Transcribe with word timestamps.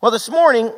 Well, 0.00 0.12
this 0.12 0.30
morning, 0.30 0.72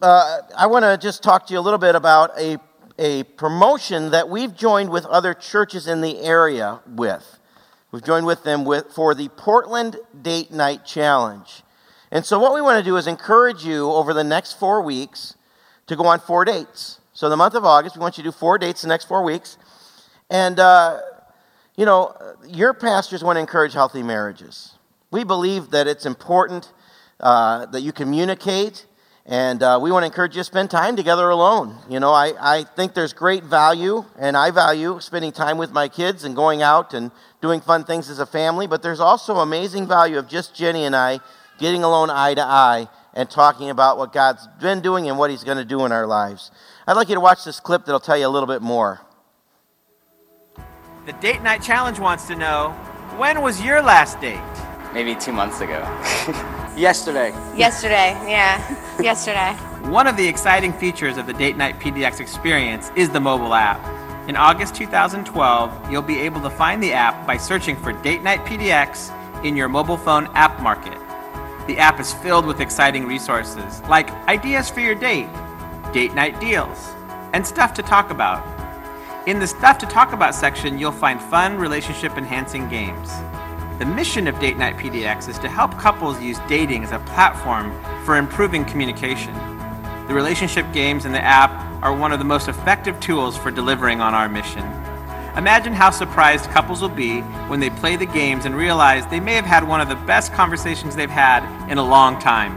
uh, 0.00 0.38
I 0.56 0.66
want 0.68 0.84
to 0.84 0.96
just 0.96 1.24
talk 1.24 1.48
to 1.48 1.52
you 1.52 1.58
a 1.58 1.60
little 1.60 1.80
bit 1.80 1.96
about 1.96 2.38
a, 2.38 2.58
a 3.00 3.24
promotion 3.24 4.12
that 4.12 4.28
we've 4.28 4.54
joined 4.54 4.90
with 4.90 5.04
other 5.06 5.34
churches 5.34 5.88
in 5.88 6.02
the 6.02 6.20
area 6.20 6.78
with. 6.86 7.40
We've 7.90 8.04
joined 8.04 8.24
with 8.24 8.44
them 8.44 8.64
with, 8.64 8.92
for 8.92 9.12
the 9.16 9.28
Portland 9.30 9.96
Date 10.22 10.52
Night 10.52 10.84
Challenge. 10.84 11.64
And 12.12 12.24
so, 12.24 12.38
what 12.38 12.54
we 12.54 12.60
want 12.60 12.78
to 12.78 12.88
do 12.88 12.96
is 12.96 13.08
encourage 13.08 13.64
you 13.64 13.90
over 13.90 14.14
the 14.14 14.22
next 14.22 14.52
four 14.52 14.82
weeks 14.82 15.34
to 15.88 15.96
go 15.96 16.06
on 16.06 16.20
four 16.20 16.44
dates. 16.44 17.00
So, 17.12 17.28
the 17.28 17.36
month 17.36 17.56
of 17.56 17.64
August, 17.64 17.96
we 17.96 18.00
want 18.02 18.18
you 18.18 18.22
to 18.22 18.28
do 18.28 18.32
four 18.32 18.56
dates 18.56 18.82
the 18.82 18.88
next 18.88 19.06
four 19.06 19.24
weeks. 19.24 19.58
And, 20.30 20.60
uh, 20.60 21.00
you 21.76 21.84
know, 21.84 22.14
your 22.46 22.72
pastors 22.72 23.24
want 23.24 23.34
to 23.34 23.40
encourage 23.40 23.72
healthy 23.72 24.04
marriages. 24.04 24.74
We 25.10 25.24
believe 25.24 25.70
that 25.70 25.88
it's 25.88 26.06
important 26.06 26.70
uh, 27.20 27.66
that 27.66 27.80
you 27.80 27.92
communicate, 27.92 28.86
and 29.24 29.62
uh, 29.62 29.78
we 29.82 29.90
want 29.90 30.02
to 30.02 30.06
encourage 30.06 30.36
you 30.36 30.40
to 30.40 30.44
spend 30.44 30.70
time 30.70 30.96
together 30.96 31.30
alone. 31.30 31.76
You 31.88 31.98
know, 31.98 32.12
I, 32.12 32.32
I 32.40 32.64
think 32.64 32.94
there's 32.94 33.12
great 33.12 33.42
value, 33.42 34.04
and 34.18 34.36
I 34.36 34.50
value 34.50 35.00
spending 35.00 35.32
time 35.32 35.58
with 35.58 35.72
my 35.72 35.88
kids 35.88 36.24
and 36.24 36.36
going 36.36 36.62
out 36.62 36.94
and 36.94 37.10
doing 37.40 37.60
fun 37.60 37.84
things 37.84 38.10
as 38.10 38.18
a 38.18 38.26
family, 38.26 38.66
but 38.66 38.82
there's 38.82 39.00
also 39.00 39.36
amazing 39.36 39.86
value 39.86 40.18
of 40.18 40.28
just 40.28 40.54
Jenny 40.54 40.84
and 40.84 40.94
I 40.94 41.20
getting 41.58 41.82
alone 41.82 42.10
eye 42.10 42.34
to 42.34 42.42
eye 42.42 42.88
and 43.14 43.30
talking 43.30 43.70
about 43.70 43.96
what 43.98 44.12
God's 44.12 44.46
been 44.60 44.80
doing 44.80 45.08
and 45.08 45.18
what 45.18 45.30
He's 45.30 45.42
going 45.42 45.58
to 45.58 45.64
do 45.64 45.84
in 45.84 45.92
our 45.92 46.06
lives. 46.06 46.50
I'd 46.86 46.94
like 46.94 47.08
you 47.08 47.14
to 47.14 47.20
watch 47.20 47.44
this 47.44 47.60
clip 47.60 47.84
that'll 47.86 47.98
tell 47.98 48.16
you 48.16 48.26
a 48.26 48.28
little 48.28 48.46
bit 48.46 48.62
more. 48.62 49.00
The 51.06 51.12
Date 51.14 51.42
Night 51.42 51.62
Challenge 51.62 51.98
wants 51.98 52.26
to 52.26 52.36
know 52.36 52.70
when 53.16 53.40
was 53.40 53.62
your 53.62 53.80
last 53.80 54.20
date? 54.20 54.40
Maybe 54.92 55.14
two 55.14 55.32
months 55.32 55.60
ago. 55.60 55.82
Yesterday. 56.76 57.30
Yesterday, 57.56 58.10
yeah, 58.28 59.00
yesterday. 59.00 59.54
One 59.88 60.06
of 60.06 60.18
the 60.18 60.28
exciting 60.28 60.74
features 60.74 61.16
of 61.16 61.26
the 61.26 61.32
Date 61.32 61.56
Night 61.56 61.80
PDX 61.80 62.20
experience 62.20 62.90
is 62.94 63.08
the 63.08 63.18
mobile 63.18 63.54
app. 63.54 63.80
In 64.28 64.36
August 64.36 64.74
2012, 64.74 65.90
you'll 65.90 66.02
be 66.02 66.18
able 66.18 66.42
to 66.42 66.50
find 66.50 66.82
the 66.82 66.92
app 66.92 67.26
by 67.26 67.38
searching 67.38 67.76
for 67.76 67.94
Date 67.94 68.22
Night 68.22 68.40
PDX 68.44 69.10
in 69.42 69.56
your 69.56 69.70
mobile 69.70 69.96
phone 69.96 70.26
app 70.34 70.60
market. 70.60 70.98
The 71.66 71.78
app 71.78 71.98
is 71.98 72.12
filled 72.12 72.44
with 72.44 72.60
exciting 72.60 73.06
resources 73.06 73.80
like 73.88 74.10
ideas 74.28 74.68
for 74.68 74.80
your 74.80 74.94
date, 74.94 75.28
date 75.94 76.12
night 76.12 76.38
deals, 76.40 76.92
and 77.32 77.46
stuff 77.46 77.72
to 77.74 77.82
talk 77.82 78.10
about. 78.10 78.46
In 79.26 79.38
the 79.38 79.46
Stuff 79.46 79.78
to 79.78 79.86
Talk 79.86 80.12
About 80.12 80.34
section, 80.34 80.78
you'll 80.78 80.92
find 80.92 81.20
fun 81.20 81.56
relationship 81.56 82.18
enhancing 82.18 82.68
games. 82.68 83.10
The 83.78 83.84
mission 83.84 84.26
of 84.26 84.40
Date 84.40 84.56
Night 84.56 84.78
PDX 84.78 85.28
is 85.28 85.38
to 85.40 85.50
help 85.50 85.76
couples 85.78 86.18
use 86.18 86.38
dating 86.48 86.82
as 86.82 86.92
a 86.92 86.98
platform 87.00 87.70
for 88.06 88.16
improving 88.16 88.64
communication. 88.64 89.34
The 90.08 90.14
relationship 90.14 90.64
games 90.72 91.04
in 91.04 91.12
the 91.12 91.20
app 91.20 91.50
are 91.82 91.94
one 91.94 92.10
of 92.10 92.18
the 92.18 92.24
most 92.24 92.48
effective 92.48 92.98
tools 93.00 93.36
for 93.36 93.50
delivering 93.50 94.00
on 94.00 94.14
our 94.14 94.30
mission. 94.30 94.62
Imagine 95.36 95.74
how 95.74 95.90
surprised 95.90 96.48
couples 96.52 96.80
will 96.80 96.88
be 96.88 97.20
when 97.48 97.60
they 97.60 97.68
play 97.68 97.96
the 97.96 98.06
games 98.06 98.46
and 98.46 98.56
realize 98.56 99.06
they 99.08 99.20
may 99.20 99.34
have 99.34 99.44
had 99.44 99.68
one 99.68 99.82
of 99.82 99.90
the 99.90 100.06
best 100.06 100.32
conversations 100.32 100.96
they've 100.96 101.10
had 101.10 101.44
in 101.70 101.76
a 101.76 101.84
long 101.84 102.18
time. 102.18 102.56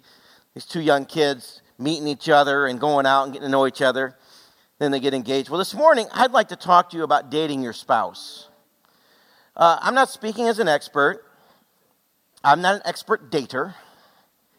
These 0.54 0.66
two 0.66 0.82
young 0.82 1.06
kids 1.06 1.62
meeting 1.78 2.08
each 2.08 2.30
other 2.30 2.68
and 2.68 2.80
going 2.80 3.06
out 3.06 3.24
and 3.24 3.34
getting 3.34 3.48
to 3.48 3.52
know 3.52 3.66
each 3.66 3.82
other 3.82 4.16
then 4.82 4.90
they 4.90 5.00
get 5.00 5.14
engaged. 5.14 5.48
Well, 5.48 5.60
this 5.60 5.76
morning, 5.76 6.08
I'd 6.12 6.32
like 6.32 6.48
to 6.48 6.56
talk 6.56 6.90
to 6.90 6.98
you 6.98 7.04
about 7.04 7.30
dating 7.30 7.62
your 7.62 7.72
spouse. 7.72 8.50
Uh, 9.56 9.78
I'm 9.80 9.94
not 9.94 10.10
speaking 10.10 10.48
as 10.48 10.58
an 10.58 10.68
expert, 10.68 11.24
I'm 12.44 12.64
not 12.64 12.78
an 12.78 12.82
expert 12.84 13.32
dater. 13.32 13.76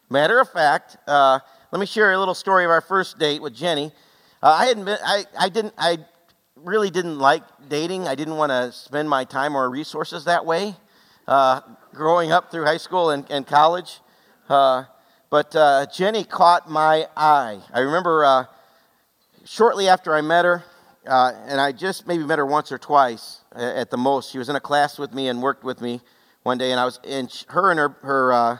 Matter 0.09 0.39
of 0.39 0.49
fact, 0.49 0.95
uh, 1.07 1.39
let 1.73 1.79
me 1.79 1.85
share 1.85 2.13
a 2.13 2.17
little 2.17 2.35
story 2.35 2.63
of 2.63 2.71
our 2.71 2.79
first 2.79 3.19
date 3.19 3.41
with 3.41 3.53
Jenny. 3.53 3.91
Uh, 4.41 4.55
I, 4.59 4.65
hadn't—I—I 4.67 5.49
didn't, 5.49 5.73
I 5.77 5.97
really 6.55 6.89
didn't 6.89 7.19
like 7.19 7.43
dating. 7.67 8.07
I 8.07 8.15
didn't 8.15 8.37
want 8.37 8.51
to 8.51 8.71
spend 8.71 9.09
my 9.09 9.25
time 9.25 9.57
or 9.57 9.69
resources 9.69 10.23
that 10.23 10.45
way 10.45 10.73
uh, 11.27 11.61
growing 11.93 12.31
up 12.31 12.51
through 12.51 12.65
high 12.65 12.77
school 12.77 13.09
and, 13.09 13.29
and 13.29 13.45
college. 13.47 13.99
Uh, 14.49 14.85
but 15.29 15.55
uh, 15.55 15.85
Jenny 15.93 16.23
caught 16.23 16.69
my 16.69 17.07
eye. 17.17 17.59
I 17.73 17.79
remember 17.79 18.47
shortly 19.45 19.87
after 19.87 20.13
I 20.13 20.21
met 20.21 20.45
her, 20.45 20.63
uh, 21.07 21.33
and 21.45 21.59
I 21.59 21.71
just 21.71 22.07
maybe 22.07 22.23
met 22.23 22.39
her 22.39 22.45
once 22.45 22.71
or 22.71 22.77
twice 22.77 23.41
at 23.53 23.89
the 23.89 23.97
most. 23.97 24.31
She 24.31 24.37
was 24.37 24.49
in 24.49 24.55
a 24.55 24.59
class 24.59 24.97
with 24.97 25.13
me 25.13 25.27
and 25.27 25.41
worked 25.41 25.63
with 25.63 25.81
me 25.81 26.01
one 26.43 26.57
day, 26.57 26.71
and 26.71 26.79
I 26.79 26.85
was, 26.85 26.99
and 27.07 27.31
her 27.49 27.71
and 27.71 27.79
her 27.79 27.89
her 28.01 28.33
uh, 28.33 28.57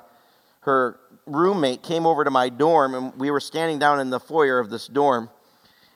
her 0.61 0.99
roommate 1.25 1.83
came 1.83 2.05
over 2.05 2.23
to 2.23 2.31
my 2.31 2.49
dorm, 2.49 2.95
and 2.95 3.15
we 3.19 3.31
were 3.31 3.39
standing 3.39 3.79
down 3.79 3.99
in 3.99 4.09
the 4.09 4.19
foyer 4.19 4.59
of 4.59 4.69
this 4.69 4.87
dorm. 4.87 5.29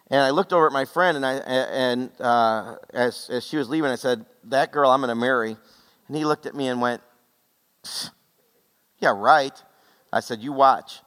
And 0.10 0.22
I 0.22 0.30
looked 0.30 0.54
over 0.54 0.68
at 0.68 0.74
my 0.74 0.86
friend, 0.86 1.18
and 1.18 1.26
I 1.26 1.34
and 1.34 2.12
uh, 2.20 2.75
as 2.94 3.30
as 3.30 3.46
she 3.46 3.58
was 3.58 3.70
leaving, 3.70 3.92
I 3.92 3.96
said, 3.96 4.25
"That 4.46 4.72
girl, 4.72 4.90
I'm 4.90 5.02
going 5.02 5.10
to 5.10 5.16
marry." 5.16 5.58
And 6.07 6.18
he 6.18 6.25
looked 6.25 6.45
at 6.45 6.56
me 6.56 6.68
and 6.68 6.81
went, 6.81 7.01
"Yeah, 9.00 9.13
right." 9.15 9.54
I 10.12 10.19
said, 10.21 10.42
"You 10.42 10.54
watch." 10.54 11.01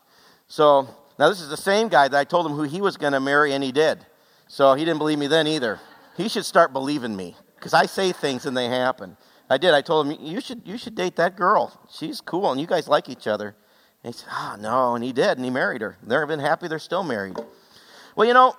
So 0.47 0.89
now, 1.21 1.29
this 1.29 1.43
is 1.43 1.51
the 1.51 1.57
same 1.57 1.89
guy 1.89 2.09
that 2.09 2.19
I 2.19 2.25
told 2.25 2.47
him 2.47 2.53
who 2.53 2.63
he 2.63 2.81
was 2.81 2.97
going 2.97 3.13
to 3.13 3.21
marry, 3.21 3.53
and 3.53 3.63
he 3.63 3.73
did. 3.73 4.07
So 4.49 4.73
he 4.73 4.87
didn't 4.87 4.97
believe 4.97 5.19
me 5.19 5.27
then 5.27 5.47
either. 5.47 5.79
He 6.17 6.31
should 6.31 6.47
start 6.47 6.73
believing 6.73 7.15
me 7.15 7.37
because 7.57 7.75
I 7.75 7.85
say 7.85 8.11
things 8.13 8.47
and 8.47 8.57
they 8.57 8.69
happen. 8.69 9.19
I 9.51 9.59
did. 9.59 9.75
I 9.75 9.83
told 9.83 10.07
him, 10.07 10.17
you 10.19 10.41
should, 10.41 10.63
you 10.65 10.79
should 10.79 10.95
date 10.95 11.17
that 11.17 11.37
girl. 11.37 11.79
She's 11.91 12.23
cool, 12.23 12.51
and 12.51 12.59
you 12.59 12.67
guys 12.67 12.89
like 12.89 13.11
each 13.11 13.27
other. 13.27 13.55
And 14.03 14.15
he 14.15 14.19
said, 14.19 14.31
oh, 14.33 14.57
no. 14.59 14.95
And 14.95 15.05
he 15.05 15.13
did, 15.13 15.37
and 15.37 15.45
he 15.45 15.51
married 15.51 15.83
her. 15.83 15.99
They've 16.03 16.27
been 16.27 16.41
happy 16.41 16.69
they're 16.69 16.79
still 16.79 17.03
married. 17.03 17.37
Well, 18.17 18.27
you 18.27 18.33
know, 18.33 18.55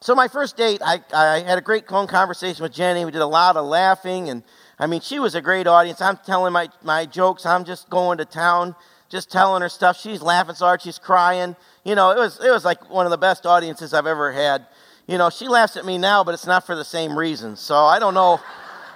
so 0.00 0.16
my 0.16 0.26
first 0.26 0.56
date, 0.56 0.80
I, 0.84 1.00
I 1.14 1.40
had 1.40 1.58
a 1.58 1.62
great 1.62 1.86
phone 1.86 2.08
conversation 2.08 2.62
with 2.62 2.72
Jenny. 2.72 3.04
We 3.04 3.12
did 3.12 3.22
a 3.22 3.26
lot 3.26 3.56
of 3.56 3.66
laughing, 3.66 4.30
and 4.30 4.42
I 4.78 4.86
mean, 4.86 5.00
she 5.00 5.18
was 5.18 5.34
a 5.34 5.40
great 5.40 5.66
audience. 5.66 6.00
I'm 6.00 6.18
telling 6.18 6.52
my, 6.52 6.68
my 6.82 7.06
jokes. 7.06 7.46
I'm 7.46 7.64
just 7.64 7.88
going 7.88 8.18
to 8.18 8.24
town 8.24 8.74
just 9.08 9.30
telling 9.30 9.62
her 9.62 9.68
stuff. 9.68 9.98
She's 9.98 10.22
laughing 10.22 10.54
so 10.54 10.66
hard, 10.66 10.82
she's 10.82 10.98
crying. 10.98 11.56
You 11.84 11.94
know, 11.94 12.10
it 12.10 12.18
was, 12.18 12.40
it 12.44 12.50
was 12.50 12.64
like 12.64 12.90
one 12.90 13.06
of 13.06 13.10
the 13.10 13.18
best 13.18 13.46
audiences 13.46 13.94
I've 13.94 14.06
ever 14.06 14.32
had. 14.32 14.66
you 15.06 15.18
know, 15.18 15.30
she 15.30 15.46
laughs 15.46 15.76
at 15.76 15.84
me 15.84 15.98
now, 15.98 16.24
but 16.24 16.34
it's 16.34 16.46
not 16.46 16.66
for 16.66 16.74
the 16.74 16.84
same 16.84 17.16
reason. 17.16 17.56
So 17.56 17.76
I 17.76 17.98
don't 17.98 18.14
know. 18.14 18.40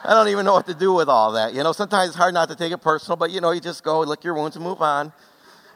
I 0.03 0.15
don't 0.15 0.29
even 0.29 0.47
know 0.47 0.55
what 0.55 0.67
to 0.67 0.75
do 0.75 0.95
with 0.95 1.09
all 1.09 1.33
that. 1.33 1.53
You 1.53 1.63
know, 1.63 1.73
sometimes 1.73 2.09
it's 2.09 2.17
hard 2.17 2.33
not 2.33 2.49
to 2.49 2.57
take 2.57 2.73
it 2.73 2.79
personal, 2.79 3.17
but 3.17 3.31
you 3.31 3.41
know, 3.41 3.51
you 3.51 3.61
just 3.61 3.85
go 3.85 4.01
lick 4.01 4.25
your 4.25 4.35
wounds 4.35 4.57
and 4.57 4.65
move 4.65 4.81
on. 4.81 5.13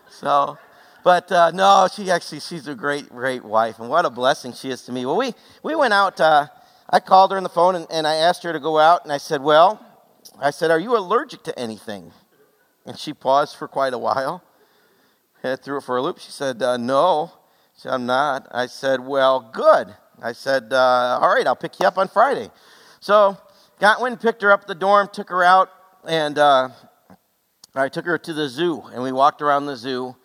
So, 0.09 0.57
but 1.05 1.31
uh, 1.31 1.51
no, 1.51 1.87
she 1.95 2.11
actually 2.11 2.41
she's 2.41 2.67
a 2.67 2.75
great, 2.75 3.11
great 3.11 3.45
wife, 3.45 3.79
and 3.79 3.91
what 3.91 4.07
a 4.07 4.11
blessing 4.11 4.55
she 4.55 4.71
is 4.71 4.83
to 4.83 4.93
me. 4.93 5.05
Well, 5.05 5.17
we 5.17 5.35
we 5.63 5.77
went 5.77 5.93
out. 5.93 6.19
Uh, 6.19 6.47
I 6.89 7.01
called 7.01 7.33
her 7.33 7.37
on 7.37 7.43
the 7.43 7.51
phone 7.51 7.75
and, 7.77 7.87
and 7.91 8.07
I 8.07 8.15
asked 8.15 8.43
her 8.45 8.53
to 8.53 8.61
go 8.61 8.79
out, 8.79 9.05
and 9.05 9.13
I 9.13 9.19
said, 9.19 9.43
"Well, 9.43 9.84
I 10.41 10.51
said, 10.51 10.71
are 10.71 10.79
you 10.79 10.97
allergic 10.97 11.43
to 11.45 11.59
anything?" 11.59 12.13
And 12.87 12.99
she 12.99 13.13
paused 13.13 13.57
for 13.57 13.69
quite 13.69 13.95
a 13.95 13.99
while. 13.99 14.43
I 15.43 15.57
threw 15.57 15.79
it 15.79 15.83
for 15.83 15.97
a 15.97 16.03
loop. 16.03 16.19
She 16.19 16.31
said, 16.31 16.63
uh, 16.63 16.77
"No." 16.77 17.33
She 17.75 17.83
said, 17.83 17.93
"I'm 17.93 18.07
not." 18.07 18.49
I 18.51 18.67
said, 18.67 19.01
"Well, 19.01 19.41
good." 19.41 19.95
I 20.23 20.33
said, 20.33 20.73
uh, 20.73 21.19
"All 21.21 21.35
right, 21.35 21.47
I'll 21.47 21.57
pick 21.57 21.79
you 21.81 21.87
up 21.87 21.99
on 21.99 22.09
Friday." 22.09 22.51
So 23.01 23.37
got 23.79 24.01
went 24.01 24.21
picked 24.21 24.43
her 24.43 24.53
up 24.53 24.67
the 24.67 24.75
dorm, 24.75 25.09
took 25.13 25.29
her 25.29 25.43
out, 25.43 25.71
and 26.07 26.39
uh, 26.39 26.71
I 27.75 27.89
took 27.89 28.07
her 28.07 28.17
to 28.17 28.33
the 28.33 28.49
zoo, 28.49 28.83
and 28.93 29.03
we 29.03 29.13
walked 29.13 29.43
around 29.43 29.67
the 29.67 29.77
zoo 29.77 30.17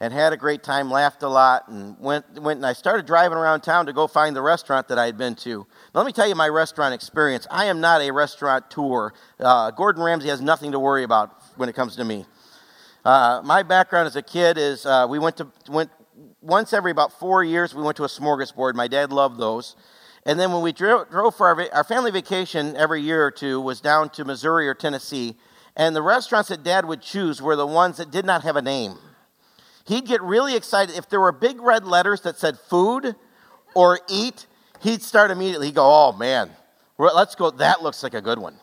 and 0.00 0.12
had 0.12 0.32
a 0.32 0.36
great 0.36 0.62
time, 0.62 0.90
laughed 0.90 1.22
a 1.22 1.28
lot, 1.28 1.68
and 1.68 1.98
went, 1.98 2.26
went 2.40 2.58
and 2.58 2.66
I 2.66 2.72
started 2.72 3.06
driving 3.06 3.38
around 3.38 3.60
town 3.60 3.86
to 3.86 3.92
go 3.92 4.06
find 4.06 4.34
the 4.34 4.42
restaurant 4.42 4.88
that 4.88 4.98
I 4.98 5.06
had 5.06 5.16
been 5.16 5.34
to. 5.36 5.66
Now, 5.94 6.00
let 6.00 6.06
me 6.06 6.12
tell 6.12 6.28
you 6.28 6.34
my 6.34 6.48
restaurant 6.48 6.94
experience. 6.94 7.46
I 7.50 7.66
am 7.66 7.80
not 7.80 8.00
a 8.00 8.10
restaurateur. 8.10 9.12
Uh, 9.38 9.70
Gordon 9.70 10.02
Ramsay 10.02 10.28
has 10.28 10.40
nothing 10.40 10.72
to 10.72 10.80
worry 10.80 11.04
about 11.04 11.40
when 11.56 11.68
it 11.68 11.74
comes 11.74 11.96
to 11.96 12.04
me. 12.04 12.26
Uh, 13.04 13.40
my 13.44 13.62
background 13.62 14.06
as 14.06 14.16
a 14.16 14.22
kid 14.22 14.58
is 14.58 14.86
uh, 14.86 15.06
we 15.08 15.18
went 15.18 15.36
to 15.36 15.46
went 15.68 15.90
once 16.40 16.72
every 16.72 16.90
about 16.90 17.12
four 17.18 17.44
years. 17.44 17.74
We 17.74 17.82
went 17.82 17.96
to 17.98 18.04
a 18.04 18.08
smorgasbord. 18.08 18.74
My 18.74 18.88
dad 18.88 19.12
loved 19.12 19.38
those. 19.38 19.76
And 20.26 20.40
then 20.40 20.52
when 20.52 20.62
we 20.62 20.72
drove, 20.72 21.10
drove 21.10 21.34
for 21.34 21.46
our, 21.48 21.68
our 21.74 21.84
family 21.84 22.10
vacation 22.10 22.76
every 22.76 23.02
year 23.02 23.24
or 23.26 23.30
two 23.30 23.60
was 23.60 23.80
down 23.80 24.08
to 24.10 24.24
Missouri 24.24 24.66
or 24.66 24.74
Tennessee, 24.74 25.36
and 25.76 25.94
the 25.94 26.02
restaurants 26.02 26.48
that 26.48 26.62
Dad 26.62 26.86
would 26.86 27.02
choose 27.02 27.42
were 27.42 27.56
the 27.56 27.66
ones 27.66 27.98
that 27.98 28.10
did 28.10 28.24
not 28.24 28.42
have 28.42 28.56
a 28.56 28.62
name. 28.62 28.96
He'd 29.84 30.06
get 30.06 30.22
really 30.22 30.56
excited 30.56 30.96
if 30.96 31.08
there 31.08 31.20
were 31.20 31.32
big 31.32 31.60
red 31.60 31.84
letters 31.86 32.22
that 32.22 32.38
said 32.38 32.58
food 32.58 33.14
or 33.74 34.00
eat. 34.08 34.46
He'd 34.80 35.02
start 35.02 35.30
immediately. 35.30 35.66
He'd 35.66 35.74
go, 35.74 35.84
"Oh 35.84 36.12
man, 36.12 36.50
let's 36.98 37.34
go. 37.34 37.50
That 37.50 37.82
looks 37.82 38.02
like 38.02 38.14
a 38.14 38.22
good 38.22 38.38
one. 38.38 38.56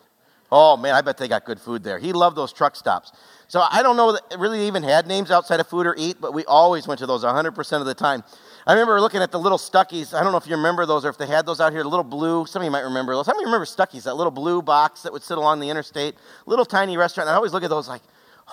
Oh 0.50 0.76
man, 0.76 0.94
I 0.94 1.00
bet 1.00 1.18
they 1.18 1.28
got 1.28 1.44
good 1.44 1.60
food 1.60 1.84
there." 1.84 1.98
He 1.98 2.12
loved 2.12 2.36
those 2.36 2.52
truck 2.52 2.76
stops. 2.76 3.12
So 3.48 3.62
I 3.70 3.82
don't 3.82 3.96
know 3.96 4.12
that 4.12 4.38
really 4.38 4.66
even 4.66 4.82
had 4.82 5.06
names 5.06 5.30
outside 5.30 5.60
of 5.60 5.66
food 5.66 5.86
or 5.86 5.94
eat, 5.98 6.16
but 6.20 6.32
we 6.32 6.44
always 6.46 6.86
went 6.86 6.98
to 7.00 7.06
those 7.06 7.22
100% 7.22 7.80
of 7.80 7.86
the 7.86 7.94
time. 7.94 8.24
I 8.66 8.72
remember 8.72 8.98
looking 9.00 9.20
at 9.20 9.30
the 9.30 9.38
little 9.38 9.58
Stuckey's. 9.58 10.14
I 10.14 10.22
don't 10.22 10.32
know 10.32 10.38
if 10.38 10.46
you 10.46 10.56
remember 10.56 10.86
those 10.86 11.04
or 11.04 11.10
if 11.10 11.18
they 11.18 11.26
had 11.26 11.44
those 11.44 11.60
out 11.60 11.72
here, 11.72 11.82
the 11.82 11.88
little 11.88 12.04
blue. 12.04 12.46
Some 12.46 12.62
of 12.62 12.64
you 12.64 12.70
might 12.70 12.80
remember 12.80 13.14
those. 13.14 13.26
Some 13.26 13.36
of 13.36 13.40
you 13.40 13.46
remember 13.46 13.66
Stuckey's, 13.66 14.04
that 14.04 14.14
little 14.14 14.30
blue 14.30 14.62
box 14.62 15.02
that 15.02 15.12
would 15.12 15.22
sit 15.22 15.36
along 15.36 15.60
the 15.60 15.68
interstate, 15.68 16.14
little 16.46 16.64
tiny 16.64 16.96
restaurant. 16.96 17.28
I 17.28 17.34
always 17.34 17.52
look 17.52 17.62
at 17.62 17.70
those 17.70 17.88
like, 17.88 18.02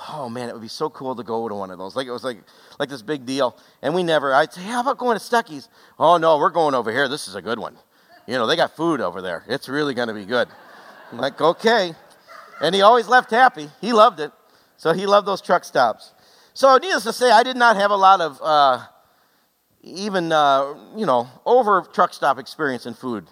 oh 0.07 0.30
man, 0.30 0.50
it 0.50 0.54
would 0.54 0.62
be 0.62 0.68
so 0.68 0.90
cool 0.90 1.16
to 1.16 1.24
go 1.24 1.50
to 1.50 1.56
one 1.56 1.72
of 1.72 1.78
those. 1.78 1.96
Like 1.96 2.07
it 2.07 2.12
was 2.12 2.24
like 2.24 2.38
like 2.80 2.90
this 2.90 3.01
big 3.01 3.25
deal. 3.25 3.57
And 3.81 3.94
we 3.94 4.04
never. 4.04 4.34
I'd 4.34 4.54
say, 4.54 4.62
how 4.62 4.81
about 4.81 4.98
going 4.98 5.18
to 5.18 5.24
Stuckey's? 5.24 5.68
Oh 5.98 6.18
no, 6.18 6.38
we're 6.38 6.50
going 6.50 6.75
over 6.75 6.92
here. 6.92 7.07
This 7.07 7.28
is 7.28 7.36
a 7.36 7.42
good 7.42 7.60
one. 7.60 7.78
You 8.28 8.36
know, 8.36 8.46
they 8.46 8.56
got 8.56 8.75
food 8.75 9.01
over 9.01 9.22
there. 9.22 9.44
It's 9.48 9.68
really 9.68 9.94
going 9.94 10.07
to 10.07 10.13
be 10.13 10.25
good. 10.25 10.48
I'm 11.12 11.18
like, 11.18 11.42
okay. 11.42 11.94
And 12.62 12.75
he 12.75 12.81
always 12.81 13.07
left 13.07 13.31
happy. 13.31 13.69
He 13.81 13.94
loved 13.94 14.19
it. 14.19 14.31
So 14.78 14.94
he 14.94 15.06
loved 15.06 15.28
those 15.28 15.42
truck 15.42 15.63
stops. 15.63 16.13
So, 16.54 16.78
needless 16.78 17.04
to 17.04 17.13
say, 17.13 17.31
I 17.31 17.44
did 17.44 17.56
not 17.56 17.78
have 17.78 17.92
a 17.92 17.96
lot 17.96 18.22
of 18.22 18.40
uh, 18.42 18.86
even, 19.81 20.31
uh, 20.31 20.75
you 20.96 21.06
know, 21.06 21.28
over 21.46 21.81
truck 21.94 22.13
stop 22.13 22.38
experience 22.38 22.86
in 22.86 22.94
food 22.94 23.28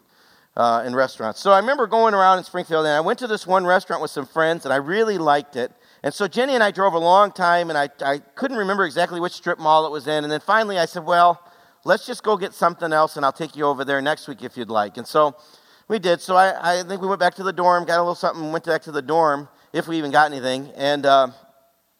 uh, 0.55 0.83
in 0.85 0.95
restaurants. 0.95 1.39
So 1.39 1.51
I 1.51 1.59
remember 1.59 1.87
going 1.87 2.13
around 2.13 2.39
in 2.39 2.43
Springfield, 2.43 2.85
and 2.85 2.93
I 2.93 3.01
went 3.01 3.19
to 3.19 3.27
this 3.27 3.45
one 3.45 3.65
restaurant 3.65 4.01
with 4.01 4.11
some 4.11 4.25
friends, 4.25 4.65
and 4.65 4.73
I 4.73 4.77
really 4.77 5.17
liked 5.17 5.55
it. 5.55 5.71
And 6.03 6.13
so 6.13 6.27
Jenny 6.27 6.53
and 6.53 6.63
I 6.63 6.71
drove 6.71 6.93
a 6.93 6.99
long 6.99 7.31
time, 7.31 7.69
and 7.69 7.77
I, 7.77 7.89
I 8.05 8.19
couldn't 8.19 8.57
remember 8.57 8.85
exactly 8.85 9.19
which 9.19 9.33
strip 9.33 9.59
mall 9.59 9.85
it 9.85 9.91
was 9.91 10.07
in. 10.07 10.23
And 10.23 10.31
then 10.31 10.39
finally 10.39 10.77
I 10.77 10.85
said, 10.85 11.03
well, 11.03 11.41
let's 11.83 12.05
just 12.05 12.23
go 12.23 12.37
get 12.37 12.53
something 12.53 12.93
else, 12.93 13.17
and 13.17 13.25
I'll 13.25 13.31
take 13.31 13.55
you 13.55 13.65
over 13.65 13.83
there 13.83 14.01
next 14.01 14.27
week 14.27 14.43
if 14.43 14.57
you'd 14.57 14.69
like. 14.69 14.97
And 14.97 15.07
so 15.07 15.35
we 15.87 15.99
did. 15.99 16.21
So 16.21 16.35
I, 16.35 16.79
I 16.79 16.83
think 16.83 17.01
we 17.01 17.07
went 17.07 17.19
back 17.19 17.35
to 17.35 17.43
the 17.43 17.53
dorm, 17.53 17.85
got 17.85 17.97
a 17.97 18.01
little 18.01 18.15
something, 18.15 18.51
went 18.51 18.65
back 18.65 18.83
to 18.83 18.91
the 18.91 19.01
dorm 19.01 19.47
if 19.73 19.87
we 19.87 19.97
even 19.97 20.11
got 20.11 20.31
anything. 20.31 20.71
And, 20.75 21.05
uh, 21.05 21.29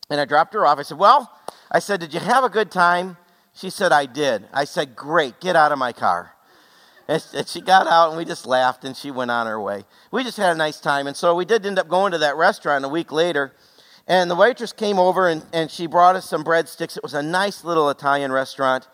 and 0.10 0.22
I 0.22 0.26
dropped 0.26 0.54
her 0.54 0.66
off. 0.66 0.78
I 0.78 0.84
said, 0.84 0.98
Well, 0.98 1.32
I 1.72 1.80
said, 1.80 2.00
Did 2.00 2.14
you 2.14 2.20
have 2.20 2.44
a 2.44 2.50
good 2.50 2.72
time? 2.72 3.18
She 3.54 3.70
said, 3.70 3.92
I 3.92 4.06
did. 4.06 4.48
I 4.54 4.66
said, 4.66 4.96
Great, 4.96 5.40
get 5.40 5.56
out 5.56 5.72
of 5.72 5.80
my 5.80 5.94
car. 5.94 6.34
And 7.08 7.24
she 7.48 7.62
got 7.62 7.88
out 7.88 8.10
and 8.10 8.18
we 8.18 8.26
just 8.26 8.46
laughed 8.46 8.84
and 8.84 8.96
she 8.96 9.12
went 9.12 9.32
on 9.32 9.48
her 9.48 9.60
way. 9.62 9.86
We 10.12 10.24
just 10.24 10.36
had 10.36 10.52
a 10.52 10.56
nice 10.58 10.82
time. 10.82 11.08
And 11.08 11.16
so 11.16 11.34
we 11.36 11.46
did 11.46 11.66
end 11.66 11.80
up 11.80 11.88
going 11.88 12.12
to 12.12 12.18
that 12.18 12.36
restaurant 12.36 12.84
a 12.84 12.90
week 12.90 13.14
later. 13.14 13.54
And 14.07 14.31
the 14.31 14.36
waitress 14.36 14.71
came 14.71 15.00
over 15.00 15.27
and, 15.27 15.44
and 15.51 15.69
she 15.69 15.86
brought 15.86 16.15
us 16.15 16.30
some 16.30 16.44
breadsticks. 16.44 16.95
It 16.95 17.04
was 17.04 17.13
a 17.13 17.21
nice 17.21 17.63
little 17.63 17.89
Italian 17.89 18.31
restaurant. 18.31 18.88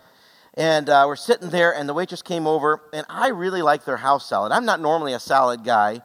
And 0.55 0.89
uh, 0.89 1.05
we're 1.07 1.15
sitting 1.15 1.49
there, 1.49 1.73
and 1.73 1.89
the 1.89 1.95
waitress 1.95 2.21
came 2.21 2.45
over, 2.45 2.79
and 2.93 3.07
I 3.09 3.29
really 3.29 3.63
like 3.63 3.85
their 3.85 3.97
house 3.97 4.29
salad. 4.29 4.51
I'm 4.51 4.65
not 4.65 4.79
normally 4.79 5.13
a 5.13 5.19
salad 5.19 5.63
guy, 5.63 6.01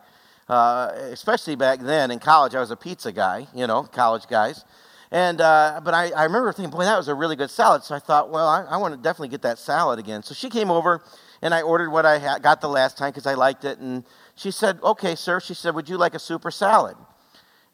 uh, 0.48 0.90
especially 0.94 1.54
back 1.54 1.80
then 1.80 2.10
in 2.10 2.18
college. 2.18 2.54
I 2.54 2.60
was 2.60 2.70
a 2.70 2.76
pizza 2.76 3.12
guy, 3.12 3.46
you 3.54 3.66
know, 3.66 3.82
college 3.82 4.26
guys. 4.26 4.64
And 5.10 5.42
uh, 5.42 5.82
but 5.84 5.92
I, 5.92 6.10
I 6.12 6.24
remember 6.24 6.50
thinking, 6.52 6.70
boy, 6.70 6.84
that 6.84 6.96
was 6.96 7.08
a 7.08 7.14
really 7.14 7.36
good 7.36 7.50
salad. 7.50 7.84
So 7.84 7.94
I 7.94 7.98
thought, 7.98 8.30
well, 8.30 8.48
I, 8.48 8.62
I 8.64 8.76
want 8.78 8.94
to 8.94 9.00
definitely 9.00 9.28
get 9.28 9.42
that 9.42 9.58
salad 9.58 9.98
again. 9.98 10.22
So 10.22 10.34
she 10.34 10.48
came 10.48 10.70
over, 10.70 11.02
and 11.42 11.52
I 11.52 11.60
ordered 11.60 11.90
what 11.90 12.06
I 12.06 12.18
had, 12.18 12.42
got 12.42 12.62
the 12.62 12.68
last 12.68 12.96
time 12.96 13.10
because 13.10 13.26
I 13.26 13.34
liked 13.34 13.66
it. 13.66 13.78
And 13.78 14.04
she 14.34 14.50
said, 14.50 14.78
okay, 14.82 15.14
sir. 15.14 15.40
She 15.40 15.52
said, 15.52 15.74
would 15.74 15.90
you 15.90 15.98
like 15.98 16.14
a 16.14 16.18
super 16.18 16.50
salad? 16.50 16.96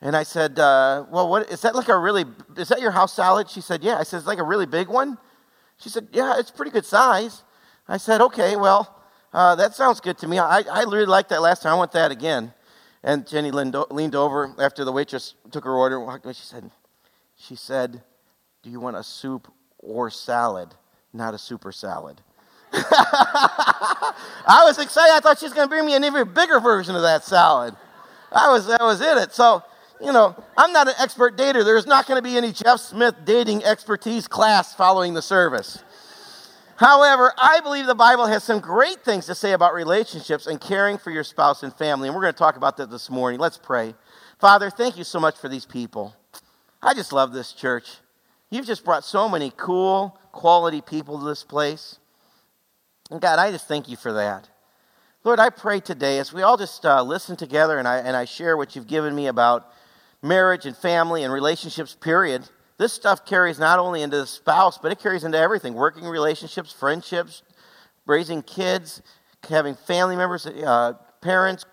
And 0.05 0.15
I 0.15 0.23
said, 0.23 0.59
uh, 0.59 1.07
well, 1.11 1.31
what 1.31 1.51
is 1.51 1.63
that 1.63 1.75
like 1.75 1.89
a 1.89 1.99
really? 1.99 2.27
Is 2.59 2.69
that 2.69 2.83
your 2.83 2.91
house 2.91 3.15
salad? 3.15 3.49
She 3.49 3.63
said, 3.63 3.83
yeah. 3.83 3.97
I 3.97 4.03
said, 4.03 4.19
it's 4.19 4.27
like 4.27 4.39
a 4.39 4.45
really 4.45 4.67
big 4.67 4.89
one. 4.89 5.17
She 5.79 5.89
said, 5.89 6.09
yeah, 6.13 6.39
it's 6.39 6.51
pretty 6.51 6.71
good 6.71 6.85
size. 6.85 7.43
I 7.89 7.97
said, 7.97 8.21
okay, 8.21 8.55
well, 8.55 9.03
uh, 9.33 9.55
that 9.55 9.75
sounds 9.75 10.01
good 10.01 10.19
to 10.19 10.29
me. 10.29 10.39
I, 10.39 10.63
I 10.71 10.83
really 10.83 11.07
liked 11.07 11.31
that 11.31 11.41
last 11.41 11.63
time. 11.63 11.73
I 11.73 11.77
want 11.77 11.93
that 11.93 12.13
again. 12.13 12.53
And 13.03 13.27
Jenny 13.27 13.51
leaned, 13.51 13.77
leaned 13.91 14.15
over 14.15 14.55
after 14.59 14.85
the 14.85 14.93
waitress 14.93 15.35
took 15.51 15.65
her 15.65 15.73
order. 15.73 16.07
She 16.35 16.45
said, 16.45 16.71
she 17.37 17.57
said, 17.57 18.03
Do 18.63 18.69
you 18.69 18.81
want 18.81 18.97
a 18.97 19.03
soup 19.03 19.51
or 19.79 20.11
salad? 20.11 20.69
Not 21.15 21.33
a 21.33 21.39
super 21.39 21.73
salad. 21.73 22.21
I 22.75 24.13
was 24.65 24.79
excited. 24.79 25.15
I 25.15 25.21
thought 25.21 25.39
she 25.39 25.47
was 25.47 25.55
going 25.55 25.65
to 25.67 25.71
bring 25.71 25.87
me 25.87 25.95
an 25.97 26.05
even 26.05 26.29
bigger 26.35 26.61
version 26.61 26.95
of 26.95 27.03
that 27.03 27.25
salad. 27.25 27.75
I 28.31 28.51
was, 28.51 28.67
that 28.67 28.81
was 28.83 29.01
in 29.01 29.17
it. 29.17 29.33
So, 29.33 29.63
you 30.01 30.13
know, 30.13 30.35
I'm 30.57 30.73
not 30.73 30.89
an 30.89 30.95
expert 30.99 31.37
dater. 31.37 31.65
There's 31.65 31.87
not 31.87 32.07
going 32.07 32.23
to 32.23 32.23
be 32.23 32.37
any 32.37 32.53
Jeff 32.53 32.81
Smith 32.81 33.15
dating 33.25 33.65
expertise 33.65 34.29
class 34.29 34.75
following 34.75 35.15
the 35.15 35.23
service. 35.23 35.83
However, 36.77 37.33
I 37.39 37.61
believe 37.61 37.87
the 37.87 37.95
Bible 37.95 38.27
has 38.27 38.43
some 38.43 38.59
great 38.59 39.05
things 39.05 39.27
to 39.27 39.35
say 39.35 39.53
about 39.53 39.75
relationships 39.75 40.47
and 40.47 40.61
caring 40.61 40.99
for 40.99 41.11
your 41.11 41.23
spouse 41.23 41.63
and 41.63 41.73
family. 41.73 42.09
And 42.09 42.15
we're 42.17 42.23
going 42.23 42.33
to 42.33 42.39
talk 42.39 42.57
about 42.57 42.77
that 42.79 42.91
this 42.91 43.09
morning. 43.09 43.39
Let's 43.39 43.59
pray. 43.59 43.95
Father, 44.41 44.71
thank 44.71 44.99
you 44.99 45.05
so 45.05 45.21
much 45.21 45.39
for 45.39 45.49
these 45.49 45.67
people. 45.67 46.17
I 46.83 46.93
just 46.95 47.13
love 47.13 47.33
this 47.33 47.53
church. 47.53 47.99
You've 48.51 48.67
just 48.67 48.85
brought 48.85 49.05
so 49.05 49.29
many 49.29 49.53
cool, 49.57 50.19
quality 50.33 50.81
people 50.81 51.19
to 51.21 51.25
this 51.25 51.45
place. 51.45 51.99
And 53.11 53.21
God, 53.21 53.39
I 53.39 53.53
just 53.53 53.69
thank 53.69 53.89
you 53.89 53.97
for 53.97 54.13
that. 54.15 54.49
Lord, 55.23 55.39
I 55.39 55.51
pray 55.51 55.81
today 55.81 56.19
as 56.19 56.33
we 56.33 56.43
all 56.43 56.57
just 56.57 56.85
uh, 56.85 57.03
listen 57.03 57.37
together 57.37 57.79
and 57.79 57.89
I, 57.89 57.99
and 57.99 58.17
I 58.17 58.25
share 58.25 58.57
what 58.57 58.75
you've 58.75 58.87
given 58.87 59.15
me 59.15 59.29
about 59.29 59.71
marriage 60.25 60.67
and 60.67 60.77
family 60.77 61.23
and 61.23 61.33
relationships, 61.33 61.95
period 61.95 62.49
this 62.77 62.93
stuff 62.93 63.25
carries 63.25 63.59
not 63.59 63.79
only 63.79 64.03
into 64.03 64.17
the 64.17 64.27
spouse, 64.27 64.79
but 64.79 64.91
it 64.91 64.99
carries 64.99 65.25
into 65.25 65.39
everything 65.39 65.75
working 65.75 66.05
relationships, 66.05 66.73
friendships, 66.73 67.43
raising 68.07 68.43
kids, 68.43 69.01
having 69.49 69.77
family 69.77 70.17
members, 70.17 70.47
uh, 70.47 70.95
parents, 71.21 71.65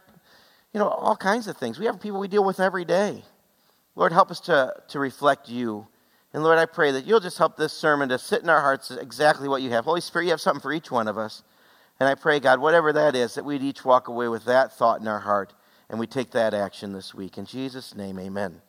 you 0.74 0.79
know, 0.79 0.88
all 0.88 1.15
kinds 1.15 1.48
of 1.48 1.58
things. 1.58 1.79
We 1.79 1.86
have 1.88 2.00
people 2.00 2.20
we 2.20 2.27
deal 2.27 2.43
with 2.43 2.60
every 2.60 2.86
day. 2.86 3.24
Lord, 3.96 4.13
help 4.13 4.31
us 4.31 4.39
to, 4.41 4.74
to 4.89 5.00
reflect 5.00 5.50
you. 5.50 5.88
And 6.34 6.43
Lord, 6.43 6.60
I 6.60 6.65
pray 6.65 6.91
that 6.91 7.05
you'll 7.05 7.20
just 7.20 7.38
help 7.38 7.58
this 7.58 7.74
sermon 7.74 8.10
to 8.10 8.20
sit 8.20 8.41
in 8.43 8.50
our 8.50 8.62
hearts 8.62 8.91
exactly 8.91 9.50
what 9.50 9.62
you 9.62 9.72
have. 9.72 9.86
Holy 9.86 10.01
Spirit, 10.01 10.25
you 10.25 10.31
have 10.31 10.39
something 10.39 10.62
for 10.62 10.72
each 10.72 10.91
one 10.91 11.08
of 11.08 11.17
us. 11.17 11.43
And 12.00 12.08
I 12.08 12.15
pray, 12.15 12.39
God, 12.39 12.60
whatever 12.60 12.93
that 12.93 13.15
is, 13.15 13.36
that 13.36 13.43
we'd 13.43 13.62
each 13.62 13.84
walk 13.84 14.08
away 14.08 14.27
with 14.27 14.46
that 14.46 14.72
thought 14.72 15.01
in 15.01 15.08
our 15.08 15.20
heart 15.20 15.53
and 15.92 16.00
we 16.00 16.08
take 16.08 16.32
that 16.32 16.54
action 16.54 16.94
this 16.94 17.14
week. 17.14 17.38
In 17.38 17.46
Jesus' 17.46 17.94
name, 17.94 18.18
amen. 18.18 18.62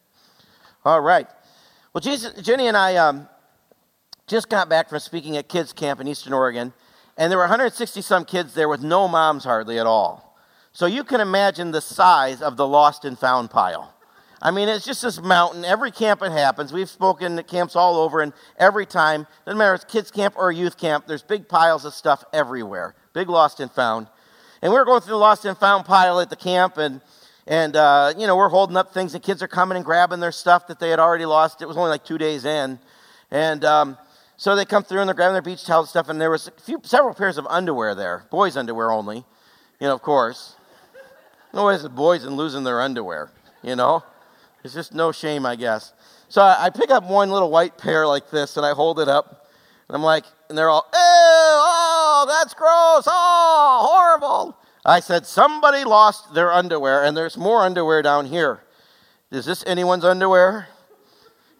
All 0.84 1.00
right. 1.00 1.28
Well, 1.94 2.00
Jesus, 2.00 2.34
Jenny 2.42 2.66
and 2.66 2.76
I 2.76 2.96
um, 2.96 3.28
just 4.26 4.50
got 4.50 4.68
back 4.68 4.88
from 4.88 4.98
speaking 4.98 5.36
at 5.36 5.48
kids 5.48 5.72
camp 5.72 6.00
in 6.00 6.08
Eastern 6.08 6.32
Oregon, 6.32 6.72
and 7.16 7.30
there 7.30 7.38
were 7.38 7.44
160 7.44 8.02
some 8.02 8.24
kids 8.24 8.54
there 8.54 8.68
with 8.68 8.82
no 8.82 9.06
moms 9.06 9.44
hardly 9.44 9.78
at 9.78 9.86
all. 9.86 10.36
So 10.72 10.86
you 10.86 11.04
can 11.04 11.20
imagine 11.20 11.70
the 11.70 11.80
size 11.80 12.42
of 12.42 12.56
the 12.56 12.66
lost 12.66 13.04
and 13.04 13.16
found 13.16 13.50
pile. 13.50 13.94
I 14.40 14.50
mean, 14.50 14.68
it's 14.68 14.84
just 14.84 15.02
this 15.02 15.22
mountain. 15.22 15.64
Every 15.64 15.92
camp 15.92 16.22
it 16.22 16.32
happens. 16.32 16.72
We've 16.72 16.90
spoken 16.90 17.38
at 17.38 17.46
camps 17.46 17.76
all 17.76 17.98
over, 17.98 18.20
and 18.20 18.32
every 18.58 18.86
time, 18.86 19.28
doesn't 19.44 19.58
matter 19.58 19.74
if 19.74 19.82
it's 19.82 19.92
kids 19.92 20.10
camp 20.10 20.34
or 20.36 20.50
youth 20.50 20.76
camp, 20.76 21.06
there's 21.06 21.22
big 21.22 21.48
piles 21.48 21.84
of 21.84 21.94
stuff 21.94 22.24
everywhere. 22.32 22.96
Big 23.12 23.28
lost 23.28 23.60
and 23.60 23.70
found. 23.70 24.08
And 24.62 24.72
we 24.72 24.78
were 24.78 24.84
going 24.84 25.00
through 25.00 25.14
the 25.14 25.18
lost 25.18 25.44
and 25.44 25.58
found 25.58 25.84
pile 25.84 26.20
at 26.20 26.30
the 26.30 26.36
camp, 26.36 26.78
and, 26.78 27.00
and 27.48 27.74
uh, 27.74 28.14
you 28.16 28.28
know, 28.28 28.36
we're 28.36 28.48
holding 28.48 28.76
up 28.76 28.94
things, 28.94 29.12
and 29.12 29.22
kids 29.22 29.42
are 29.42 29.48
coming 29.48 29.74
and 29.74 29.84
grabbing 29.84 30.20
their 30.20 30.30
stuff 30.30 30.68
that 30.68 30.78
they 30.78 30.88
had 30.88 31.00
already 31.00 31.26
lost. 31.26 31.60
It 31.60 31.66
was 31.66 31.76
only 31.76 31.90
like 31.90 32.04
two 32.04 32.16
days 32.16 32.44
in. 32.44 32.78
And 33.32 33.64
um, 33.64 33.98
so 34.36 34.54
they 34.54 34.64
come 34.64 34.84
through 34.84 35.00
and 35.00 35.08
they're 35.08 35.14
grabbing 35.14 35.32
their 35.32 35.42
beach 35.42 35.64
towels 35.66 35.86
and 35.86 35.90
stuff, 35.90 36.08
and 36.08 36.20
there 36.20 36.30
was 36.30 36.48
few, 36.64 36.80
several 36.84 37.12
pairs 37.12 37.38
of 37.38 37.46
underwear 37.48 37.96
there, 37.96 38.24
boys' 38.30 38.56
underwear 38.56 38.92
only, 38.92 39.24
you 39.80 39.86
know, 39.88 39.94
of 39.94 40.02
course. 40.02 40.54
No 41.52 41.66
ways 41.66 41.86
boys 41.88 42.24
and 42.24 42.36
losing 42.36 42.62
their 42.62 42.80
underwear, 42.80 43.30
you 43.62 43.74
know? 43.74 44.04
It's 44.64 44.74
just 44.74 44.94
no 44.94 45.10
shame, 45.10 45.44
I 45.44 45.56
guess. 45.56 45.92
So 46.28 46.40
I, 46.40 46.66
I 46.66 46.70
pick 46.70 46.90
up 46.90 47.04
one 47.04 47.30
little 47.30 47.50
white 47.50 47.76
pair 47.78 48.06
like 48.06 48.30
this, 48.30 48.56
and 48.56 48.64
I 48.64 48.74
hold 48.74 49.00
it 49.00 49.08
up, 49.08 49.50
and 49.88 49.96
I'm 49.96 50.04
like, 50.04 50.24
and 50.48 50.56
they're 50.56 50.70
all, 50.70 50.86
ew, 50.92 51.81
oh, 52.22 52.26
that's 52.26 52.54
gross, 52.54 53.04
oh, 53.06 53.88
horrible. 53.90 54.56
I 54.84 55.00
said, 55.00 55.26
somebody 55.26 55.84
lost 55.84 56.34
their 56.34 56.52
underwear, 56.52 57.04
and 57.04 57.16
there's 57.16 57.36
more 57.36 57.62
underwear 57.62 58.02
down 58.02 58.26
here. 58.26 58.64
Is 59.30 59.44
this 59.44 59.64
anyone's 59.66 60.04
underwear? 60.04 60.68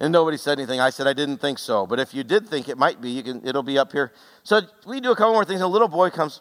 And 0.01 0.13
nobody 0.13 0.37
said 0.37 0.59
anything. 0.59 0.81
I 0.81 0.91
said 0.91 1.07
I 1.07 1.13
didn't 1.13 1.39
think 1.39 1.59
so, 1.59 1.87
but 1.87 2.01
if 2.01 2.13
you 2.13 2.25
did 2.25 2.49
think 2.49 2.69
it 2.69 2.77
might 2.77 3.01
be, 3.01 3.11
you 3.11 3.23
can. 3.23 3.47
It'll 3.47 3.63
be 3.63 3.79
up 3.79 3.93
here. 3.93 4.13
So 4.43 4.63
we 4.85 5.01
do 5.01 5.13
a 5.13 5.17
couple 5.17 5.33
more 5.33 5.45
things. 5.45 5.61
A 5.61 5.67
little 5.69 5.87
boy 5.87 6.11
comes 6.11 6.41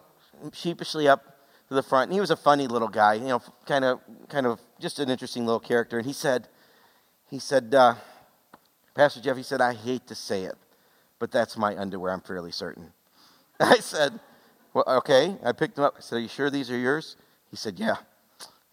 sheepishly 0.51 1.07
up 1.07 1.23
to 1.67 1.75
the 1.75 1.83
front, 1.83 2.09
and 2.09 2.13
he 2.13 2.19
was 2.19 2.31
a 2.31 2.35
funny 2.35 2.65
little 2.65 2.87
guy, 2.87 3.13
you 3.13 3.27
know, 3.27 3.41
kind 3.67 3.85
of, 3.85 4.01
kind 4.29 4.47
of, 4.47 4.59
just 4.79 4.97
an 4.97 5.11
interesting 5.11 5.45
little 5.45 5.59
character. 5.59 5.99
And 5.99 6.07
he 6.07 6.13
said, 6.13 6.47
he 7.29 7.37
said, 7.37 7.75
uh, 7.75 7.93
Pastor 8.95 9.21
Jeff, 9.21 9.37
he 9.37 9.43
said, 9.43 9.61
I 9.61 9.75
hate 9.75 10.07
to 10.07 10.15
say 10.15 10.43
it, 10.45 10.55
but 11.19 11.31
that's 11.31 11.55
my 11.55 11.77
underwear. 11.77 12.11
I'm 12.11 12.21
fairly 12.21 12.51
certain. 12.51 12.91
I 13.61 13.77
said, 13.77 14.19
well, 14.73 14.85
okay. 14.87 15.35
I 15.43 15.51
picked 15.51 15.75
them 15.75 15.85
up. 15.85 15.95
I 15.97 16.01
said, 16.01 16.17
Are 16.17 16.19
you 16.19 16.27
sure 16.27 16.49
these 16.49 16.71
are 16.71 16.77
yours? 16.77 17.17
He 17.49 17.57
said, 17.57 17.77
Yeah, 17.79 17.95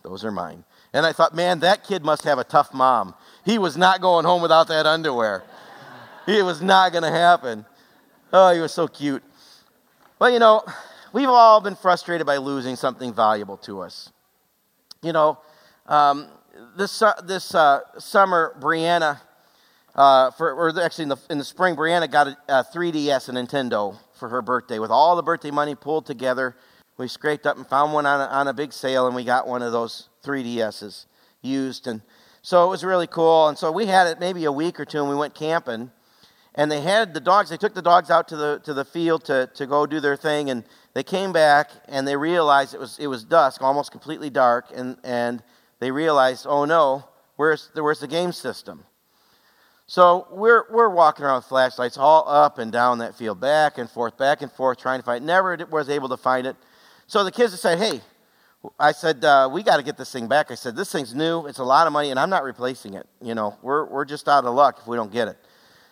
those 0.03 0.25
are 0.25 0.31
mine. 0.31 0.65
And 0.93 1.05
I 1.05 1.13
thought, 1.13 1.35
man, 1.35 1.61
that 1.61 1.85
kid 1.85 2.05
must 2.05 2.25
have 2.25 2.39
a 2.39 2.45
tough 2.45 2.73
mom. 2.73 3.15
He 3.45 3.59
was 3.59 3.77
not 3.77 4.01
going 4.01 4.25
home 4.25 4.41
without 4.41 4.69
that 4.69 4.87
underwear. 4.87 5.45
it 6.27 6.45
was 6.45 6.63
not 6.63 6.93
going 6.93 7.05
to 7.05 7.11
happen. 7.11 7.67
Oh, 8.33 8.55
he 8.55 8.61
was 8.61 8.73
so 8.73 8.89
cute. 8.89 9.23
Well, 10.19 10.31
you 10.31 10.39
know, 10.39 10.63
we've 11.13 11.29
all 11.29 11.61
been 11.61 11.77
frustrated 11.77 12.27
by 12.27 12.39
losing 12.39 12.77
something 12.77 13.13
valuable 13.13 13.59
to 13.59 13.81
us. 13.81 14.11
You 15.03 15.13
know, 15.13 15.39
um, 15.87 16.29
this, 16.77 17.03
uh, 17.03 17.21
this 17.25 17.55
uh, 17.55 17.81
summer, 17.99 18.57
Brianna, 18.59 19.21
uh, 19.95 20.31
for, 20.33 20.53
or 20.53 20.81
actually 20.81 21.05
in 21.05 21.09
the, 21.11 21.19
in 21.29 21.39
the 21.39 21.45
spring, 21.45 21.77
Brianna 21.77 22.11
got 22.11 22.29
a, 22.29 22.37
a 22.49 22.65
3DS, 22.65 23.29
a 23.29 23.33
Nintendo, 23.33 23.97
for 24.19 24.29
her 24.29 24.43
birthday. 24.43 24.79
With 24.79 24.91
all 24.91 25.17
the 25.17 25.23
birthday 25.23 25.51
money 25.51 25.75
pulled 25.75 26.07
together, 26.07 26.57
we 26.99 27.09
scraped 27.09 27.47
up 27.47 27.57
and 27.57 27.67
found 27.67 27.93
one 27.93 28.07
on 28.07 28.21
a, 28.21 28.25
on 28.25 28.49
a 28.49 28.53
big 28.53 28.73
sale, 28.73 29.07
and 29.07 29.15
we 29.15 29.25
got 29.25 29.47
one 29.47 29.63
of 29.63 29.73
those 29.73 30.09
3DSs 30.25 31.07
used. 31.43 31.87
And 31.87 32.03
so 32.43 32.67
it 32.67 32.69
was 32.69 32.85
really 32.85 33.07
cool. 33.07 33.49
And 33.49 33.57
so 33.57 33.71
we 33.71 33.87
had 33.87 34.09
it 34.09 34.19
maybe 34.19 34.45
a 34.45 34.53
week 34.53 34.81
or 34.81 34.85
two, 34.85 34.99
and 34.99 35.09
we 35.09 35.15
went 35.15 35.35
camping. 35.35 35.91
And 36.55 36.73
they 36.73 36.81
had 36.81 37.15
the 37.15 37.21
dogs, 37.21 37.51
they 37.51 37.57
took 37.57 37.75
the 37.75 37.83
dogs 37.83 38.11
out 38.11 38.27
to 38.29 38.37
the, 38.37 38.61
to 38.65 38.75
the 38.75 38.85
field 38.85 39.25
to, 39.27 39.49
to 39.55 39.67
go 39.67 39.87
do 39.87 40.01
their 40.01 40.17
thing. 40.17 40.51
And 40.51 40.65
they 40.93 41.05
came 41.05 41.33
back, 41.33 41.71
and 41.87 42.07
they 42.07 42.17
realized 42.17 42.75
it 42.75 42.81
was, 42.81 42.99
it 42.99 43.07
was 43.07 43.23
dusk, 43.23 43.63
almost 43.63 43.93
completely 43.93 44.29
dark. 44.29 44.67
And, 44.75 44.97
and 45.05 45.41
they 45.79 45.93
realized, 45.93 46.47
oh 46.49 46.65
no, 46.65 47.05
where's, 47.37 47.71
the, 47.75 47.83
where's 47.85 48.01
the 48.01 48.09
game 48.09 48.33
system? 48.33 48.85
So 49.91 50.29
we're, 50.31 50.65
we're 50.71 50.91
walking 50.91 51.25
around 51.25 51.37
with 51.37 51.47
flashlights 51.47 51.97
all 51.97 52.29
up 52.29 52.59
and 52.59 52.71
down 52.71 52.99
that 52.99 53.15
field, 53.15 53.41
back 53.41 53.79
and 53.79 53.89
forth, 53.89 54.19
back 54.19 54.43
and 54.43 54.53
forth, 54.53 54.77
trying 54.77 55.01
to 55.01 55.05
find 55.05 55.25
it. 55.25 55.27
Never 55.27 55.57
was 55.71 55.89
able 55.89 56.11
to 56.11 56.19
find 56.19 56.47
it. 56.47 56.57
So 57.07 57.25
the 57.25 57.33
kids 57.33 57.59
said, 57.59 57.79
hey, 57.79 58.03
I 58.79 58.93
said, 58.93 59.25
uh, 59.25 59.49
we 59.51 59.63
got 59.63 59.79
to 59.79 59.83
get 59.83 59.97
this 59.97 60.13
thing 60.13 60.29
back. 60.29 60.51
I 60.51 60.57
said, 60.57 60.77
this 60.77 60.93
thing's 60.93 61.15
new. 61.15 61.47
It's 61.47 61.59
a 61.59 61.65
lot 61.65 61.87
of 61.87 61.95
money, 61.95 62.11
and 62.11 62.21
I'm 62.21 62.29
not 62.29 62.45
replacing 62.45 62.93
it. 62.95 63.07
You 63.23 63.35
know, 63.35 63.57
we're, 63.63 63.87
we're 63.87 64.05
just 64.05 64.29
out 64.29 64.45
of 64.45 64.55
luck 64.55 64.81
if 64.83 64.87
we 64.87 64.95
don't 64.95 65.11
get 65.11 65.27
it. 65.27 65.39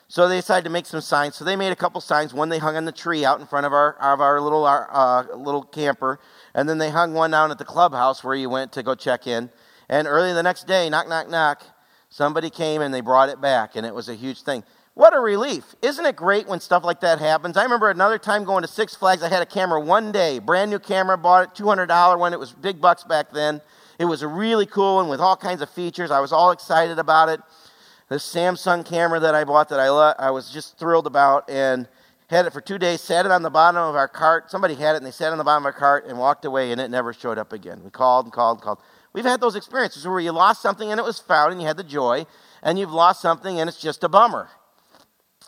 So 0.08 0.28
they 0.28 0.36
decided 0.36 0.64
to 0.64 0.70
make 0.70 0.84
some 0.84 1.00
signs. 1.00 1.34
So 1.34 1.46
they 1.46 1.56
made 1.56 1.72
a 1.72 1.76
couple 1.76 2.02
signs. 2.02 2.34
One 2.34 2.50
they 2.50 2.58
hung 2.58 2.76
on 2.76 2.84
the 2.84 2.92
tree 2.92 3.24
out 3.24 3.40
in 3.40 3.46
front 3.46 3.64
of 3.64 3.72
our, 3.72 3.94
of 3.94 4.20
our 4.20 4.42
little, 4.42 4.66
uh, 4.66 5.24
little 5.34 5.62
camper. 5.62 6.20
And 6.54 6.68
then 6.68 6.76
they 6.76 6.90
hung 6.90 7.14
one 7.14 7.30
down 7.30 7.50
at 7.50 7.56
the 7.56 7.64
clubhouse 7.64 8.22
where 8.22 8.34
you 8.34 8.50
went 8.50 8.72
to 8.72 8.82
go 8.82 8.94
check 8.94 9.26
in. 9.26 9.48
And 9.88 10.06
early 10.06 10.34
the 10.34 10.42
next 10.42 10.66
day, 10.66 10.90
knock, 10.90 11.08
knock, 11.08 11.30
knock, 11.30 11.62
somebody 12.16 12.48
came 12.48 12.80
and 12.80 12.94
they 12.94 13.02
brought 13.02 13.28
it 13.28 13.42
back. 13.42 13.76
And 13.76 13.84
it 13.84 13.94
was 13.94 14.08
a 14.08 14.14
huge 14.14 14.40
thing. 14.40 14.64
What 14.94 15.14
a 15.14 15.20
relief. 15.20 15.74
Isn't 15.82 16.06
it 16.06 16.16
great 16.16 16.48
when 16.48 16.60
stuff 16.60 16.82
like 16.82 17.00
that 17.00 17.18
happens? 17.18 17.58
I 17.58 17.62
remember 17.62 17.90
another 17.90 18.18
time 18.18 18.44
going 18.44 18.62
to 18.62 18.68
Six 18.68 18.94
Flags. 18.94 19.22
I 19.22 19.28
had 19.28 19.42
a 19.42 19.46
camera 19.46 19.78
one 19.78 20.12
day, 20.12 20.38
brand 20.38 20.70
new 20.70 20.78
camera, 20.78 21.18
bought 21.18 21.44
it, 21.44 21.62
$200 21.62 22.18
one. 22.18 22.32
It 22.32 22.40
was 22.40 22.52
big 22.52 22.80
bucks 22.80 23.04
back 23.04 23.32
then. 23.32 23.60
It 23.98 24.06
was 24.06 24.22
a 24.22 24.28
really 24.28 24.64
cool 24.64 24.96
one 24.96 25.08
with 25.08 25.20
all 25.20 25.36
kinds 25.36 25.60
of 25.60 25.68
features. 25.68 26.10
I 26.10 26.20
was 26.20 26.32
all 26.32 26.52
excited 26.52 26.98
about 26.98 27.28
it. 27.28 27.40
The 28.08 28.16
Samsung 28.16 28.86
camera 28.86 29.20
that 29.20 29.34
I 29.34 29.44
bought 29.44 29.68
that 29.68 29.80
I, 29.80 29.90
lo- 29.90 30.14
I 30.18 30.30
was 30.30 30.50
just 30.50 30.78
thrilled 30.78 31.06
about 31.06 31.50
and 31.50 31.86
had 32.28 32.46
it 32.46 32.54
for 32.54 32.62
two 32.62 32.78
days, 32.78 33.02
sat 33.02 33.26
it 33.26 33.32
on 33.32 33.42
the 33.42 33.50
bottom 33.50 33.82
of 33.82 33.94
our 33.94 34.08
cart. 34.08 34.50
Somebody 34.50 34.74
had 34.74 34.94
it 34.94 34.98
and 34.98 35.06
they 35.06 35.10
sat 35.10 35.32
on 35.32 35.38
the 35.38 35.44
bottom 35.44 35.64
of 35.64 35.66
our 35.66 35.78
cart 35.78 36.06
and 36.06 36.18
walked 36.18 36.46
away 36.46 36.72
and 36.72 36.80
it 36.80 36.90
never 36.90 37.12
showed 37.12 37.36
up 37.36 37.52
again. 37.52 37.82
We 37.84 37.90
called 37.90 38.24
and 38.24 38.32
called 38.32 38.58
and 38.58 38.64
called. 38.64 38.78
We've 39.16 39.24
had 39.24 39.40
those 39.40 39.56
experiences 39.56 40.06
where 40.06 40.20
you 40.20 40.30
lost 40.30 40.60
something 40.60 40.92
and 40.92 41.00
it 41.00 41.02
was 41.02 41.18
found 41.18 41.52
and 41.52 41.60
you 41.60 41.66
had 41.66 41.78
the 41.78 41.82
joy, 41.82 42.26
and 42.62 42.78
you've 42.78 42.92
lost 42.92 43.22
something 43.22 43.58
and 43.58 43.66
it's 43.66 43.80
just 43.80 44.04
a 44.04 44.10
bummer. 44.10 44.50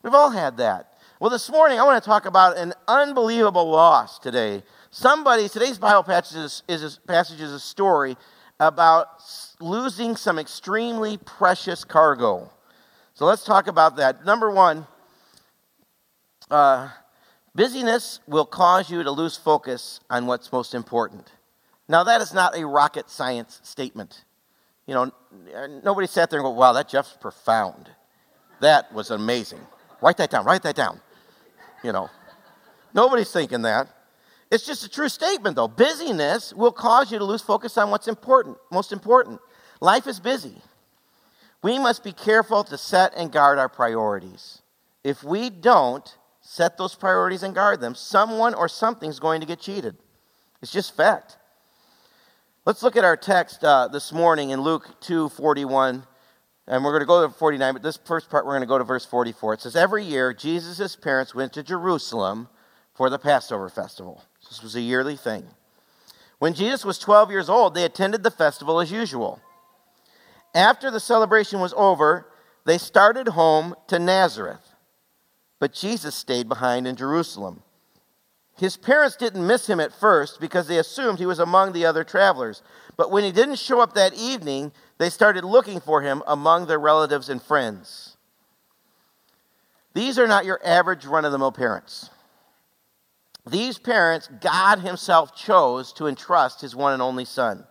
We've 0.02 0.14
all 0.14 0.30
had 0.30 0.56
that. 0.56 0.94
Well, 1.20 1.28
this 1.28 1.50
morning 1.50 1.78
I 1.78 1.84
want 1.84 2.02
to 2.02 2.08
talk 2.08 2.24
about 2.24 2.56
an 2.56 2.72
unbelievable 2.88 3.68
loss 3.68 4.18
today. 4.18 4.62
Somebody, 4.90 5.50
today's 5.50 5.76
Bible 5.76 6.02
passage 6.02 6.38
is, 6.38 6.62
is, 6.66 6.98
passage 7.06 7.42
is 7.42 7.52
a 7.52 7.60
story 7.60 8.16
about 8.58 9.22
losing 9.60 10.16
some 10.16 10.38
extremely 10.38 11.18
precious 11.18 11.84
cargo. 11.84 12.50
So 13.12 13.26
let's 13.26 13.44
talk 13.44 13.66
about 13.66 13.96
that. 13.96 14.24
Number 14.24 14.50
one, 14.50 14.86
uh, 16.50 16.88
busyness 17.54 18.20
will 18.26 18.46
cause 18.46 18.90
you 18.90 19.02
to 19.02 19.10
lose 19.10 19.36
focus 19.36 20.00
on 20.08 20.24
what's 20.24 20.50
most 20.52 20.72
important. 20.72 21.30
Now, 21.88 22.04
that 22.04 22.20
is 22.20 22.34
not 22.34 22.56
a 22.56 22.66
rocket 22.66 23.08
science 23.08 23.60
statement. 23.62 24.24
You 24.86 24.94
know, 24.94 25.12
nobody 25.82 26.06
sat 26.06 26.30
there 26.30 26.40
and 26.40 26.44
go, 26.44 26.50
wow, 26.50 26.72
that 26.74 26.88
Jeff's 26.88 27.16
profound. 27.20 27.90
That 28.60 28.92
was 28.92 29.10
amazing. 29.10 29.60
Write 30.00 30.16
that 30.18 30.30
down, 30.30 30.44
write 30.44 30.62
that 30.62 30.76
down. 30.76 31.00
You 31.82 31.92
know, 31.92 32.10
nobody's 32.94 33.30
thinking 33.30 33.62
that. 33.62 33.88
It's 34.50 34.64
just 34.64 34.84
a 34.84 34.88
true 34.88 35.08
statement, 35.08 35.56
though. 35.56 35.68
Busyness 35.68 36.54
will 36.54 36.72
cause 36.72 37.12
you 37.12 37.18
to 37.18 37.24
lose 37.24 37.42
focus 37.42 37.76
on 37.76 37.90
what's 37.90 38.08
important, 38.08 38.56
most 38.70 38.92
important. 38.92 39.40
Life 39.80 40.06
is 40.06 40.20
busy. 40.20 40.56
We 41.62 41.78
must 41.78 42.02
be 42.02 42.12
careful 42.12 42.64
to 42.64 42.78
set 42.78 43.12
and 43.16 43.30
guard 43.30 43.58
our 43.58 43.68
priorities. 43.68 44.62
If 45.04 45.22
we 45.22 45.50
don't 45.50 46.16
set 46.40 46.78
those 46.78 46.94
priorities 46.94 47.42
and 47.42 47.54
guard 47.54 47.80
them, 47.80 47.94
someone 47.94 48.54
or 48.54 48.68
something's 48.68 49.18
going 49.18 49.40
to 49.40 49.46
get 49.46 49.60
cheated. 49.60 49.96
It's 50.62 50.72
just 50.72 50.96
fact. 50.96 51.36
Let's 52.68 52.82
look 52.82 52.96
at 52.96 53.04
our 53.04 53.16
text 53.16 53.64
uh, 53.64 53.88
this 53.88 54.12
morning 54.12 54.50
in 54.50 54.60
Luke 54.60 55.00
2 55.00 55.30
41 55.30 56.04
and 56.66 56.84
we're 56.84 56.90
going 56.90 57.00
to 57.00 57.06
go 57.06 57.26
to 57.26 57.32
49, 57.32 57.72
but 57.72 57.82
this 57.82 57.96
first 58.04 58.28
part 58.28 58.44
we're 58.44 58.52
going 58.52 58.60
to 58.60 58.66
go 58.66 58.76
to 58.76 58.84
verse 58.84 59.06
44. 59.06 59.54
It 59.54 59.62
says, 59.62 59.74
Every 59.74 60.04
year, 60.04 60.34
Jesus' 60.34 60.94
parents 60.94 61.34
went 61.34 61.54
to 61.54 61.62
Jerusalem 61.62 62.50
for 62.92 63.08
the 63.08 63.18
Passover 63.18 63.70
festival. 63.70 64.22
This 64.50 64.62
was 64.62 64.76
a 64.76 64.82
yearly 64.82 65.16
thing. 65.16 65.46
When 66.40 66.52
Jesus 66.52 66.84
was 66.84 66.98
12 66.98 67.30
years 67.30 67.48
old, 67.48 67.74
they 67.74 67.84
attended 67.84 68.22
the 68.22 68.30
festival 68.30 68.80
as 68.80 68.92
usual. 68.92 69.40
After 70.54 70.90
the 70.90 71.00
celebration 71.00 71.60
was 71.60 71.72
over, 71.74 72.26
they 72.66 72.76
started 72.76 73.28
home 73.28 73.76
to 73.86 73.98
Nazareth. 73.98 74.74
But 75.58 75.72
Jesus 75.72 76.14
stayed 76.14 76.50
behind 76.50 76.86
in 76.86 76.96
Jerusalem. 76.96 77.62
His 78.58 78.76
parents 78.76 79.16
didn't 79.16 79.46
miss 79.46 79.68
him 79.68 79.78
at 79.78 79.92
first 79.92 80.40
because 80.40 80.66
they 80.66 80.78
assumed 80.78 81.18
he 81.18 81.26
was 81.26 81.38
among 81.38 81.72
the 81.72 81.86
other 81.86 82.02
travelers. 82.02 82.62
But 82.96 83.10
when 83.10 83.22
he 83.22 83.30
didn't 83.30 83.58
show 83.60 83.80
up 83.80 83.94
that 83.94 84.14
evening, 84.14 84.72
they 84.98 85.10
started 85.10 85.44
looking 85.44 85.80
for 85.80 86.02
him 86.02 86.22
among 86.26 86.66
their 86.66 86.80
relatives 86.80 87.28
and 87.28 87.40
friends. 87.40 88.16
These 89.94 90.18
are 90.18 90.26
not 90.26 90.44
your 90.44 90.60
average 90.64 91.06
run 91.06 91.24
of 91.24 91.32
the 91.32 91.38
mill 91.38 91.52
parents. 91.52 92.10
These 93.46 93.78
parents, 93.78 94.28
God 94.40 94.80
Himself 94.80 95.34
chose 95.34 95.92
to 95.94 96.06
entrust 96.06 96.60
His 96.60 96.76
one 96.76 96.92
and 96.92 97.02
only 97.02 97.24
Son. 97.24 97.64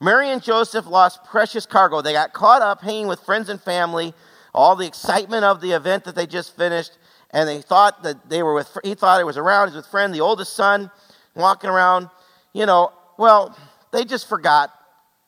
Mary 0.00 0.30
and 0.30 0.42
Joseph 0.42 0.86
lost 0.86 1.24
precious 1.24 1.66
cargo. 1.66 2.00
They 2.00 2.12
got 2.12 2.32
caught 2.32 2.62
up 2.62 2.80
hanging 2.82 3.06
with 3.06 3.20
friends 3.20 3.48
and 3.48 3.60
family, 3.60 4.14
all 4.54 4.76
the 4.76 4.86
excitement 4.86 5.44
of 5.44 5.60
the 5.60 5.72
event 5.72 6.04
that 6.04 6.14
they 6.14 6.26
just 6.26 6.56
finished, 6.56 6.98
and 7.36 7.46
they 7.46 7.60
thought 7.60 8.02
that 8.02 8.30
they 8.30 8.42
were 8.42 8.54
with, 8.54 8.78
he 8.82 8.94
thought 8.94 9.20
it 9.20 9.24
was 9.24 9.36
around, 9.36 9.68
he 9.68 9.74
was 9.74 9.84
with 9.84 9.90
friend, 9.90 10.14
the 10.14 10.22
oldest 10.22 10.54
son, 10.54 10.90
walking 11.34 11.68
around. 11.68 12.08
You 12.54 12.64
know, 12.64 12.94
well, 13.18 13.54
they 13.92 14.06
just 14.06 14.26
forgot 14.26 14.72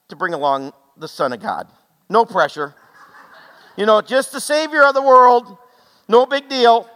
to 0.09 0.17
bring 0.17 0.33
along 0.33 0.73
the 0.97 1.07
Son 1.07 1.35
of 1.35 1.43
God. 1.43 1.69
No 2.09 2.25
pressure. 2.25 2.75
You 3.77 3.85
know, 3.85 4.01
just 4.01 4.33
the 4.33 4.41
Savior 4.41 4.85
of 4.85 4.95
the 4.95 5.03
world. 5.03 5.59
No 6.09 6.25
big 6.25 6.49
deal. 6.49 6.89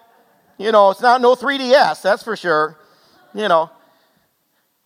You 0.56 0.72
know, 0.72 0.90
it's 0.90 1.02
not 1.02 1.20
no 1.20 1.34
3DS, 1.34 2.00
that's 2.00 2.22
for 2.22 2.34
sure. 2.34 2.78
You 3.34 3.48
know. 3.48 3.70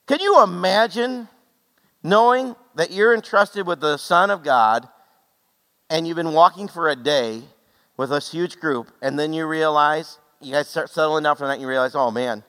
Can 0.08 0.18
you 0.18 0.42
imagine 0.42 1.28
knowing 2.02 2.56
that 2.74 2.90
you're 2.90 3.14
entrusted 3.14 3.64
with 3.64 3.78
the 3.78 3.96
Son 3.96 4.32
of 4.32 4.42
God 4.42 4.88
and 5.88 6.04
you've 6.04 6.16
been 6.16 6.32
walking 6.32 6.66
for 6.66 6.88
a 6.88 6.96
day 6.96 7.44
with 7.96 8.10
this 8.10 8.30
huge 8.30 8.58
group, 8.58 8.92
and 9.00 9.18
then 9.18 9.32
you 9.32 9.46
realize, 9.46 10.18
you 10.40 10.52
guys 10.52 10.68
start 10.68 10.90
settling 10.90 11.24
down 11.24 11.36
from 11.36 11.48
that, 11.48 11.54
and 11.54 11.62
you 11.62 11.68
realize, 11.68 11.94
oh 11.94 12.10
man, 12.10 12.44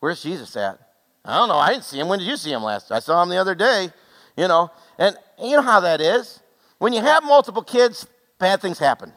where's 0.00 0.22
Jesus 0.22 0.56
at? 0.56 0.78
I 1.24 1.38
don't 1.38 1.48
know. 1.48 1.56
I 1.56 1.72
didn't 1.72 1.84
see 1.84 1.98
him. 1.98 2.08
When 2.08 2.18
did 2.18 2.28
you 2.28 2.36
see 2.36 2.52
him 2.52 2.62
last? 2.62 2.92
I 2.92 2.98
saw 2.98 3.22
him 3.22 3.30
the 3.30 3.38
other 3.38 3.54
day, 3.54 3.88
you 4.36 4.46
know. 4.46 4.70
And 4.98 5.16
you 5.42 5.56
know 5.56 5.62
how 5.62 5.80
that 5.80 6.00
is. 6.00 6.40
When 6.78 6.92
you 6.92 7.00
have 7.00 7.24
multiple 7.24 7.62
kids, 7.62 8.06
bad 8.38 8.60
things 8.60 8.78
happen. 8.78 9.12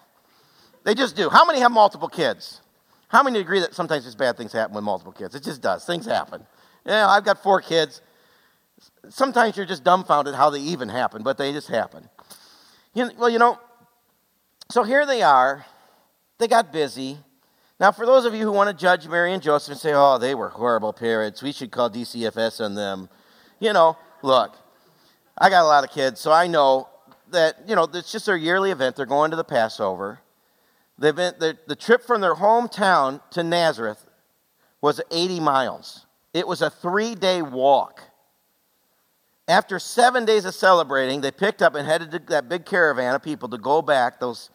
They 0.85 0.95
just 0.95 1.17
do. 1.17 1.29
How 1.29 1.43
many 1.43 1.59
have 1.59 1.71
multiple 1.71 2.07
kids? 2.07 2.61
How 3.09 3.23
many 3.23 3.39
agree 3.39 3.59
that 3.59 3.73
sometimes 3.73 4.05
just 4.05 4.17
bad 4.17 4.37
things 4.37 4.53
happen 4.53 4.73
with 4.73 4.85
multiple 4.85 5.11
kids? 5.11 5.35
It 5.35 5.43
just 5.43 5.61
does. 5.61 5.85
Things 5.85 6.05
happen. 6.05 6.45
Yeah, 6.85 7.07
I've 7.07 7.25
got 7.25 7.43
four 7.43 7.61
kids. 7.61 8.01
Sometimes 9.09 9.57
you're 9.57 9.65
just 9.65 9.83
dumbfounded 9.83 10.33
how 10.35 10.49
they 10.49 10.59
even 10.59 10.87
happen, 10.87 11.23
but 11.23 11.37
they 11.37 11.51
just 11.51 11.67
happen. 11.67 12.07
You, 12.93 13.11
well, 13.17 13.29
you 13.29 13.39
know, 13.39 13.59
so 14.69 14.83
here 14.83 15.05
they 15.05 15.21
are. 15.21 15.65
They 16.39 16.47
got 16.47 16.71
busy. 16.71 17.17
Now, 17.79 17.91
for 17.91 18.05
those 18.05 18.25
of 18.25 18.33
you 18.33 18.41
who 18.41 18.51
want 18.51 18.69
to 18.69 18.75
judge 18.75 19.07
Mary 19.07 19.33
and 19.33 19.41
Joseph 19.41 19.73
and 19.73 19.79
say, 19.79 19.93
oh, 19.93 20.17
they 20.17 20.33
were 20.33 20.49
horrible 20.49 20.93
parents, 20.93 21.43
we 21.43 21.51
should 21.51 21.71
call 21.71 21.89
DCFS 21.89 22.63
on 22.63 22.75
them. 22.75 23.09
You 23.59 23.73
know, 23.73 23.97
look, 24.23 24.55
I 25.37 25.49
got 25.49 25.63
a 25.63 25.67
lot 25.67 25.83
of 25.83 25.91
kids, 25.91 26.19
so 26.19 26.31
I 26.31 26.47
know 26.47 26.89
that, 27.31 27.57
you 27.67 27.75
know, 27.75 27.87
it's 27.93 28.11
just 28.11 28.25
their 28.25 28.37
yearly 28.37 28.71
event. 28.71 28.95
They're 28.95 29.05
going 29.05 29.31
to 29.31 29.37
the 29.37 29.43
Passover. 29.43 30.21
The, 30.97 31.09
event, 31.09 31.39
the, 31.39 31.57
the 31.67 31.75
trip 31.75 32.03
from 32.03 32.21
their 32.21 32.35
hometown 32.35 33.21
to 33.31 33.43
Nazareth 33.43 34.03
was 34.81 35.01
80 35.11 35.39
miles. 35.39 36.05
It 36.33 36.47
was 36.47 36.61
a 36.61 36.69
three 36.69 37.15
day 37.15 37.41
walk. 37.41 38.01
After 39.47 39.79
seven 39.79 40.25
days 40.25 40.45
of 40.45 40.53
celebrating, 40.53 41.21
they 41.21 41.31
picked 41.31 41.61
up 41.61 41.75
and 41.75 41.87
headed 41.87 42.11
to 42.11 42.19
that 42.27 42.49
big 42.49 42.65
caravan 42.65 43.15
of 43.15 43.23
people 43.23 43.47
to 43.49 43.57
go 43.57 43.81
back 43.81 44.19
those, 44.19 44.49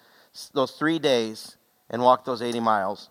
those 0.52 0.72
three 0.72 0.98
days 0.98 1.56
and 1.90 2.02
walk 2.02 2.24
those 2.24 2.42
80 2.42 2.60
miles. 2.60 3.10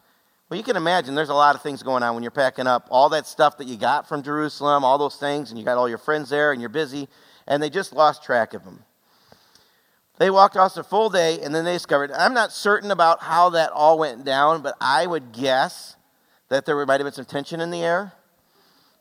Well, 0.49 0.57
you 0.57 0.63
can 0.63 0.75
imagine 0.75 1.15
there's 1.15 1.29
a 1.29 1.33
lot 1.33 1.55
of 1.55 1.61
things 1.61 1.81
going 1.81 2.03
on 2.03 2.13
when 2.13 2.23
you're 2.23 2.31
packing 2.31 2.67
up 2.67 2.87
all 2.89 3.09
that 3.09 3.25
stuff 3.25 3.57
that 3.57 3.67
you 3.67 3.77
got 3.77 4.07
from 4.07 4.21
Jerusalem, 4.21 4.83
all 4.83 4.97
those 4.97 5.15
things, 5.15 5.49
and 5.49 5.57
you 5.57 5.63
got 5.63 5.77
all 5.77 5.87
your 5.87 5.97
friends 5.97 6.29
there 6.29 6.51
and 6.51 6.61
you're 6.61 6.69
busy, 6.69 7.07
and 7.47 7.63
they 7.63 7.69
just 7.69 7.93
lost 7.93 8.23
track 8.23 8.53
of 8.53 8.65
them. 8.65 8.83
They 10.17 10.29
walked 10.29 10.57
off 10.57 10.77
a 10.77 10.83
full 10.83 11.09
day 11.09 11.39
and 11.41 11.55
then 11.55 11.65
they 11.65 11.73
discovered. 11.73 12.11
I'm 12.11 12.35
not 12.35 12.51
certain 12.51 12.91
about 12.91 13.23
how 13.23 13.49
that 13.51 13.71
all 13.71 13.97
went 13.97 14.23
down, 14.23 14.61
but 14.61 14.75
I 14.79 15.07
would 15.07 15.31
guess 15.31 15.95
that 16.49 16.65
there 16.65 16.85
might 16.85 16.99
have 16.99 17.05
been 17.05 17.13
some 17.13 17.25
tension 17.25 17.59
in 17.59 17.71
the 17.71 17.81
air. 17.81 18.13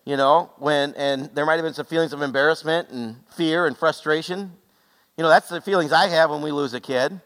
You 0.06 0.16
know, 0.16 0.50
when, 0.56 0.94
and 0.94 1.26
there 1.34 1.44
might 1.44 1.56
have 1.56 1.64
been 1.64 1.74
some 1.74 1.84
feelings 1.84 2.14
of 2.14 2.22
embarrassment 2.22 2.88
and 2.88 3.16
fear 3.34 3.66
and 3.66 3.76
frustration. 3.76 4.52
You 5.18 5.22
know, 5.22 5.28
that's 5.28 5.50
the 5.50 5.60
feelings 5.60 5.92
I 5.92 6.08
have 6.08 6.30
when 6.30 6.40
we 6.40 6.52
lose 6.52 6.72
a 6.72 6.80
kid. 6.80 7.20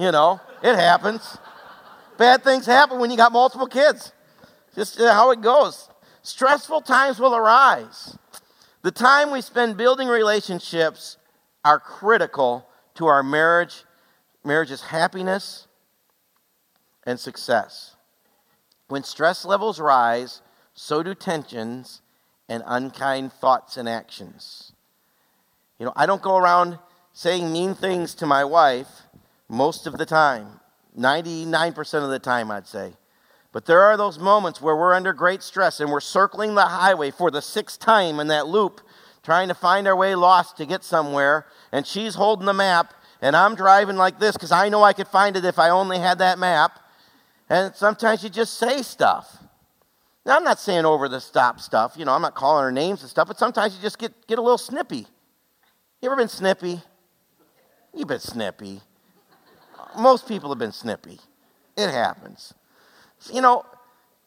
You 0.00 0.10
know, 0.10 0.40
it 0.62 0.76
happens. 0.76 1.36
Bad 2.16 2.42
things 2.42 2.64
happen 2.64 3.00
when 3.00 3.10
you 3.10 3.18
got 3.18 3.32
multiple 3.32 3.66
kids. 3.66 4.14
Just 4.74 4.98
how 4.98 5.30
it 5.30 5.42
goes. 5.42 5.90
Stressful 6.22 6.80
times 6.80 7.20
will 7.20 7.36
arise. 7.36 8.16
The 8.80 8.92
time 8.92 9.30
we 9.30 9.42
spend 9.42 9.76
building 9.76 10.08
relationships 10.08 11.18
are 11.66 11.78
critical 11.78 12.66
to 12.94 13.08
our 13.08 13.22
marriage, 13.22 13.84
marriage's 14.42 14.80
happiness 14.80 15.66
and 17.04 17.20
success. 17.20 17.94
When 18.88 19.02
stress 19.02 19.44
levels 19.44 19.78
rise, 19.78 20.40
so 20.72 21.02
do 21.02 21.14
tensions 21.14 22.00
and 22.48 22.62
unkind 22.64 23.34
thoughts 23.34 23.76
and 23.76 23.86
actions. 23.86 24.72
You 25.78 25.84
know, 25.84 25.92
I 25.94 26.06
don't 26.06 26.22
go 26.22 26.38
around 26.38 26.78
saying 27.12 27.52
mean 27.52 27.74
things 27.74 28.14
to 28.14 28.24
my 28.24 28.44
wife 28.44 29.02
most 29.50 29.86
of 29.86 29.98
the 29.98 30.06
time. 30.06 30.60
99% 30.98 32.04
of 32.04 32.10
the 32.10 32.18
time, 32.18 32.50
I'd 32.50 32.66
say. 32.66 32.94
But 33.52 33.66
there 33.66 33.82
are 33.82 33.96
those 33.96 34.18
moments 34.18 34.60
where 34.60 34.76
we're 34.76 34.94
under 34.94 35.12
great 35.12 35.42
stress 35.42 35.80
and 35.80 35.90
we're 35.90 36.00
circling 36.00 36.54
the 36.54 36.66
highway 36.66 37.10
for 37.10 37.30
the 37.30 37.42
sixth 37.42 37.80
time 37.80 38.20
in 38.20 38.28
that 38.28 38.46
loop, 38.46 38.80
trying 39.24 39.48
to 39.48 39.54
find 39.54 39.88
our 39.88 39.96
way 39.96 40.14
lost 40.14 40.56
to 40.58 40.66
get 40.66 40.84
somewhere. 40.84 41.46
And 41.72 41.86
she's 41.86 42.14
holding 42.14 42.46
the 42.46 42.54
map, 42.54 42.94
and 43.20 43.34
I'm 43.34 43.56
driving 43.56 43.96
like 43.96 44.20
this 44.20 44.36
because 44.36 44.52
I 44.52 44.68
know 44.68 44.84
I 44.84 44.92
could 44.92 45.08
find 45.08 45.36
it 45.36 45.44
if 45.44 45.58
I 45.58 45.70
only 45.70 45.98
had 45.98 46.18
that 46.18 46.38
map. 46.38 46.78
And 47.48 47.74
sometimes 47.74 48.22
you 48.22 48.30
just 48.30 48.54
say 48.54 48.82
stuff. 48.82 49.36
Now, 50.24 50.36
I'm 50.36 50.44
not 50.44 50.60
saying 50.60 50.84
over 50.84 51.08
the 51.08 51.20
stop 51.20 51.60
stuff, 51.60 51.94
you 51.96 52.04
know, 52.04 52.12
I'm 52.12 52.22
not 52.22 52.34
calling 52.34 52.62
her 52.62 52.70
names 52.70 53.00
and 53.00 53.10
stuff, 53.10 53.26
but 53.26 53.38
sometimes 53.38 53.74
you 53.74 53.82
just 53.82 53.98
get, 53.98 54.12
get 54.28 54.38
a 54.38 54.42
little 54.42 54.58
snippy. 54.58 55.06
You 56.00 56.08
ever 56.08 56.16
been 56.16 56.28
snippy? 56.28 56.80
You've 57.92 58.06
been 58.06 58.20
snippy 58.20 58.80
most 59.98 60.28
people 60.28 60.50
have 60.50 60.58
been 60.58 60.72
snippy. 60.72 61.18
It 61.76 61.90
happens. 61.90 62.54
You 63.32 63.40
know, 63.40 63.64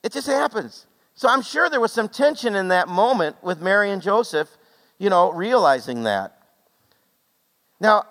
it 0.03 0.11
just 0.11 0.27
happens. 0.27 0.85
So 1.15 1.29
I'm 1.29 1.41
sure 1.41 1.69
there 1.69 1.79
was 1.79 1.91
some 1.91 2.09
tension 2.09 2.55
in 2.55 2.69
that 2.69 2.87
moment 2.87 3.35
with 3.43 3.61
Mary 3.61 3.91
and 3.91 4.01
Joseph, 4.01 4.49
you 4.97 5.09
know, 5.09 5.31
realizing 5.31 6.03
that. 6.03 6.37
Now, 7.79 8.05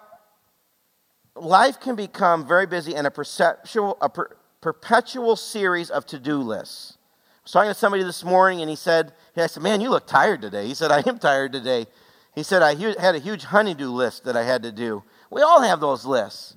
life 1.35 1.81
can 1.81 1.97
become 1.97 2.47
very 2.47 2.67
busy 2.67 2.95
and 2.95 3.07
a, 3.07 3.11
perceptual, 3.11 3.97
a 4.01 4.09
per, 4.09 4.37
perpetual 4.61 5.37
series 5.37 5.91
of 5.91 6.07
to 6.07 6.19
do 6.19 6.37
lists. 6.37 6.97
I 6.99 7.43
was 7.45 7.53
talking 7.53 7.71
to 7.71 7.75
somebody 7.75 8.05
this 8.05 8.23
morning 8.23 8.61
and 8.61 8.71
he 8.71 8.77
said, 8.77 9.13
I 9.37 9.47
said, 9.49 9.63
Man, 9.63 9.81
you 9.81 9.91
look 9.91 10.07
tired 10.07 10.41
today. 10.43 10.67
He 10.69 10.75
said, 10.75 10.93
I 10.93 11.03
am 11.05 11.19
tired 11.19 11.53
today. 11.53 11.87
He 12.35 12.45
said, 12.45 12.63
I 12.63 12.75
had 13.01 13.15
a 13.15 13.19
huge 13.19 13.45
honeydew 13.45 13.91
list 13.91 14.25
that 14.25 14.37
I 14.37 14.45
had 14.45 14.63
to 14.63 14.71
do. 14.71 15.03
We 15.31 15.43
all 15.43 15.61
have 15.61 15.81
those 15.81 16.07
lists 16.07 16.57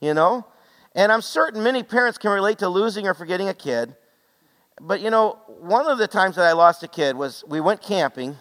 you 0.00 0.14
know? 0.14 0.46
And 0.94 1.12
I'm 1.12 1.22
certain 1.22 1.62
many 1.62 1.82
parents 1.82 2.18
can 2.18 2.30
relate 2.30 2.58
to 2.58 2.68
losing 2.68 3.06
or 3.06 3.14
forgetting 3.14 3.48
a 3.48 3.54
kid. 3.54 3.94
But 4.80 5.00
you 5.00 5.10
know, 5.10 5.38
one 5.46 5.86
of 5.86 5.98
the 5.98 6.06
times 6.08 6.36
that 6.36 6.46
I 6.46 6.52
lost 6.52 6.82
a 6.82 6.88
kid 6.88 7.16
was 7.16 7.44
we 7.46 7.60
went 7.60 7.82
camping, 7.82 8.36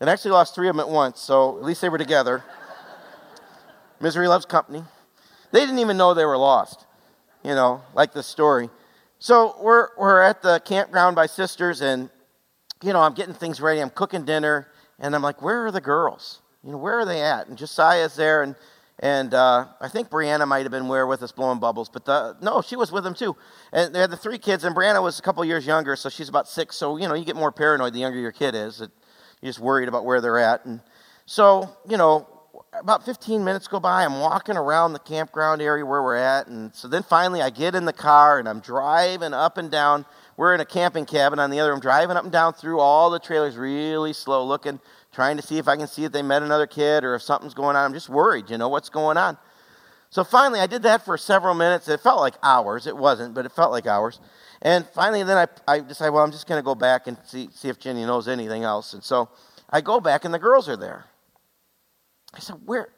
and 0.00 0.08
actually 0.08 0.30
lost 0.30 0.54
three 0.54 0.68
of 0.68 0.76
them 0.76 0.80
at 0.80 0.88
once, 0.88 1.20
so 1.20 1.56
at 1.58 1.64
least 1.64 1.80
they 1.80 1.88
were 1.88 1.98
together. 1.98 2.44
Misery 4.00 4.28
loves 4.28 4.46
company. 4.46 4.84
They 5.50 5.60
didn't 5.60 5.78
even 5.78 5.96
know 5.96 6.14
they 6.14 6.24
were 6.24 6.36
lost, 6.36 6.86
you 7.42 7.54
know, 7.54 7.82
like 7.94 8.12
the 8.12 8.22
story. 8.22 8.70
So 9.18 9.56
we're, 9.60 9.88
we're 9.98 10.20
at 10.20 10.42
the 10.42 10.60
campground 10.60 11.16
by 11.16 11.26
sisters, 11.26 11.80
and, 11.80 12.10
you 12.82 12.92
know, 12.92 13.00
I'm 13.00 13.14
getting 13.14 13.34
things 13.34 13.60
ready. 13.60 13.80
I'm 13.80 13.90
cooking 13.90 14.24
dinner, 14.24 14.68
and 14.98 15.14
I'm 15.14 15.22
like, 15.22 15.42
where 15.42 15.66
are 15.66 15.72
the 15.72 15.80
girls? 15.80 16.42
You 16.62 16.72
know, 16.72 16.78
where 16.78 17.00
are 17.00 17.04
they 17.04 17.22
at? 17.22 17.48
And 17.48 17.58
Josiah's 17.58 18.14
there, 18.14 18.42
and 18.42 18.54
and 19.00 19.32
uh, 19.32 19.66
I 19.80 19.88
think 19.88 20.10
Brianna 20.10 20.46
might 20.46 20.62
have 20.62 20.72
been 20.72 20.88
there 20.88 21.06
with 21.06 21.22
us 21.22 21.30
blowing 21.30 21.60
bubbles, 21.60 21.88
but 21.88 22.04
the, 22.04 22.36
no, 22.40 22.62
she 22.62 22.74
was 22.74 22.90
with 22.90 23.04
them 23.04 23.14
too. 23.14 23.36
And 23.72 23.94
they 23.94 24.00
had 24.00 24.10
the 24.10 24.16
three 24.16 24.38
kids, 24.38 24.64
and 24.64 24.74
Brianna 24.74 25.02
was 25.02 25.18
a 25.18 25.22
couple 25.22 25.44
years 25.44 25.66
younger, 25.66 25.94
so 25.94 26.08
she's 26.08 26.28
about 26.28 26.48
six. 26.48 26.76
So, 26.76 26.96
you 26.96 27.06
know, 27.06 27.14
you 27.14 27.24
get 27.24 27.36
more 27.36 27.52
paranoid 27.52 27.92
the 27.92 28.00
younger 28.00 28.18
your 28.18 28.32
kid 28.32 28.54
is. 28.54 28.80
It, 28.80 28.90
you're 29.40 29.50
just 29.50 29.60
worried 29.60 29.88
about 29.88 30.04
where 30.04 30.20
they're 30.20 30.38
at. 30.38 30.64
And 30.64 30.80
so, 31.26 31.70
you 31.88 31.96
know, 31.96 32.26
about 32.72 33.04
15 33.04 33.44
minutes 33.44 33.68
go 33.68 33.80
by. 33.80 34.04
I'm 34.04 34.20
walking 34.20 34.56
around 34.56 34.92
the 34.92 34.98
campground 34.98 35.62
area 35.62 35.84
where 35.84 36.02
we're 36.02 36.16
at. 36.16 36.48
And 36.48 36.74
so 36.74 36.88
then 36.88 37.02
finally 37.02 37.40
I 37.40 37.50
get 37.50 37.74
in 37.74 37.84
the 37.84 37.92
car 37.92 38.38
and 38.38 38.48
I'm 38.48 38.60
driving 38.60 39.32
up 39.32 39.58
and 39.58 39.70
down. 39.70 40.06
We're 40.36 40.54
in 40.54 40.60
a 40.60 40.64
camping 40.64 41.06
cabin 41.06 41.38
on 41.38 41.50
the 41.50 41.60
other. 41.60 41.72
I'm 41.72 41.80
driving 41.80 42.16
up 42.16 42.24
and 42.24 42.32
down 42.32 42.54
through 42.54 42.80
all 42.80 43.10
the 43.10 43.18
trailers 43.18 43.56
really 43.56 44.12
slow, 44.12 44.44
looking 44.44 44.80
trying 45.12 45.36
to 45.36 45.42
see 45.42 45.58
if 45.58 45.68
I 45.68 45.76
can 45.76 45.86
see 45.86 46.04
if 46.04 46.12
they 46.12 46.22
met 46.22 46.42
another 46.42 46.66
kid 46.66 47.04
or 47.04 47.14
if 47.14 47.22
something's 47.22 47.54
going 47.54 47.76
on. 47.76 47.84
I'm 47.84 47.92
just 47.94 48.08
worried, 48.08 48.50
you 48.50 48.58
know, 48.58 48.68
what's 48.68 48.88
going 48.88 49.16
on. 49.16 49.38
So 50.10 50.24
finally, 50.24 50.60
I 50.60 50.66
did 50.66 50.82
that 50.84 51.04
for 51.04 51.18
several 51.18 51.54
minutes. 51.54 51.88
It 51.88 52.00
felt 52.00 52.20
like 52.20 52.34
hours. 52.42 52.86
It 52.86 52.96
wasn't, 52.96 53.34
but 53.34 53.44
it 53.44 53.52
felt 53.52 53.72
like 53.72 53.86
hours. 53.86 54.20
And 54.62 54.86
finally, 54.86 55.22
then 55.22 55.36
I, 55.36 55.72
I 55.72 55.80
decided, 55.80 56.12
well, 56.12 56.24
I'm 56.24 56.32
just 56.32 56.46
going 56.46 56.58
to 56.58 56.64
go 56.64 56.74
back 56.74 57.06
and 57.06 57.18
see, 57.26 57.48
see 57.52 57.68
if 57.68 57.78
Jenny 57.78 58.04
knows 58.04 58.26
anything 58.26 58.64
else. 58.64 58.94
And 58.94 59.04
so 59.04 59.28
I 59.68 59.80
go 59.80 60.00
back, 60.00 60.24
and 60.24 60.32
the 60.32 60.38
girls 60.38 60.68
are 60.68 60.76
there. 60.76 61.04
I 62.34 62.40
said, 62.40 62.56
Where? 62.64 62.88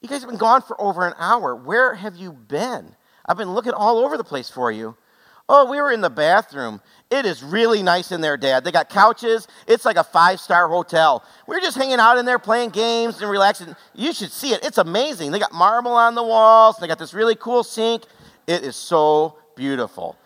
You 0.00 0.08
guys 0.08 0.22
have 0.22 0.30
been 0.30 0.38
gone 0.38 0.62
for 0.62 0.80
over 0.80 1.06
an 1.06 1.14
hour. 1.18 1.54
Where 1.54 1.94
have 1.94 2.16
you 2.16 2.32
been? 2.32 2.94
I've 3.26 3.36
been 3.36 3.52
looking 3.52 3.72
all 3.72 3.98
over 3.98 4.16
the 4.16 4.24
place 4.24 4.48
for 4.48 4.72
you. 4.72 4.96
Oh, 5.52 5.68
we 5.68 5.80
were 5.80 5.90
in 5.90 6.00
the 6.00 6.08
bathroom. 6.08 6.80
It 7.10 7.26
is 7.26 7.42
really 7.42 7.82
nice 7.82 8.12
in 8.12 8.20
there, 8.20 8.36
Dad. 8.36 8.62
They 8.62 8.70
got 8.70 8.88
couches. 8.88 9.48
It's 9.66 9.84
like 9.84 9.96
a 9.96 10.04
five 10.04 10.38
star 10.38 10.68
hotel. 10.68 11.24
We 11.48 11.56
are 11.56 11.60
just 11.60 11.76
hanging 11.76 11.98
out 11.98 12.18
in 12.18 12.24
there 12.24 12.38
playing 12.38 12.70
games 12.70 13.20
and 13.20 13.28
relaxing. 13.28 13.74
You 13.92 14.12
should 14.12 14.30
see 14.30 14.52
it. 14.52 14.64
It's 14.64 14.78
amazing. 14.78 15.32
They 15.32 15.40
got 15.40 15.52
marble 15.52 15.90
on 15.90 16.14
the 16.14 16.22
walls. 16.22 16.76
They 16.76 16.86
got 16.86 17.00
this 17.00 17.12
really 17.12 17.34
cool 17.34 17.64
sink. 17.64 18.04
It 18.46 18.62
is 18.62 18.76
so 18.76 19.38
beautiful. 19.56 20.16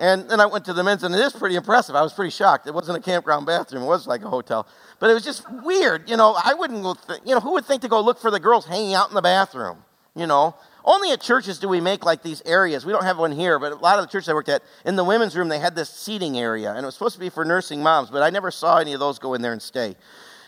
And 0.00 0.30
then 0.30 0.40
I 0.40 0.46
went 0.46 0.64
to 0.64 0.72
the 0.72 0.82
men's, 0.82 1.02
and 1.02 1.14
it 1.14 1.20
is 1.20 1.34
pretty 1.34 1.56
impressive. 1.56 1.94
I 1.94 2.00
was 2.00 2.14
pretty 2.14 2.30
shocked. 2.30 2.66
It 2.66 2.72
wasn't 2.72 2.96
a 2.96 3.02
campground 3.02 3.44
bathroom, 3.44 3.82
it 3.82 3.86
was 3.86 4.06
like 4.06 4.22
a 4.22 4.30
hotel. 4.30 4.66
But 4.98 5.10
it 5.10 5.12
was 5.12 5.24
just 5.24 5.44
weird. 5.62 6.08
You 6.08 6.16
know, 6.16 6.38
I 6.42 6.54
wouldn't 6.54 6.82
go, 6.82 6.94
th- 6.94 7.20
you 7.26 7.34
know, 7.34 7.40
who 7.40 7.52
would 7.52 7.66
think 7.66 7.82
to 7.82 7.88
go 7.88 8.00
look 8.00 8.18
for 8.18 8.30
the 8.30 8.40
girls 8.40 8.64
hanging 8.64 8.94
out 8.94 9.10
in 9.10 9.14
the 9.14 9.20
bathroom? 9.20 9.84
You 10.16 10.26
know, 10.26 10.54
Only 10.84 11.10
at 11.12 11.20
churches 11.20 11.58
do 11.58 11.68
we 11.68 11.80
make 11.80 12.04
like 12.04 12.22
these 12.22 12.42
areas. 12.46 12.86
We 12.86 12.92
don't 12.92 13.04
have 13.04 13.18
one 13.18 13.32
here, 13.32 13.58
but 13.58 13.72
a 13.72 13.76
lot 13.76 13.98
of 13.98 14.06
the 14.06 14.10
churches 14.10 14.28
I 14.28 14.34
worked 14.34 14.48
at, 14.48 14.62
in 14.84 14.96
the 14.96 15.04
women's 15.04 15.36
room, 15.36 15.48
they 15.48 15.58
had 15.58 15.74
this 15.74 15.90
seating 15.90 16.38
area, 16.38 16.70
and 16.70 16.78
it 16.78 16.84
was 16.84 16.94
supposed 16.94 17.14
to 17.14 17.20
be 17.20 17.28
for 17.28 17.44
nursing 17.44 17.82
moms, 17.82 18.10
but 18.10 18.22
I 18.22 18.30
never 18.30 18.50
saw 18.50 18.78
any 18.78 18.92
of 18.92 19.00
those 19.00 19.18
go 19.18 19.34
in 19.34 19.42
there 19.42 19.52
and 19.52 19.60
stay. 19.60 19.96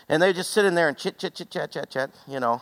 And 0.09 0.21
they 0.21 0.33
just 0.33 0.51
sit 0.51 0.65
in 0.65 0.75
there 0.75 0.87
and 0.87 0.97
chit, 0.97 1.19
chit, 1.19 1.35
chit, 1.35 1.51
chat, 1.51 1.71
chat, 1.71 1.89
chat, 1.89 2.11
you 2.27 2.39
know. 2.39 2.61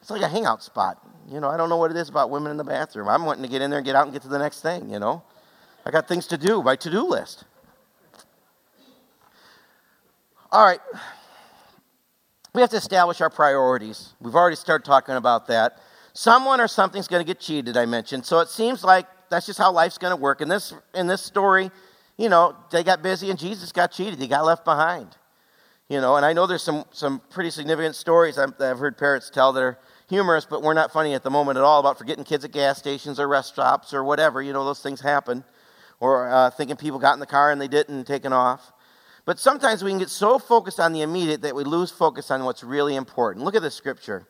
It's 0.00 0.10
like 0.10 0.22
a 0.22 0.28
hangout 0.28 0.62
spot. 0.62 0.98
You 1.28 1.40
know, 1.40 1.48
I 1.48 1.56
don't 1.56 1.68
know 1.68 1.76
what 1.76 1.90
it 1.90 1.96
is 1.96 2.08
about 2.08 2.30
women 2.30 2.50
in 2.50 2.56
the 2.56 2.64
bathroom. 2.64 3.08
I'm 3.08 3.24
wanting 3.24 3.42
to 3.42 3.48
get 3.48 3.60
in 3.60 3.70
there 3.70 3.78
and 3.78 3.86
get 3.86 3.96
out 3.96 4.04
and 4.04 4.12
get 4.12 4.22
to 4.22 4.28
the 4.28 4.38
next 4.38 4.60
thing, 4.60 4.90
you 4.90 4.98
know. 4.98 5.22
I 5.84 5.90
got 5.90 6.08
things 6.08 6.26
to 6.28 6.38
do, 6.38 6.62
my 6.62 6.76
to 6.76 6.90
do 6.90 7.06
list. 7.06 7.44
All 10.50 10.64
right. 10.64 10.80
We 12.54 12.60
have 12.60 12.70
to 12.70 12.76
establish 12.76 13.20
our 13.20 13.30
priorities. 13.30 14.14
We've 14.20 14.34
already 14.34 14.56
started 14.56 14.84
talking 14.84 15.16
about 15.16 15.48
that. 15.48 15.78
Someone 16.16 16.62
or 16.62 16.66
something's 16.66 17.08
going 17.08 17.20
to 17.20 17.26
get 17.26 17.40
cheated, 17.40 17.76
I 17.76 17.84
mentioned. 17.84 18.24
So 18.24 18.40
it 18.40 18.48
seems 18.48 18.82
like 18.82 19.06
that's 19.28 19.44
just 19.44 19.58
how 19.58 19.70
life's 19.70 19.98
going 19.98 20.12
to 20.12 20.16
work. 20.16 20.40
In 20.40 20.48
this, 20.48 20.72
in 20.94 21.06
this 21.06 21.20
story, 21.20 21.70
you 22.16 22.30
know, 22.30 22.56
they 22.70 22.82
got 22.82 23.02
busy 23.02 23.28
and 23.28 23.38
Jesus 23.38 23.70
got 23.70 23.92
cheated. 23.92 24.18
He 24.18 24.26
got 24.26 24.46
left 24.46 24.64
behind. 24.64 25.14
You 25.90 26.00
know, 26.00 26.16
and 26.16 26.24
I 26.24 26.32
know 26.32 26.46
there's 26.46 26.62
some, 26.62 26.86
some 26.90 27.20
pretty 27.28 27.50
significant 27.50 27.96
stories 27.96 28.38
I've, 28.38 28.58
I've 28.58 28.78
heard 28.78 28.96
parents 28.96 29.28
tell 29.28 29.52
that 29.52 29.60
are 29.60 29.78
humorous, 30.08 30.46
but 30.46 30.62
we're 30.62 30.72
not 30.72 30.90
funny 30.90 31.12
at 31.12 31.22
the 31.22 31.28
moment 31.28 31.58
at 31.58 31.64
all 31.64 31.80
about 31.80 31.98
forgetting 31.98 32.24
kids 32.24 32.46
at 32.46 32.50
gas 32.50 32.78
stations 32.78 33.20
or 33.20 33.28
rest 33.28 33.52
stops 33.52 33.92
or 33.92 34.02
whatever. 34.02 34.40
You 34.40 34.54
know, 34.54 34.64
those 34.64 34.80
things 34.80 35.02
happen. 35.02 35.44
Or 36.00 36.30
uh, 36.30 36.48
thinking 36.48 36.76
people 36.76 36.98
got 36.98 37.12
in 37.12 37.20
the 37.20 37.26
car 37.26 37.50
and 37.50 37.60
they 37.60 37.68
didn't 37.68 37.94
and 37.94 38.06
taken 38.06 38.32
off. 38.32 38.72
But 39.26 39.38
sometimes 39.38 39.84
we 39.84 39.90
can 39.90 39.98
get 39.98 40.08
so 40.08 40.38
focused 40.38 40.80
on 40.80 40.94
the 40.94 41.02
immediate 41.02 41.42
that 41.42 41.54
we 41.54 41.64
lose 41.64 41.90
focus 41.90 42.30
on 42.30 42.42
what's 42.44 42.64
really 42.64 42.96
important. 42.96 43.44
Look 43.44 43.54
at 43.54 43.60
the 43.60 43.70
scripture. 43.70 44.26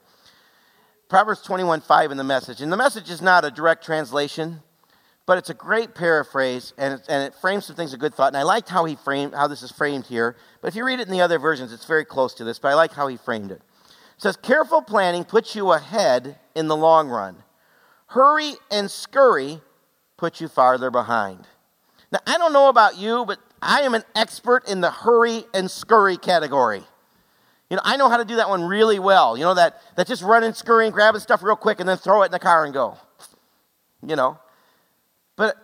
Proverbs 1.09 1.43
21 1.43 1.83
5 1.83 2.11
in 2.11 2.17
the 2.17 2.25
message. 2.25 2.61
And 2.61 2.73
the 2.73 2.77
message 2.77 3.11
is 3.11 3.23
not 3.23 3.45
a 3.45 3.51
direct 3.51 3.85
translation, 3.85 4.63
but 5.25 5.39
it's 5.39 5.51
a 5.51 5.55
great 5.55 5.95
paraphrase 5.95 6.73
and 6.77 6.95
it, 6.95 7.07
and 7.09 7.23
it 7.23 7.35
frames 7.41 7.67
some 7.67 7.77
things 7.77 7.93
of 7.93 8.01
good 8.01 8.15
thought. 8.15 8.29
And 8.29 8.37
I 8.37 8.43
liked 8.43 8.69
how 8.69 8.85
he 8.85 8.97
framed 8.97 9.33
how 9.35 9.47
this 9.47 9.63
is 9.63 9.71
framed 9.71 10.07
here. 10.07 10.37
But 10.61 10.69
if 10.69 10.75
you 10.75 10.85
read 10.85 10.99
it 10.99 11.07
in 11.07 11.13
the 11.13 11.21
other 11.21 11.39
versions, 11.39 11.73
it's 11.73 11.85
very 11.85 12.05
close 12.05 12.35
to 12.35 12.45
this, 12.45 12.59
but 12.59 12.69
I 12.69 12.75
like 12.75 12.93
how 12.93 13.07
he 13.07 13.17
framed 13.17 13.53
it. 13.53 13.63
It 14.17 14.23
says, 14.23 14.37
Careful 14.37 14.83
planning 14.83 15.25
puts 15.25 15.55
you 15.55 15.71
ahead 15.73 16.39
in 16.57 16.67
the 16.67 16.77
long 16.77 17.09
run. 17.09 17.37
Hurry 18.09 18.55
and 18.71 18.91
scurry 18.91 19.61
put 20.17 20.41
you 20.41 20.49
farther 20.49 20.91
behind. 20.91 21.47
Now, 22.11 22.21
I 22.27 22.39
don't 22.39 22.53
know 22.53 22.69
about 22.69 22.97
you, 22.97 23.25
but 23.27 23.39
I 23.63 23.83
am 23.83 23.95
an 23.95 24.05
expert 24.15 24.69
in 24.69 24.81
the 24.81 24.91
hurry 24.91 25.45
and 25.55 25.71
scurry 25.71 26.17
category. 26.17 26.83
You 27.71 27.77
know, 27.77 27.83
I 27.85 27.97
know 27.97 28.09
how 28.09 28.17
to 28.17 28.25
do 28.25 28.37
that 28.37 28.49
one 28.49 28.65
really 28.65 28.99
well. 28.99 29.37
You 29.37 29.45
know, 29.45 29.55
that, 29.55 29.81
that 29.97 30.07
just 30.07 30.23
running, 30.23 30.53
scurrying, 30.53 30.93
grabbing 30.93 31.21
stuff 31.21 31.43
real 31.43 31.57
quick 31.57 31.81
and 31.81 31.89
then 31.89 31.97
throw 31.97 32.23
it 32.23 32.27
in 32.27 32.33
the 32.33 32.39
car 32.39 32.65
and 32.65 32.73
go. 32.73 32.97
You 34.07 34.17
know. 34.17 34.39
But 35.35 35.57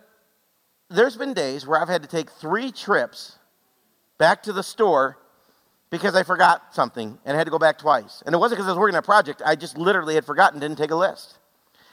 there's 0.89 1.15
been 1.15 1.33
days 1.33 1.65
where 1.65 1.81
I've 1.81 1.87
had 1.87 2.01
to 2.03 2.09
take 2.09 2.29
three 2.29 2.71
trips 2.71 3.37
back 4.17 4.43
to 4.43 4.53
the 4.53 4.63
store 4.63 5.17
because 5.89 6.15
I 6.15 6.23
forgot 6.23 6.73
something 6.73 7.17
and 7.25 7.35
I 7.35 7.37
had 7.37 7.45
to 7.45 7.51
go 7.51 7.59
back 7.59 7.77
twice. 7.77 8.21
And 8.25 8.35
it 8.35 8.37
wasn't 8.37 8.57
because 8.57 8.67
I 8.67 8.71
was 8.71 8.79
working 8.79 8.95
on 8.95 8.99
a 8.99 9.03
project, 9.03 9.41
I 9.45 9.55
just 9.55 9.77
literally 9.77 10.15
had 10.15 10.25
forgotten, 10.25 10.59
didn't 10.59 10.77
take 10.77 10.91
a 10.91 10.95
list. 10.95 11.37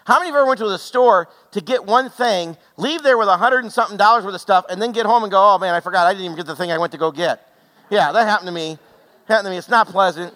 How 0.06 0.18
many 0.18 0.30
of 0.30 0.34
you 0.34 0.38
ever 0.40 0.48
went 0.48 0.58
to 0.58 0.68
the 0.68 0.78
store 0.78 1.28
to 1.52 1.60
get 1.60 1.84
one 1.84 2.10
thing, 2.10 2.56
leave 2.76 3.02
there 3.02 3.18
with 3.18 3.28
a 3.28 3.36
hundred 3.36 3.64
and 3.64 3.72
something 3.72 3.96
dollars 3.96 4.24
worth 4.24 4.34
of 4.34 4.40
stuff, 4.40 4.64
and 4.70 4.80
then 4.80 4.92
get 4.92 5.06
home 5.06 5.22
and 5.22 5.30
go, 5.30 5.38
oh 5.38 5.58
man, 5.58 5.74
I 5.74 5.80
forgot, 5.80 6.06
I 6.06 6.12
didn't 6.12 6.24
even 6.24 6.36
get 6.36 6.46
the 6.46 6.56
thing 6.56 6.72
I 6.72 6.78
went 6.78 6.92
to 6.92 6.98
go 6.98 7.12
get? 7.12 7.46
Yeah, 7.90 8.10
that 8.12 8.26
happened 8.26 8.48
to 8.48 8.52
me. 8.52 8.78
Happened 9.30 9.46
to 9.46 9.50
me. 9.50 9.58
It's 9.58 9.68
not 9.68 9.86
pleasant. 9.86 10.34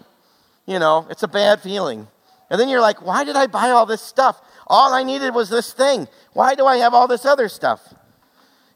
You 0.67 0.79
know, 0.79 1.09
it's 1.11 1.25
a 1.25 1.29
bad 1.29 1.61
feeling. 1.61 2.07
And 2.49 2.61
then 2.61 2.69
you're 2.69 2.81
like, 2.81 3.05
why 3.05 3.25
did 3.25 3.35
I 3.35 3.49
buy 3.49 3.71
all 3.71 3.87
this 3.87 4.01
stuff? 4.01 4.41
All 4.69 4.95
I 4.95 5.03
needed 5.03 5.35
was 5.35 5.51
this 5.51 5.73
thing. 5.73 6.07
Why 6.33 6.55
do 6.55 6.65
I 6.65 6.77
have 6.77 6.95
all 6.95 7.09
this 7.09 7.25
other 7.25 7.49
stuff? 7.49 7.93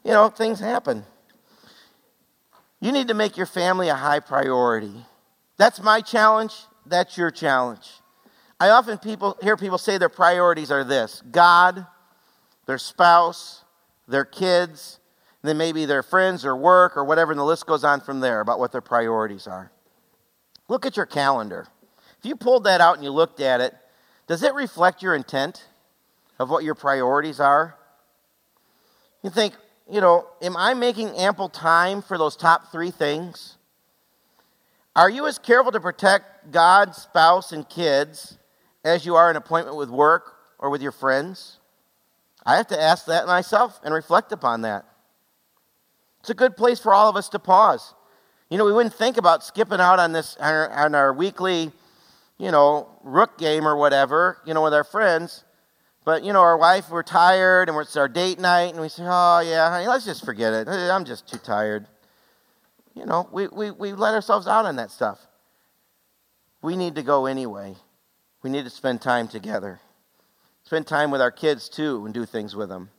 You 0.03 0.11
know, 0.11 0.27
things 0.27 0.59
happen. 0.59 1.05
You 2.81 2.91
need 2.91 3.07
to 3.07 3.13
make 3.13 3.37
your 3.37 3.45
family 3.45 3.87
a 3.87 3.95
high 3.95 4.19
priority. 4.19 5.05
That's 5.55 5.81
my 5.81 6.01
challenge. 6.01 6.53
That's 6.85 7.17
your 7.17 7.31
challenge. 7.31 7.89
I 8.59 8.71
often 8.71 8.97
people, 8.97 9.37
hear 9.41 9.55
people 9.55 9.77
say 9.77 9.97
their 9.97 10.09
priorities 10.09 10.69
are 10.69 10.83
this 10.83 11.23
God, 11.31 11.87
their 12.65 12.77
spouse, 12.77 13.63
their 14.05 14.25
kids, 14.25 14.99
then 15.43 15.57
maybe 15.57 15.85
their 15.85 16.03
friends 16.03 16.43
or 16.43 16.57
work 16.57 16.97
or 16.97 17.05
whatever, 17.05 17.31
and 17.31 17.39
the 17.39 17.45
list 17.45 17.65
goes 17.65 17.85
on 17.85 18.01
from 18.01 18.19
there 18.19 18.41
about 18.41 18.59
what 18.59 18.73
their 18.73 18.81
priorities 18.81 19.47
are. 19.47 19.71
Look 20.69 20.85
at 20.85 20.95
your 20.95 21.07
calendar. 21.07 21.67
If 22.19 22.25
you 22.25 22.35
pulled 22.35 22.63
that 22.63 22.79
out 22.79 22.95
and 22.95 23.03
you 23.03 23.11
looked 23.11 23.41
at 23.41 23.59
it, 23.59 23.73
does 24.27 24.43
it 24.43 24.53
reflect 24.53 25.01
your 25.01 25.15
intent 25.15 25.65
of 26.37 26.49
what 26.49 26.63
your 26.63 26.75
priorities 26.75 27.39
are? 27.39 27.75
You 29.23 29.31
think, 29.31 29.55
you 29.89 29.99
know, 29.99 30.27
am 30.41 30.55
I 30.55 30.75
making 30.75 31.09
ample 31.17 31.49
time 31.49 32.01
for 32.01 32.17
those 32.17 32.37
top 32.37 32.71
three 32.71 32.91
things? 32.91 33.57
Are 34.95 35.09
you 35.09 35.25
as 35.27 35.39
careful 35.39 35.71
to 35.71 35.79
protect 35.79 36.51
God, 36.51 36.95
spouse, 36.95 37.51
and 37.51 37.67
kids 37.67 38.37
as 38.83 39.05
you 39.05 39.15
are 39.15 39.29
an 39.29 39.35
appointment 39.35 39.77
with 39.77 39.89
work 39.89 40.35
or 40.59 40.69
with 40.69 40.81
your 40.81 40.91
friends? 40.91 41.57
I 42.45 42.57
have 42.57 42.67
to 42.67 42.81
ask 42.81 43.05
that 43.05 43.25
myself 43.25 43.79
and 43.83 43.93
reflect 43.93 44.31
upon 44.31 44.61
that. 44.61 44.85
It's 46.19 46.29
a 46.29 46.35
good 46.35 46.55
place 46.55 46.79
for 46.79 46.93
all 46.93 47.09
of 47.09 47.15
us 47.15 47.29
to 47.29 47.39
pause. 47.39 47.93
You 48.49 48.57
know, 48.57 48.65
we 48.65 48.73
wouldn't 48.73 48.95
think 48.95 49.17
about 49.17 49.43
skipping 49.43 49.79
out 49.79 49.99
on 49.99 50.11
this 50.11 50.35
on 50.37 50.53
our, 50.53 50.69
on 50.71 50.95
our 50.95 51.13
weekly, 51.13 51.71
you 52.37 52.51
know, 52.51 52.89
rook 53.03 53.37
game 53.37 53.67
or 53.67 53.75
whatever, 53.75 54.37
you 54.45 54.53
know, 54.53 54.63
with 54.63 54.73
our 54.73 54.83
friends. 54.83 55.43
But 56.03 56.23
you 56.23 56.33
know, 56.33 56.41
our 56.41 56.57
wife, 56.57 56.89
we're 56.89 57.03
tired, 57.03 57.69
and 57.69 57.77
it's 57.77 57.95
our 57.95 58.07
date 58.07 58.39
night, 58.39 58.73
and 58.73 58.81
we 58.81 58.89
say, 58.89 59.03
"Oh 59.05 59.41
yeah, 59.41 59.69
honey, 59.69 59.87
let's 59.87 60.05
just 60.05 60.25
forget 60.25 60.53
it. 60.53 60.67
Eh, 60.67 60.91
I'm 60.91 61.05
just 61.05 61.27
too 61.27 61.37
tired." 61.37 61.85
You 62.95 63.05
know, 63.05 63.29
we, 63.31 63.47
we, 63.47 63.71
we 63.71 63.93
let 63.93 64.13
ourselves 64.13 64.47
out 64.47 64.65
on 64.65 64.75
that 64.77 64.91
stuff. 64.91 65.19
We 66.61 66.75
need 66.75 66.95
to 66.95 67.03
go 67.03 67.27
anyway. 67.27 67.75
We 68.41 68.49
need 68.49 68.65
to 68.65 68.69
spend 68.69 69.01
time 69.01 69.27
together. 69.27 69.79
Spend 70.63 70.87
time 70.87 71.11
with 71.11 71.21
our 71.21 71.31
kids 71.31 71.69
too 71.69 72.03
and 72.05 72.13
do 72.13 72.25
things 72.25 72.55
with 72.55 72.69
them. 72.69 72.89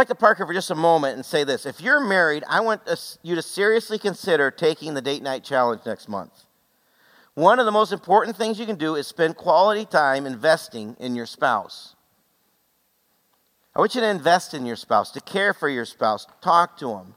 Like 0.00 0.08
to 0.08 0.14
park 0.14 0.38
here 0.38 0.46
for 0.46 0.54
just 0.54 0.70
a 0.70 0.74
moment 0.74 1.16
and 1.16 1.26
say 1.26 1.44
this. 1.44 1.66
If 1.66 1.82
you're 1.82 2.00
married, 2.00 2.42
I 2.48 2.60
want 2.60 2.80
you 3.22 3.34
to 3.34 3.42
seriously 3.42 3.98
consider 3.98 4.50
taking 4.50 4.94
the 4.94 5.02
date 5.02 5.22
night 5.22 5.44
challenge 5.44 5.82
next 5.84 6.08
month. 6.08 6.32
One 7.34 7.58
of 7.58 7.66
the 7.66 7.70
most 7.70 7.92
important 7.92 8.34
things 8.34 8.58
you 8.58 8.64
can 8.64 8.76
do 8.76 8.94
is 8.94 9.06
spend 9.06 9.36
quality 9.36 9.84
time 9.84 10.24
investing 10.24 10.96
in 10.98 11.14
your 11.14 11.26
spouse. 11.26 11.96
I 13.76 13.80
want 13.80 13.94
you 13.94 14.00
to 14.00 14.08
invest 14.08 14.54
in 14.54 14.64
your 14.64 14.76
spouse, 14.76 15.10
to 15.10 15.20
care 15.20 15.52
for 15.52 15.68
your 15.68 15.84
spouse, 15.84 16.26
talk 16.40 16.78
to 16.78 16.86
them. 16.86 17.14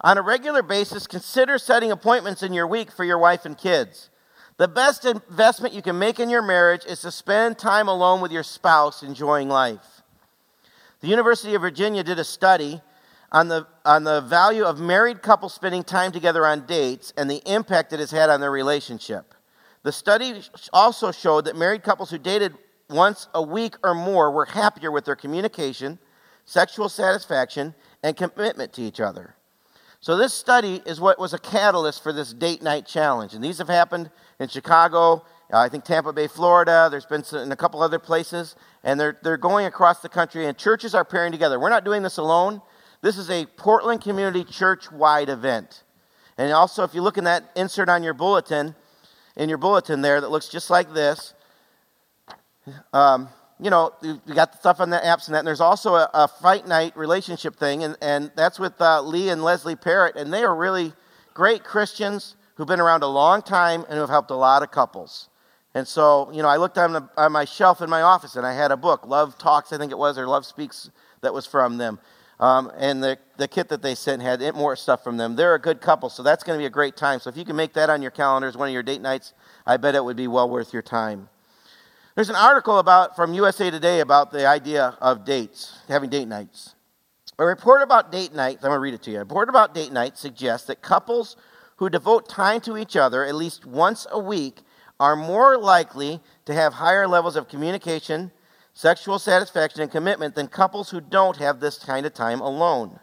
On 0.00 0.16
a 0.16 0.22
regular 0.22 0.62
basis, 0.62 1.06
consider 1.06 1.58
setting 1.58 1.92
appointments 1.92 2.42
in 2.42 2.54
your 2.54 2.66
week 2.66 2.90
for 2.90 3.04
your 3.04 3.18
wife 3.18 3.44
and 3.44 3.58
kids. 3.58 4.08
The 4.56 4.68
best 4.68 5.04
investment 5.04 5.74
you 5.74 5.82
can 5.82 5.98
make 5.98 6.18
in 6.18 6.30
your 6.30 6.40
marriage 6.40 6.86
is 6.86 7.02
to 7.02 7.10
spend 7.10 7.58
time 7.58 7.88
alone 7.88 8.22
with 8.22 8.32
your 8.32 8.42
spouse 8.42 9.02
enjoying 9.02 9.50
life. 9.50 9.91
The 11.02 11.08
University 11.08 11.54
of 11.54 11.62
Virginia 11.62 12.04
did 12.04 12.20
a 12.20 12.24
study 12.24 12.80
on 13.32 13.48
the, 13.48 13.66
on 13.84 14.04
the 14.04 14.20
value 14.20 14.62
of 14.62 14.78
married 14.78 15.20
couples 15.20 15.52
spending 15.52 15.82
time 15.82 16.12
together 16.12 16.46
on 16.46 16.64
dates 16.64 17.12
and 17.16 17.28
the 17.28 17.42
impact 17.44 17.92
it 17.92 17.98
has 17.98 18.12
had 18.12 18.30
on 18.30 18.40
their 18.40 18.52
relationship. 18.52 19.34
The 19.82 19.90
study 19.90 20.40
also 20.72 21.10
showed 21.10 21.46
that 21.46 21.56
married 21.56 21.82
couples 21.82 22.10
who 22.10 22.18
dated 22.18 22.54
once 22.88 23.26
a 23.34 23.42
week 23.42 23.76
or 23.82 23.94
more 23.94 24.30
were 24.30 24.44
happier 24.44 24.92
with 24.92 25.04
their 25.04 25.16
communication, 25.16 25.98
sexual 26.44 26.88
satisfaction, 26.88 27.74
and 28.04 28.16
commitment 28.16 28.72
to 28.74 28.82
each 28.82 29.00
other. 29.00 29.34
So, 30.00 30.16
this 30.16 30.34
study 30.34 30.82
is 30.84 31.00
what 31.00 31.18
was 31.18 31.32
a 31.32 31.38
catalyst 31.38 32.02
for 32.02 32.12
this 32.12 32.32
date 32.32 32.60
night 32.60 32.86
challenge. 32.86 33.34
And 33.34 33.42
these 33.42 33.58
have 33.58 33.68
happened 33.68 34.10
in 34.40 34.48
Chicago, 34.48 35.24
I 35.52 35.68
think 35.68 35.84
Tampa 35.84 36.12
Bay, 36.12 36.26
Florida. 36.26 36.88
There's 36.90 37.06
been 37.06 37.24
some, 37.24 37.40
in 37.40 37.52
a 37.52 37.56
couple 37.56 37.82
other 37.82 37.98
places. 37.98 38.56
And 38.84 38.98
they're, 38.98 39.18
they're 39.22 39.36
going 39.36 39.66
across 39.66 40.00
the 40.00 40.08
country, 40.08 40.46
and 40.46 40.56
churches 40.56 40.94
are 40.94 41.04
pairing 41.04 41.32
together. 41.32 41.60
We're 41.60 41.68
not 41.68 41.84
doing 41.84 42.02
this 42.02 42.16
alone. 42.16 42.62
This 43.02 43.18
is 43.18 43.30
a 43.30 43.46
Portland 43.46 44.00
Community 44.00 44.44
Church 44.44 44.90
wide 44.90 45.28
event. 45.28 45.82
And 46.38 46.52
also, 46.52 46.84
if 46.84 46.94
you 46.94 47.02
look 47.02 47.18
in 47.18 47.24
that 47.24 47.50
insert 47.54 47.88
on 47.88 48.02
your 48.02 48.14
bulletin, 48.14 48.74
in 49.36 49.48
your 49.48 49.58
bulletin 49.58 50.00
there, 50.00 50.20
that 50.20 50.30
looks 50.30 50.48
just 50.48 50.70
like 50.70 50.92
this. 50.94 51.34
Um, 52.92 53.28
you 53.60 53.70
know, 53.70 53.92
we 54.02 54.34
got 54.34 54.52
the 54.52 54.58
stuff 54.58 54.80
on 54.80 54.90
the 54.90 54.96
apps 54.98 55.26
and 55.26 55.34
that. 55.34 55.40
And 55.40 55.46
there's 55.46 55.60
also 55.60 55.94
a, 55.94 56.10
a 56.14 56.28
fight 56.28 56.66
night 56.66 56.96
relationship 56.96 57.56
thing, 57.56 57.84
and, 57.84 57.96
and 58.00 58.30
that's 58.34 58.58
with 58.58 58.80
uh, 58.80 59.02
Lee 59.02 59.28
and 59.28 59.44
Leslie 59.44 59.76
Parrott, 59.76 60.16
and 60.16 60.32
they 60.32 60.42
are 60.42 60.54
really 60.54 60.92
great 61.34 61.62
Christians 61.62 62.36
who've 62.54 62.66
been 62.66 62.80
around 62.80 63.02
a 63.02 63.08
long 63.08 63.42
time 63.42 63.82
and 63.82 63.94
who 63.94 64.00
have 64.00 64.10
helped 64.10 64.30
a 64.30 64.36
lot 64.36 64.62
of 64.62 64.70
couples. 64.70 65.28
And 65.74 65.88
so, 65.88 66.30
you 66.32 66.42
know, 66.42 66.48
I 66.48 66.56
looked 66.56 66.76
on, 66.76 66.92
the, 66.92 67.08
on 67.16 67.32
my 67.32 67.44
shelf 67.44 67.80
in 67.80 67.88
my 67.88 68.02
office 68.02 68.36
and 68.36 68.46
I 68.46 68.52
had 68.52 68.70
a 68.70 68.76
book, 68.76 69.06
Love 69.06 69.38
Talks, 69.38 69.72
I 69.72 69.78
think 69.78 69.90
it 69.90 69.98
was, 69.98 70.18
or 70.18 70.26
Love 70.26 70.44
Speaks, 70.44 70.90
that 71.22 71.32
was 71.32 71.46
from 71.46 71.78
them. 71.78 71.98
Um, 72.40 72.72
and 72.76 73.02
the, 73.02 73.18
the 73.36 73.46
kit 73.46 73.68
that 73.68 73.82
they 73.82 73.94
sent 73.94 74.20
had 74.20 74.42
more 74.54 74.74
stuff 74.74 75.04
from 75.04 75.16
them. 75.16 75.36
They're 75.36 75.54
a 75.54 75.60
good 75.60 75.80
couple, 75.80 76.08
so 76.08 76.22
that's 76.22 76.42
going 76.42 76.58
to 76.58 76.62
be 76.62 76.66
a 76.66 76.70
great 76.70 76.96
time. 76.96 77.20
So 77.20 77.30
if 77.30 77.36
you 77.36 77.44
can 77.44 77.56
make 77.56 77.72
that 77.74 77.88
on 77.88 78.02
your 78.02 78.10
calendars, 78.10 78.56
one 78.56 78.68
of 78.68 78.74
your 78.74 78.82
date 78.82 79.00
nights, 79.00 79.32
I 79.64 79.76
bet 79.76 79.94
it 79.94 80.04
would 80.04 80.16
be 80.16 80.26
well 80.26 80.50
worth 80.50 80.72
your 80.72 80.82
time. 80.82 81.28
There's 82.14 82.28
an 82.28 82.36
article 82.36 82.78
about 82.78 83.16
from 83.16 83.32
USA 83.32 83.70
Today 83.70 84.00
about 84.00 84.32
the 84.32 84.46
idea 84.46 84.98
of 85.00 85.24
dates, 85.24 85.78
having 85.88 86.10
date 86.10 86.28
nights. 86.28 86.74
A 87.38 87.46
report 87.46 87.80
about 87.80 88.12
date 88.12 88.34
nights, 88.34 88.64
I'm 88.64 88.70
going 88.70 88.76
to 88.76 88.80
read 88.80 88.94
it 88.94 89.02
to 89.04 89.10
you. 89.10 89.16
A 89.16 89.20
report 89.20 89.48
about 89.48 89.72
date 89.72 89.92
nights 89.92 90.20
suggests 90.20 90.66
that 90.66 90.82
couples 90.82 91.36
who 91.76 91.88
devote 91.88 92.28
time 92.28 92.60
to 92.62 92.76
each 92.76 92.96
other 92.96 93.24
at 93.24 93.34
least 93.34 93.64
once 93.64 94.06
a 94.10 94.18
week 94.18 94.62
are 95.02 95.16
more 95.16 95.58
likely 95.58 96.20
to 96.44 96.54
have 96.54 96.74
higher 96.74 97.08
levels 97.08 97.34
of 97.34 97.48
communication, 97.48 98.30
sexual 98.72 99.18
satisfaction, 99.18 99.82
and 99.82 99.90
commitment 99.90 100.36
than 100.36 100.46
couples 100.46 100.90
who 100.90 101.00
don't 101.00 101.38
have 101.38 101.58
this 101.58 101.76
kind 101.76 102.06
of 102.06 102.14
time 102.14 102.40
alone. 102.40 103.00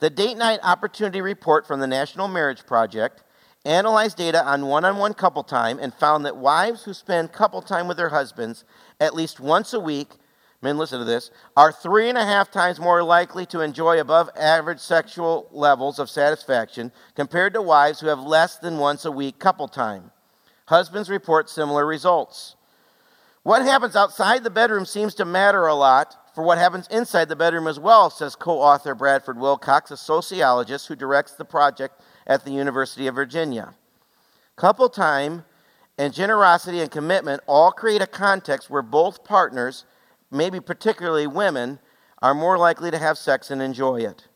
The 0.00 0.10
Date 0.10 0.36
Night 0.36 0.58
Opportunity 0.60 1.20
Report 1.20 1.68
from 1.68 1.78
the 1.78 1.86
National 1.86 2.26
Marriage 2.26 2.66
Project 2.66 3.22
analyzed 3.64 4.16
data 4.16 4.44
on 4.44 4.66
one 4.66 4.84
on 4.84 4.96
one 4.96 5.14
couple 5.14 5.44
time 5.44 5.78
and 5.80 5.94
found 5.94 6.26
that 6.26 6.36
wives 6.36 6.82
who 6.82 6.92
spend 6.92 7.30
couple 7.30 7.62
time 7.62 7.86
with 7.86 7.96
their 7.96 8.08
husbands 8.08 8.64
at 8.98 9.14
least 9.14 9.38
once 9.38 9.72
a 9.72 9.78
week, 9.78 10.14
men, 10.62 10.78
listen 10.78 10.98
to 10.98 11.04
this, 11.04 11.30
are 11.56 11.70
three 11.70 12.08
and 12.08 12.18
a 12.18 12.24
half 12.24 12.50
times 12.50 12.80
more 12.80 13.04
likely 13.04 13.46
to 13.46 13.60
enjoy 13.60 14.00
above 14.00 14.30
average 14.36 14.80
sexual 14.80 15.48
levels 15.52 16.00
of 16.00 16.10
satisfaction 16.10 16.90
compared 17.14 17.54
to 17.54 17.62
wives 17.62 18.00
who 18.00 18.08
have 18.08 18.18
less 18.18 18.58
than 18.58 18.78
once 18.78 19.04
a 19.04 19.12
week 19.12 19.38
couple 19.38 19.68
time. 19.68 20.10
Husbands 20.68 21.08
report 21.08 21.48
similar 21.48 21.86
results. 21.86 22.54
What 23.42 23.62
happens 23.62 23.96
outside 23.96 24.44
the 24.44 24.50
bedroom 24.50 24.84
seems 24.84 25.14
to 25.14 25.24
matter 25.24 25.66
a 25.66 25.74
lot 25.74 26.14
for 26.34 26.44
what 26.44 26.58
happens 26.58 26.86
inside 26.88 27.30
the 27.30 27.36
bedroom 27.36 27.66
as 27.66 27.80
well, 27.80 28.10
says 28.10 28.36
co 28.36 28.60
author 28.60 28.94
Bradford 28.94 29.38
Wilcox, 29.38 29.90
a 29.90 29.96
sociologist 29.96 30.86
who 30.86 30.94
directs 30.94 31.32
the 31.32 31.44
project 31.46 32.02
at 32.26 32.44
the 32.44 32.50
University 32.50 33.06
of 33.06 33.14
Virginia. 33.14 33.72
Couple 34.56 34.90
time 34.90 35.46
and 35.96 36.12
generosity 36.12 36.80
and 36.80 36.90
commitment 36.90 37.40
all 37.46 37.72
create 37.72 38.02
a 38.02 38.06
context 38.06 38.68
where 38.68 38.82
both 38.82 39.24
partners, 39.24 39.86
maybe 40.30 40.60
particularly 40.60 41.26
women, 41.26 41.78
are 42.20 42.34
more 42.34 42.58
likely 42.58 42.90
to 42.90 42.98
have 42.98 43.16
sex 43.16 43.50
and 43.50 43.62
enjoy 43.62 44.00
it. 44.00 44.28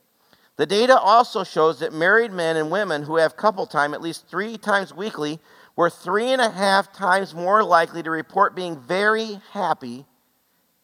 The 0.56 0.64
data 0.64 0.98
also 0.98 1.44
shows 1.44 1.80
that 1.80 1.92
married 1.92 2.32
men 2.32 2.56
and 2.56 2.70
women 2.70 3.02
who 3.02 3.16
have 3.16 3.36
couple 3.36 3.66
time 3.66 3.92
at 3.92 4.00
least 4.00 4.28
three 4.28 4.56
times 4.56 4.94
weekly 4.94 5.40
were 5.76 5.90
three 5.90 6.30
and 6.30 6.40
a 6.40 6.50
half 6.50 6.92
times 6.92 7.34
more 7.34 7.64
likely 7.64 8.02
to 8.02 8.10
report 8.10 8.54
being 8.54 8.78
very 8.78 9.40
happy 9.52 10.06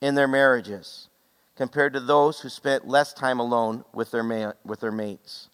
in 0.01 0.14
their 0.14 0.29
marriages 0.29 1.09
compared 1.57 1.92
to 1.92 2.01
those 2.01 2.40
who 2.40 2.48
spent 2.48 2.87
less 2.87 3.12
time 3.12 3.40
alone 3.40 3.85
with 3.92 4.11
their, 4.11 4.22
ma- 4.22 4.53
with 4.64 4.81
their 4.81 4.92
mates. 4.92 5.48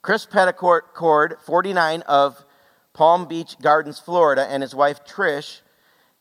Chris 0.00 0.26
Petticord, 0.26 1.40
49 1.44 2.02
of 2.02 2.44
Palm 2.92 3.26
Beach 3.26 3.56
Gardens, 3.60 3.98
Florida, 3.98 4.46
and 4.48 4.62
his 4.62 4.74
wife 4.74 5.04
Trish 5.04 5.60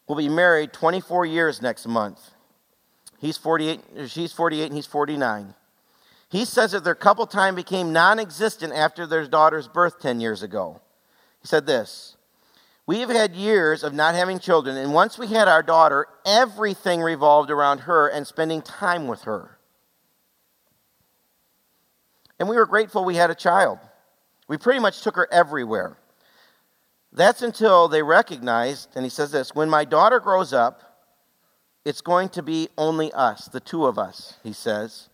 will 0.07 0.15
be 0.15 0.29
married 0.29 0.73
24 0.73 1.25
years 1.25 1.61
next 1.61 1.87
month. 1.87 2.31
He's 3.19 3.37
48, 3.37 3.81
she's 4.07 4.33
48 4.33 4.65
and 4.65 4.75
he's 4.75 4.85
49. 4.85 5.53
He 6.29 6.45
says 6.45 6.71
that 6.71 6.83
their 6.83 6.95
couple 6.95 7.27
time 7.27 7.53
became 7.55 7.93
non 7.93 8.19
existent 8.19 8.73
after 8.73 9.05
their 9.05 9.27
daughter's 9.27 9.67
birth 9.67 9.99
10 9.99 10.19
years 10.19 10.41
ago. 10.41 10.81
He 11.43 11.47
said 11.47 11.67
this 11.67 12.15
we 12.85 12.99
have 12.99 13.09
had 13.09 13.35
years 13.35 13.83
of 13.83 13.93
not 13.93 14.15
having 14.15 14.39
children, 14.39 14.75
and 14.75 14.93
once 14.93 15.17
we 15.17 15.27
had 15.27 15.47
our 15.47 15.63
daughter, 15.63 16.07
everything 16.25 17.01
revolved 17.01 17.49
around 17.49 17.81
her 17.81 18.07
and 18.07 18.27
spending 18.27 18.61
time 18.61 19.07
with 19.07 19.21
her. 19.23 19.57
And 22.39 22.49
we 22.49 22.57
were 22.57 22.65
grateful 22.65 23.05
we 23.05 23.15
had 23.15 23.29
a 23.29 23.35
child. 23.35 23.79
We 24.49 24.57
pretty 24.57 24.79
much 24.79 25.01
took 25.01 25.15
her 25.15 25.29
everywhere. 25.31 25.97
That's 27.13 27.41
until 27.41 27.87
they 27.87 28.03
recognized, 28.03 28.89
and 28.95 29.05
he 29.05 29.09
says 29.09 29.31
this 29.31 29.55
when 29.55 29.69
my 29.69 29.85
daughter 29.85 30.19
grows 30.19 30.51
up, 30.51 30.81
it's 31.85 32.01
going 32.01 32.29
to 32.29 32.41
be 32.41 32.69
only 32.77 33.13
us, 33.13 33.45
the 33.45 33.59
two 33.59 33.85
of 33.85 33.97
us, 33.97 34.37
he 34.43 34.51
says. 34.51 35.09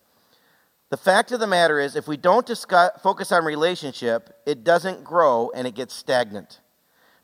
The 0.90 0.96
fact 0.96 1.30
of 1.30 1.38
the 1.38 1.46
matter 1.46 1.78
is, 1.78 1.94
if 1.94 2.08
we 2.08 2.16
don't 2.16 2.44
discuss, 2.44 2.90
focus 3.00 3.30
on 3.30 3.44
relationship, 3.44 4.36
it 4.44 4.64
doesn't 4.64 5.04
grow 5.04 5.52
and 5.54 5.66
it 5.66 5.76
gets 5.76 5.94
stagnant. 5.94 6.60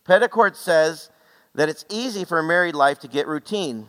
Petticord 0.06 0.54
says 0.54 1.10
that 1.54 1.68
it's 1.68 1.84
easy 1.90 2.24
for 2.24 2.38
a 2.38 2.44
married 2.44 2.76
life 2.76 3.00
to 3.00 3.08
get 3.08 3.26
routine. 3.26 3.88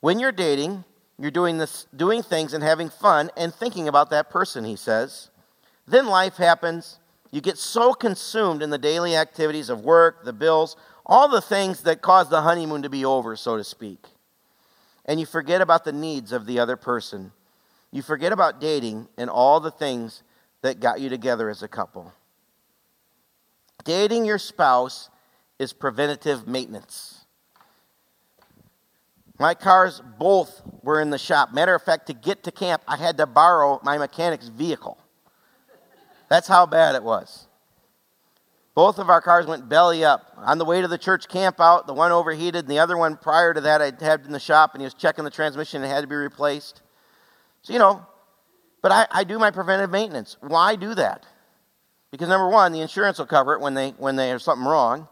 When 0.00 0.18
you're 0.18 0.30
dating, 0.30 0.84
you're 1.18 1.30
doing, 1.30 1.56
this, 1.56 1.86
doing 1.96 2.22
things 2.22 2.52
and 2.52 2.62
having 2.62 2.90
fun 2.90 3.30
and 3.34 3.54
thinking 3.54 3.88
about 3.88 4.10
that 4.10 4.28
person, 4.28 4.64
he 4.64 4.76
says. 4.76 5.30
Then 5.86 6.06
life 6.06 6.36
happens. 6.36 6.98
You 7.30 7.40
get 7.40 7.56
so 7.56 7.94
consumed 7.94 8.62
in 8.62 8.68
the 8.68 8.78
daily 8.78 9.16
activities 9.16 9.70
of 9.70 9.80
work, 9.80 10.24
the 10.24 10.34
bills, 10.34 10.76
all 11.06 11.28
the 11.28 11.40
things 11.40 11.82
that 11.82 12.02
cause 12.02 12.28
the 12.28 12.42
honeymoon 12.42 12.82
to 12.82 12.90
be 12.90 13.06
over, 13.06 13.36
so 13.36 13.56
to 13.56 13.64
speak. 13.64 14.04
And 15.06 15.18
you 15.18 15.24
forget 15.24 15.62
about 15.62 15.84
the 15.84 15.92
needs 15.92 16.30
of 16.30 16.44
the 16.44 16.58
other 16.58 16.76
person. 16.76 17.32
You 17.94 18.02
forget 18.02 18.32
about 18.32 18.60
dating 18.60 19.06
and 19.16 19.30
all 19.30 19.60
the 19.60 19.70
things 19.70 20.24
that 20.62 20.80
got 20.80 21.00
you 21.00 21.08
together 21.08 21.48
as 21.48 21.62
a 21.62 21.68
couple. 21.68 22.12
Dating 23.84 24.24
your 24.24 24.38
spouse 24.38 25.10
is 25.60 25.72
preventative 25.72 26.48
maintenance. 26.48 27.24
My 29.38 29.54
cars 29.54 30.02
both 30.18 30.60
were 30.82 31.00
in 31.00 31.10
the 31.10 31.18
shop. 31.18 31.54
Matter 31.54 31.72
of 31.72 31.84
fact, 31.84 32.08
to 32.08 32.14
get 32.14 32.42
to 32.42 32.50
camp, 32.50 32.82
I 32.88 32.96
had 32.96 33.16
to 33.18 33.26
borrow 33.26 33.78
my 33.84 33.96
mechanic's 33.96 34.48
vehicle. 34.48 34.98
That's 36.28 36.48
how 36.48 36.66
bad 36.66 36.96
it 36.96 37.04
was. 37.04 37.46
Both 38.74 38.98
of 38.98 39.08
our 39.08 39.20
cars 39.20 39.46
went 39.46 39.68
belly 39.68 40.04
up. 40.04 40.32
On 40.36 40.58
the 40.58 40.64
way 40.64 40.80
to 40.80 40.88
the 40.88 40.98
church 40.98 41.28
camp 41.28 41.60
out, 41.60 41.86
the 41.86 41.94
one 41.94 42.10
overheated, 42.10 42.64
and 42.64 42.68
the 42.68 42.80
other 42.80 42.96
one 42.96 43.16
prior 43.16 43.54
to 43.54 43.60
that 43.60 43.80
I 43.80 43.92
had 44.04 44.24
in 44.26 44.32
the 44.32 44.40
shop, 44.40 44.74
and 44.74 44.80
he 44.80 44.84
was 44.84 44.94
checking 44.94 45.22
the 45.22 45.30
transmission 45.30 45.84
and 45.84 45.88
it 45.88 45.94
had 45.94 46.00
to 46.00 46.08
be 46.08 46.16
replaced. 46.16 46.80
So, 47.64 47.72
you 47.72 47.78
know, 47.78 48.06
but 48.82 48.92
I, 48.92 49.06
I 49.10 49.24
do 49.24 49.38
my 49.38 49.50
preventive 49.50 49.90
maintenance. 49.90 50.36
Why 50.40 50.76
do 50.76 50.94
that? 50.94 51.26
Because 52.10 52.28
number 52.28 52.48
one, 52.48 52.70
the 52.70 52.80
insurance 52.80 53.18
will 53.18 53.26
cover 53.26 53.54
it 53.54 53.60
when 53.60 53.74
they 53.74 53.90
when 53.98 54.14
there's 54.14 54.44
something 54.44 54.66
wrong. 54.66 55.08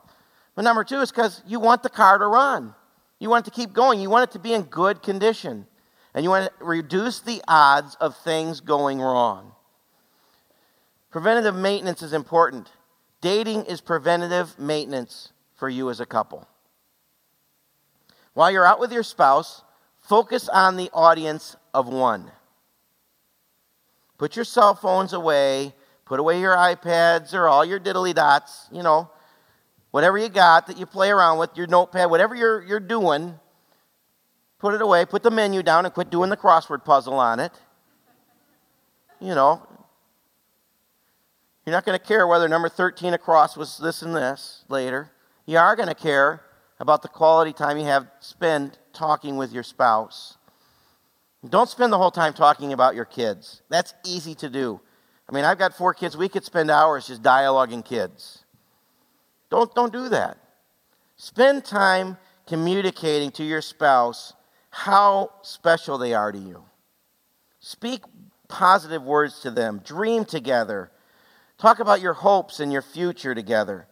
But 0.54 0.62
number 0.62 0.84
two 0.84 1.00
is 1.00 1.10
because 1.10 1.42
you 1.46 1.58
want 1.58 1.82
the 1.82 1.88
car 1.88 2.18
to 2.18 2.26
run. 2.26 2.74
You 3.18 3.30
want 3.30 3.46
it 3.46 3.50
to 3.50 3.56
keep 3.56 3.72
going. 3.72 4.00
You 4.00 4.10
want 4.10 4.28
it 4.28 4.32
to 4.34 4.38
be 4.38 4.52
in 4.52 4.62
good 4.62 5.02
condition. 5.02 5.66
And 6.14 6.22
you 6.22 6.30
want 6.30 6.52
to 6.58 6.64
reduce 6.64 7.20
the 7.20 7.42
odds 7.48 7.96
of 7.96 8.16
things 8.18 8.60
going 8.60 9.00
wrong. 9.00 9.52
Preventative 11.10 11.54
maintenance 11.54 12.02
is 12.02 12.12
important. 12.12 12.70
Dating 13.22 13.64
is 13.64 13.80
preventative 13.80 14.58
maintenance 14.58 15.32
for 15.54 15.68
you 15.68 15.88
as 15.88 16.00
a 16.00 16.06
couple. 16.06 16.46
While 18.34 18.50
you're 18.50 18.66
out 18.66 18.80
with 18.80 18.92
your 18.92 19.02
spouse, 19.02 19.62
focus 20.00 20.48
on 20.48 20.76
the 20.76 20.90
audience 20.92 21.56
of 21.72 21.88
one. 21.88 22.30
Put 24.22 24.36
your 24.36 24.44
cell 24.44 24.76
phones 24.76 25.12
away, 25.14 25.74
put 26.04 26.20
away 26.20 26.38
your 26.38 26.54
iPads 26.54 27.34
or 27.34 27.48
all 27.48 27.64
your 27.64 27.80
diddly 27.80 28.14
dots, 28.14 28.68
you 28.70 28.80
know, 28.80 29.10
whatever 29.90 30.16
you 30.16 30.28
got 30.28 30.68
that 30.68 30.78
you 30.78 30.86
play 30.86 31.10
around 31.10 31.38
with, 31.38 31.50
your 31.56 31.66
notepad, 31.66 32.08
whatever 32.08 32.36
you're, 32.36 32.62
you're 32.62 32.78
doing, 32.78 33.34
put 34.60 34.74
it 34.74 34.80
away, 34.80 35.04
put 35.06 35.24
the 35.24 35.30
menu 35.32 35.60
down, 35.60 35.86
and 35.86 35.92
quit 35.92 36.08
doing 36.08 36.30
the 36.30 36.36
crossword 36.36 36.84
puzzle 36.84 37.14
on 37.14 37.40
it. 37.40 37.50
You 39.20 39.34
know, 39.34 39.66
you're 41.66 41.74
not 41.74 41.84
going 41.84 41.98
to 41.98 42.06
care 42.06 42.24
whether 42.24 42.48
number 42.48 42.68
13 42.68 43.14
across 43.14 43.56
was 43.56 43.76
this 43.78 44.02
and 44.02 44.14
this 44.14 44.64
later. 44.68 45.10
You 45.46 45.58
are 45.58 45.74
going 45.74 45.88
to 45.88 45.96
care 45.96 46.42
about 46.78 47.02
the 47.02 47.08
quality 47.08 47.52
time 47.52 47.76
you 47.76 47.86
have 47.86 48.06
spent 48.20 48.78
talking 48.92 49.36
with 49.36 49.52
your 49.52 49.64
spouse. 49.64 50.36
Don't 51.48 51.68
spend 51.68 51.92
the 51.92 51.98
whole 51.98 52.10
time 52.10 52.32
talking 52.32 52.72
about 52.72 52.94
your 52.94 53.04
kids. 53.04 53.62
That's 53.68 53.94
easy 54.06 54.34
to 54.36 54.48
do. 54.48 54.80
I 55.28 55.34
mean, 55.34 55.44
I've 55.44 55.58
got 55.58 55.74
four 55.74 55.92
kids. 55.94 56.16
We 56.16 56.28
could 56.28 56.44
spend 56.44 56.70
hours 56.70 57.08
just 57.08 57.22
dialoguing 57.22 57.84
kids. 57.84 58.44
Don't, 59.50 59.74
don't 59.74 59.92
do 59.92 60.08
that. 60.10 60.38
Spend 61.16 61.64
time 61.64 62.16
communicating 62.46 63.30
to 63.32 63.44
your 63.44 63.60
spouse 63.60 64.34
how 64.70 65.30
special 65.42 65.98
they 65.98 66.14
are 66.14 66.32
to 66.32 66.38
you. 66.38 66.64
Speak 67.60 68.02
positive 68.48 69.02
words 69.02 69.40
to 69.40 69.50
them. 69.50 69.80
Dream 69.84 70.24
together. 70.24 70.90
Talk 71.58 71.80
about 71.80 72.00
your 72.00 72.14
hopes 72.14 72.60
and 72.60 72.72
your 72.72 72.82
future 72.82 73.34
together. 73.34 73.86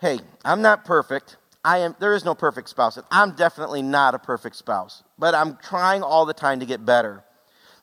Hey, 0.00 0.18
I'm 0.44 0.62
not 0.62 0.84
perfect. 0.84 1.36
I 1.64 1.78
am 1.78 1.94
there 2.00 2.14
is 2.14 2.24
no 2.24 2.34
perfect 2.34 2.68
spouse. 2.68 2.98
I'm 3.10 3.32
definitely 3.32 3.82
not 3.82 4.14
a 4.14 4.18
perfect 4.18 4.56
spouse, 4.56 5.02
but 5.18 5.34
I'm 5.34 5.56
trying 5.56 6.02
all 6.02 6.26
the 6.26 6.34
time 6.34 6.60
to 6.60 6.66
get 6.66 6.84
better. 6.84 7.22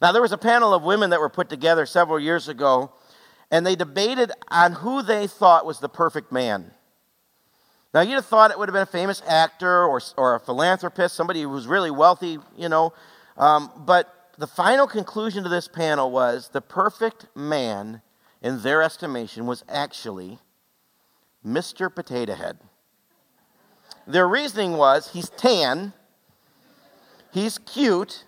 Now 0.02 0.12
there 0.12 0.22
was 0.22 0.32
a 0.32 0.38
panel 0.38 0.74
of 0.74 0.84
women 0.84 1.12
that 1.12 1.20
were 1.20 1.30
put 1.30 1.50
together 1.50 1.86
several 1.86 2.20
years 2.20 2.48
ago 2.48 2.92
and 3.52 3.66
they 3.66 3.76
debated 3.76 4.32
on 4.50 4.74
who 4.74 5.02
they 5.02 5.28
thought 5.28 5.66
was 5.66 5.80
the 5.80 5.90
perfect 5.90 6.32
man. 6.32 6.72
Now, 7.94 8.02
you'd 8.02 8.16
have 8.16 8.26
thought 8.26 8.52
it 8.52 8.60
would 8.60 8.70
have 8.70 8.74
been 8.74 8.84
a 8.84 8.86
famous 8.86 9.24
actor 9.28 9.86
or, 9.86 10.00
or 10.16 10.36
a 10.36 10.40
philanthropist, 10.40 11.16
somebody 11.16 11.42
who 11.42 11.50
was 11.50 11.66
really 11.66 11.90
wealthy, 11.90 12.38
you 12.56 12.70
know. 12.70 12.94
Um, 13.36 13.72
but 13.78 14.32
the 14.38 14.46
final 14.46 14.86
conclusion 14.86 15.44
to 15.44 15.50
this 15.50 15.68
panel 15.68 16.12
was 16.12 16.50
the 16.50 16.62
perfect 16.62 17.26
man, 17.36 18.04
in 18.42 18.62
their 18.62 18.84
estimation, 18.84 19.48
was 19.48 19.64
actually 19.68 20.38
Mr. 21.46 21.94
Potato 21.94 22.36
Head. 22.36 22.60
Their 24.10 24.28
reasoning 24.28 24.74
was 24.76 25.12
he's 25.12 25.30
tan, 25.30 25.94
he's 27.32 27.60
cute, 27.60 28.24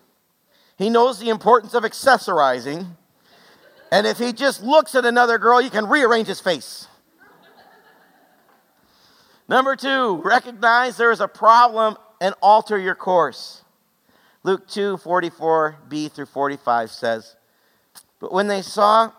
he 0.78 0.88
knows 0.88 1.18
the 1.18 1.28
importance 1.28 1.74
of 1.74 1.82
accessorizing, 1.82 2.86
and 3.90 4.06
if 4.06 4.18
he 4.18 4.32
just 4.32 4.62
looks 4.62 4.94
at 4.94 5.04
another 5.04 5.38
girl, 5.38 5.60
you 5.60 5.70
can 5.70 5.88
rearrange 5.88 6.28
his 6.28 6.38
face. 6.38 6.86
Number 9.48 9.74
two, 9.74 10.22
recognize 10.24 10.96
there 10.96 11.10
is 11.10 11.20
a 11.20 11.26
problem 11.26 11.96
and 12.20 12.36
alter 12.40 12.78
your 12.78 12.94
course. 12.94 13.64
Luke 14.44 14.68
2 14.68 14.98
44b 14.98 16.12
through 16.12 16.26
45 16.26 16.92
says, 16.92 17.34
But 18.20 18.32
when 18.32 18.46
they 18.46 18.62
saw, 18.62 19.10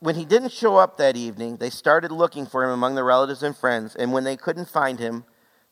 when 0.00 0.16
he 0.16 0.24
didn't 0.24 0.50
show 0.50 0.78
up 0.78 0.96
that 0.96 1.16
evening, 1.16 1.58
they 1.58 1.70
started 1.70 2.10
looking 2.10 2.44
for 2.44 2.64
him 2.64 2.70
among 2.70 2.96
the 2.96 3.04
relatives 3.04 3.44
and 3.44 3.56
friends, 3.56 3.94
and 3.94 4.12
when 4.12 4.24
they 4.24 4.36
couldn't 4.36 4.68
find 4.68 4.98
him, 4.98 5.24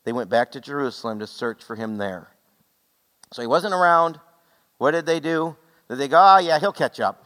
they 0.07 0.13
went 0.13 0.29
back 0.29 0.53
to 0.53 0.61
Jerusalem 0.61 1.19
to 1.19 1.27
search 1.27 1.61
for 1.61 1.75
him 1.75 1.97
there. 1.97 2.29
So 3.33 3.41
he 3.41 3.47
wasn't 3.47 3.73
around. 3.73 4.17
What 4.77 4.91
did 4.91 5.05
they 5.05 5.19
do? 5.19 5.57
Did 5.89 5.97
they 5.97 6.07
go, 6.07 6.15
oh, 6.15 6.21
ah, 6.21 6.37
yeah, 6.37 6.59
he'll 6.59 6.71
catch 6.71 7.01
up? 7.01 7.25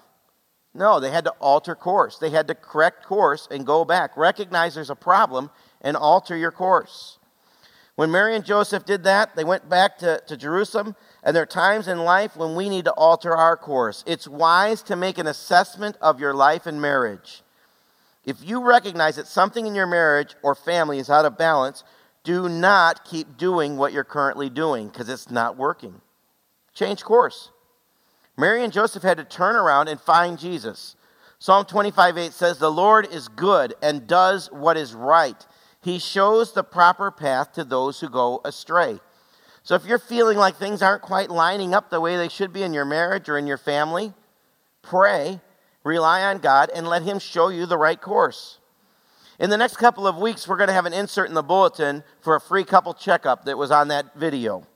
No, 0.74 1.00
they 1.00 1.12
had 1.12 1.26
to 1.26 1.34
alter 1.40 1.76
course. 1.76 2.18
They 2.18 2.32
had 2.32 2.48
to 2.48 2.56
correct 2.56 3.06
course 3.06 3.48
and 3.52 3.68
go 3.68 3.86
back. 3.86 4.18
Recognize 4.18 4.74
there's 4.74 4.90
a 4.90 4.96
problem 4.96 5.52
and 5.82 5.96
alter 5.96 6.36
your 6.36 6.50
course. 6.50 7.20
When 7.98 8.10
Mary 8.10 8.36
and 8.36 8.44
Joseph 8.44 8.84
did 8.84 9.04
that, 9.04 9.36
they 9.36 9.44
went 9.44 9.70
back 9.70 10.00
to, 10.00 10.20
to 10.26 10.36
Jerusalem, 10.36 10.96
and 11.22 11.36
there 11.36 11.44
are 11.44 11.46
times 11.46 11.88
in 11.88 12.00
life 12.00 12.36
when 12.36 12.56
we 12.56 12.68
need 12.68 12.86
to 12.86 12.94
alter 12.94 13.38
our 13.38 13.58
course. 13.58 14.04
It's 14.08 14.28
wise 14.28 14.82
to 14.84 14.96
make 14.96 15.20
an 15.20 15.28
assessment 15.28 15.98
of 16.02 16.20
your 16.20 16.34
life 16.34 16.66
and 16.66 16.82
marriage. 16.82 17.44
If 18.26 18.38
you 18.42 18.64
recognize 18.64 19.18
that 19.18 19.28
something 19.28 19.68
in 19.68 19.76
your 19.76 19.86
marriage 19.86 20.36
or 20.42 20.56
family 20.56 20.98
is 20.98 21.12
out 21.12 21.26
of 21.26 21.38
balance, 21.38 21.84
do 22.24 22.48
not 22.48 23.06
keep 23.06 23.38
doing 23.38 23.78
what 23.78 23.94
you're 23.94 24.04
currently 24.04 24.50
doing 24.50 24.88
because 24.88 25.10
it's 25.10 25.32
not 25.32 25.58
working. 25.58 26.02
Change 26.74 27.04
course. 27.04 27.52
Mary 28.38 28.64
and 28.64 28.74
Joseph 28.74 29.04
had 29.04 29.18
to 29.18 29.24
turn 29.24 29.56
around 29.56 29.88
and 29.88 30.00
find 30.00 30.40
Jesus. 30.40 30.96
Psalm 31.40 31.66
25 31.66 32.18
8 32.18 32.34
says, 32.34 32.58
The 32.58 32.72
Lord 32.72 33.08
is 33.12 33.28
good 33.28 33.74
and 33.82 34.08
does 34.08 34.52
what 34.52 34.78
is 34.78 34.94
right. 34.94 35.46
He 35.82 35.98
shows 35.98 36.54
the 36.54 36.64
proper 36.64 37.10
path 37.10 37.54
to 37.54 37.64
those 37.64 38.00
who 38.00 38.10
go 38.10 38.42
astray. 38.46 39.00
So 39.64 39.76
if 39.76 39.86
you're 39.86 40.00
feeling 40.00 40.38
like 40.38 40.56
things 40.56 40.82
aren't 40.82 41.02
quite 41.02 41.30
lining 41.30 41.74
up 41.74 41.90
the 41.90 42.02
way 42.02 42.18
they 42.18 42.30
should 42.30 42.54
be 42.54 42.64
in 42.64 42.74
your 42.74 42.86
marriage 42.86 43.30
or 43.30 43.38
in 43.38 43.48
your 43.48 43.58
family, 43.58 44.14
pray, 44.82 45.40
rely 45.84 46.24
on 46.24 46.40
God, 46.40 46.70
and 46.74 46.88
let 46.88 47.04
Him 47.04 47.20
show 47.20 47.50
you 47.50 47.66
the 47.66 47.78
right 47.78 48.00
course. 48.00 48.60
In 49.42 49.50
the 49.50 49.58
next 49.58 49.78
couple 49.78 50.06
of 50.06 50.18
weeks, 50.18 50.48
we're 50.48 50.56
going 50.56 50.68
to 50.68 50.74
have 50.74 50.86
an 50.86 50.94
insert 50.94 51.28
in 51.28 51.34
the 51.34 51.42
bulletin 51.42 52.04
for 52.20 52.36
a 52.36 52.40
free 52.40 52.64
couple 52.64 52.94
checkup 52.94 53.46
that 53.46 53.58
was 53.58 53.72
on 53.72 53.88
that 53.88 54.14
video. 54.16 54.68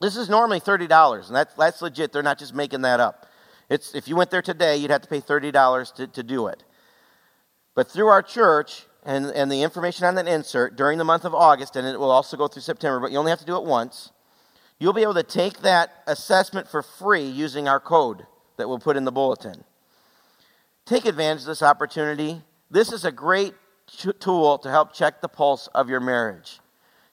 This 0.00 0.16
is 0.16 0.28
normally 0.28 0.58
$30, 0.58 1.28
and 1.28 1.36
that's, 1.36 1.54
that's 1.54 1.80
legit. 1.80 2.12
They're 2.12 2.24
not 2.24 2.40
just 2.40 2.52
making 2.52 2.82
that 2.82 2.98
up. 2.98 3.26
It's, 3.70 3.94
if 3.94 4.08
you 4.08 4.16
went 4.16 4.32
there 4.32 4.42
today, 4.42 4.76
you'd 4.78 4.90
have 4.90 5.02
to 5.02 5.08
pay 5.08 5.20
$30 5.20 5.94
to, 5.94 6.08
to 6.08 6.22
do 6.24 6.48
it. 6.48 6.64
But 7.76 7.88
through 7.88 8.08
our 8.08 8.20
church 8.20 8.82
and, 9.04 9.26
and 9.26 9.48
the 9.48 9.62
information 9.62 10.06
on 10.06 10.16
that 10.16 10.26
insert 10.26 10.74
during 10.74 10.98
the 10.98 11.04
month 11.04 11.24
of 11.24 11.32
August, 11.32 11.76
and 11.76 11.86
it 11.86 12.00
will 12.00 12.10
also 12.10 12.36
go 12.36 12.48
through 12.48 12.62
September, 12.62 12.98
but 12.98 13.12
you 13.12 13.18
only 13.18 13.30
have 13.30 13.38
to 13.38 13.46
do 13.46 13.56
it 13.56 13.62
once, 13.62 14.10
you'll 14.80 14.92
be 14.92 15.02
able 15.02 15.14
to 15.14 15.22
take 15.22 15.60
that 15.60 16.02
assessment 16.08 16.66
for 16.66 16.82
free 16.82 17.28
using 17.28 17.68
our 17.68 17.78
code 17.78 18.26
that 18.56 18.68
we'll 18.68 18.80
put 18.80 18.96
in 18.96 19.04
the 19.04 19.12
bulletin. 19.12 19.62
Take 20.84 21.06
advantage 21.06 21.42
of 21.42 21.46
this 21.46 21.62
opportunity. 21.62 22.42
This 22.72 22.90
is 22.90 23.04
a 23.04 23.12
great 23.12 23.54
tool 24.20 24.58
to 24.58 24.70
help 24.70 24.92
check 24.92 25.20
the 25.20 25.28
pulse 25.28 25.66
of 25.68 25.88
your 25.88 26.00
marriage. 26.00 26.60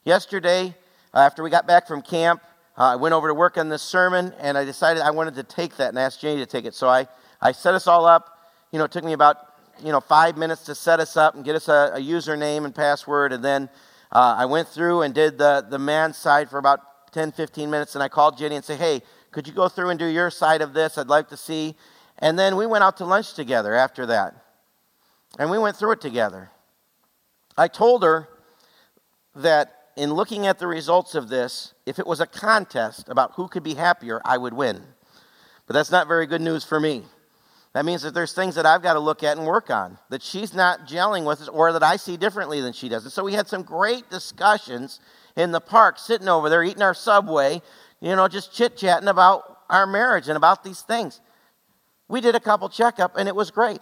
Yesterday, 0.04 0.76
after 1.14 1.44
we 1.44 1.50
got 1.50 1.66
back 1.66 1.88
from 1.88 2.02
camp, 2.02 2.42
uh, 2.78 2.84
I 2.84 2.96
went 2.98 3.14
over 3.14 3.30
to 3.30 3.34
work 3.34 3.58
on 3.58 3.70
this 3.70 3.82
sermon, 3.82 4.34
and 4.40 4.58
I 4.58 4.66
decided 4.66 5.02
I 5.02 5.12
wanted 5.12 5.36
to 5.36 5.44
take 5.44 5.78
that 5.78 5.90
and 5.90 5.98
ask 5.98 6.20
Janie 6.20 6.42
to 6.42 6.46
take 6.46 6.66
it. 6.66 6.76
So 6.76 6.90
I, 6.90 7.08
I 7.42 7.54
set 7.54 7.74
us 7.74 7.88
all 7.88 8.06
up. 8.06 8.38
You 8.72 8.80
know, 8.80 8.86
it 8.86 8.92
took 8.92 9.06
me 9.06 9.14
about 9.14 9.38
you 9.82 9.92
know 9.92 10.02
five 10.02 10.38
minutes 10.38 10.66
to 10.66 10.76
set 10.76 11.00
us 11.00 11.16
up 11.16 11.36
and 11.36 11.46
get 11.46 11.56
us 11.56 11.70
a, 11.70 11.92
a 11.96 12.00
username 12.00 12.66
and 12.66 12.76
password, 12.76 13.32
and 13.32 13.44
then 13.44 13.70
uh, 14.12 14.36
I 14.38 14.46
went 14.46 14.68
through 14.68 15.04
and 15.04 15.14
did 15.14 15.38
the 15.38 15.66
the 15.68 15.80
man's 15.80 16.18
side 16.18 16.50
for 16.50 16.58
about 16.58 17.14
10, 17.14 17.32
15 17.32 17.70
minutes, 17.70 17.96
and 17.96 18.04
I 18.04 18.10
called 18.10 18.38
Jenny 18.38 18.58
and 18.58 18.66
said, 18.66 18.78
"Hey, 18.78 19.02
could 19.32 19.48
you 19.48 19.54
go 19.54 19.70
through 19.70 19.90
and 19.90 19.98
do 19.98 20.06
your 20.06 20.30
side 20.30 20.62
of 20.62 20.74
this? 20.74 20.98
I'd 20.98 21.08
like 21.08 21.30
to 21.30 21.38
see." 21.38 21.76
And 22.20 22.38
then 22.38 22.58
we 22.58 22.66
went 22.66 22.84
out 22.84 22.98
to 22.98 23.06
lunch 23.06 23.34
together 23.34 23.74
after 23.74 24.06
that, 24.08 24.36
and 25.40 25.50
we 25.50 25.58
went 25.58 25.78
through 25.78 25.94
it 25.94 26.02
together. 26.02 26.52
I 27.58 27.68
told 27.68 28.04
her 28.04 28.28
that 29.36 29.74
in 29.96 30.14
looking 30.14 30.46
at 30.46 30.60
the 30.60 30.68
results 30.68 31.16
of 31.16 31.30
this, 31.30 31.74
if 31.86 32.00
it 32.00 32.08
was 32.08 32.20
a 32.20 32.26
contest 32.26 33.08
about 33.10 33.34
who 33.36 33.48
could 33.48 33.64
be 33.64 33.76
happier, 33.76 34.22
I 34.26 34.38
would 34.38 34.54
win. 34.54 34.84
But 35.68 35.74
that's 35.74 35.92
not 35.92 36.08
very 36.08 36.26
good 36.26 36.42
news 36.42 36.64
for 36.64 36.80
me. 36.80 37.04
That 37.74 37.86
means 37.86 38.04
that 38.04 38.14
there's 38.14 38.34
things 38.34 38.56
that 38.56 38.66
I've 38.66 38.82
got 38.82 38.94
to 38.94 39.00
look 39.00 39.24
at 39.24 39.38
and 39.38 39.46
work 39.46 39.70
on 39.70 39.98
that 40.10 40.22
she's 40.22 40.54
not 40.54 40.88
gelling 40.88 41.26
with, 41.26 41.50
or 41.52 41.74
that 41.74 41.84
I 41.84 41.98
see 41.98 42.16
differently 42.16 42.62
than 42.62 42.72
she 42.72 42.88
does. 42.88 43.04
And 43.04 43.12
so 43.12 43.24
we 43.24 43.34
had 43.34 43.48
some 43.48 43.64
great 43.64 44.10
discussions 44.10 45.00
in 45.36 45.52
the 45.52 45.60
park, 45.60 46.00
sitting 46.00 46.30
over 46.30 46.50
there 46.50 46.64
eating 46.64 46.82
our 46.82 46.94
subway, 46.94 47.62
you 48.00 48.16
know, 48.16 48.28
just 48.30 48.54
chit 48.54 48.78
chatting 48.78 49.10
about 49.10 49.60
our 49.70 49.86
marriage 49.86 50.30
and 50.30 50.38
about 50.38 50.64
these 50.64 50.82
things. 50.82 51.20
We 52.08 52.22
did 52.22 52.36
a 52.36 52.40
couple 52.40 52.70
checkup, 52.70 53.18
and 53.18 53.28
it 53.28 53.36
was 53.36 53.52
great. 53.52 53.82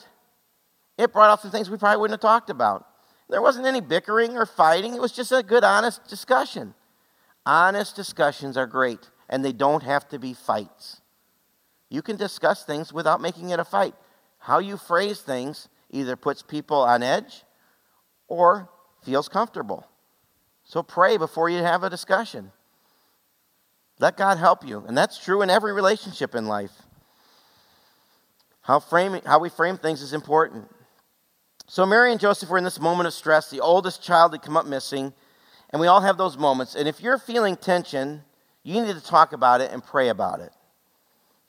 It 0.97 1.13
brought 1.13 1.29
out 1.29 1.41
some 1.41 1.51
things 1.51 1.69
we 1.69 1.77
probably 1.77 2.01
wouldn't 2.01 2.19
have 2.19 2.27
talked 2.27 2.49
about. 2.49 2.87
There 3.29 3.41
wasn't 3.41 3.65
any 3.65 3.81
bickering 3.81 4.37
or 4.37 4.45
fighting. 4.45 4.93
It 4.93 5.01
was 5.01 5.11
just 5.11 5.31
a 5.31 5.43
good, 5.43 5.63
honest 5.63 6.07
discussion. 6.07 6.73
Honest 7.45 7.95
discussions 7.95 8.57
are 8.57 8.67
great, 8.67 9.09
and 9.29 9.43
they 9.43 9.53
don't 9.53 9.83
have 9.83 10.07
to 10.09 10.19
be 10.19 10.33
fights. 10.33 11.01
You 11.89 12.01
can 12.01 12.15
discuss 12.15 12.63
things 12.63 12.93
without 12.93 13.21
making 13.21 13.49
it 13.49 13.59
a 13.59 13.65
fight. 13.65 13.95
How 14.39 14.59
you 14.59 14.77
phrase 14.77 15.21
things 15.21 15.69
either 15.89 16.15
puts 16.15 16.41
people 16.41 16.77
on 16.77 17.03
edge 17.03 17.43
or 18.27 18.69
feels 19.03 19.29
comfortable. 19.29 19.85
So 20.63 20.81
pray 20.81 21.17
before 21.17 21.49
you 21.49 21.59
have 21.59 21.83
a 21.83 21.89
discussion. 21.89 22.51
Let 23.99 24.17
God 24.17 24.37
help 24.37 24.67
you. 24.67 24.83
And 24.87 24.97
that's 24.97 25.23
true 25.23 25.41
in 25.41 25.49
every 25.49 25.73
relationship 25.73 26.35
in 26.35 26.47
life. 26.47 26.71
How, 28.61 28.79
frame, 28.79 29.19
how 29.25 29.39
we 29.39 29.49
frame 29.49 29.77
things 29.77 30.01
is 30.01 30.13
important. 30.13 30.69
So 31.67 31.85
Mary 31.85 32.11
and 32.11 32.19
Joseph 32.19 32.49
were 32.49 32.57
in 32.57 32.63
this 32.63 32.79
moment 32.79 33.07
of 33.07 33.13
stress. 33.13 33.49
The 33.49 33.61
oldest 33.61 34.03
child 34.03 34.33
had 34.33 34.41
come 34.41 34.57
up 34.57 34.65
missing, 34.65 35.13
and 35.69 35.79
we 35.79 35.87
all 35.87 36.01
have 36.01 36.17
those 36.17 36.37
moments. 36.37 36.75
And 36.75 36.87
if 36.87 37.01
you're 37.01 37.17
feeling 37.17 37.55
tension, 37.55 38.23
you 38.63 38.81
need 38.81 38.95
to 38.95 39.03
talk 39.03 39.33
about 39.33 39.61
it 39.61 39.71
and 39.71 39.83
pray 39.83 40.09
about 40.09 40.39
it. 40.39 40.51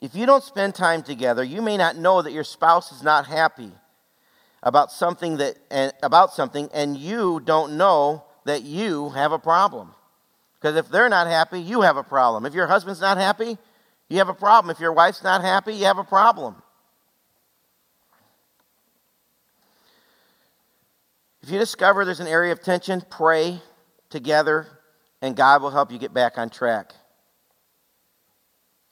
If 0.01 0.15
you 0.15 0.25
don't 0.25 0.43
spend 0.43 0.75
time 0.75 1.03
together, 1.03 1.43
you 1.43 1.61
may 1.61 1.77
not 1.77 1.95
know 1.95 2.21
that 2.21 2.31
your 2.31 2.43
spouse 2.43 2.91
is 2.91 3.01
not 3.01 3.25
happy 3.25 3.71
about 4.61 4.91
something 4.91 5.37
that 5.37 5.57
and 5.69 5.93
about 6.03 6.33
something 6.33 6.69
and 6.73 6.97
you 6.97 7.39
don't 7.39 7.77
know 7.77 8.23
that 8.45 8.63
you 8.63 9.09
have 9.11 9.31
a 9.31 9.39
problem. 9.39 9.93
Because 10.59 10.75
if 10.75 10.89
they're 10.89 11.09
not 11.09 11.27
happy, 11.27 11.59
you 11.59 11.81
have 11.81 11.97
a 11.97 12.03
problem. 12.03 12.45
If 12.45 12.53
your 12.53 12.67
husband's 12.67 13.01
not 13.01 13.17
happy, 13.17 13.57
you 14.09 14.17
have 14.17 14.29
a 14.29 14.33
problem. 14.33 14.71
If 14.71 14.79
your 14.79 14.93
wife's 14.93 15.23
not 15.23 15.41
happy, 15.41 15.75
you 15.75 15.85
have 15.85 15.97
a 15.97 16.03
problem. 16.03 16.55
If 21.45 21.51
you 21.51 21.59
discover 21.59 22.05
there's 22.05 22.19
an 22.19 22.25
area 22.25 22.51
of 22.51 22.59
tension, 22.59 23.03
pray 23.07 23.61
together, 24.09 24.65
and 25.21 25.35
God 25.35 25.61
will 25.61 25.69
help 25.69 25.91
you 25.91 25.99
get 25.99 26.11
back 26.11 26.39
on 26.39 26.49
track. 26.49 26.91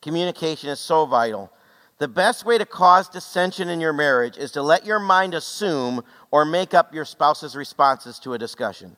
Communication 0.04 0.70
is 0.70 0.80
so 0.80 1.08
vital. 1.08 1.52
The 1.98 2.08
best 2.08 2.46
way 2.46 2.60
to 2.60 2.66
cause 2.68 3.10
dissension 3.10 3.70
in 3.70 3.82
your 3.82 3.92
marriage 3.92 4.38
is 4.38 4.52
to 4.52 4.62
let 4.62 4.86
your 4.86 5.00
mind 5.00 5.34
assume 5.34 6.04
or 6.30 6.46
make 6.46 6.76
up 6.76 6.94
your 6.94 7.06
spouse's 7.06 7.56
responses 7.56 8.20
to 8.20 8.34
a 8.34 8.38
discussion. 8.38 8.98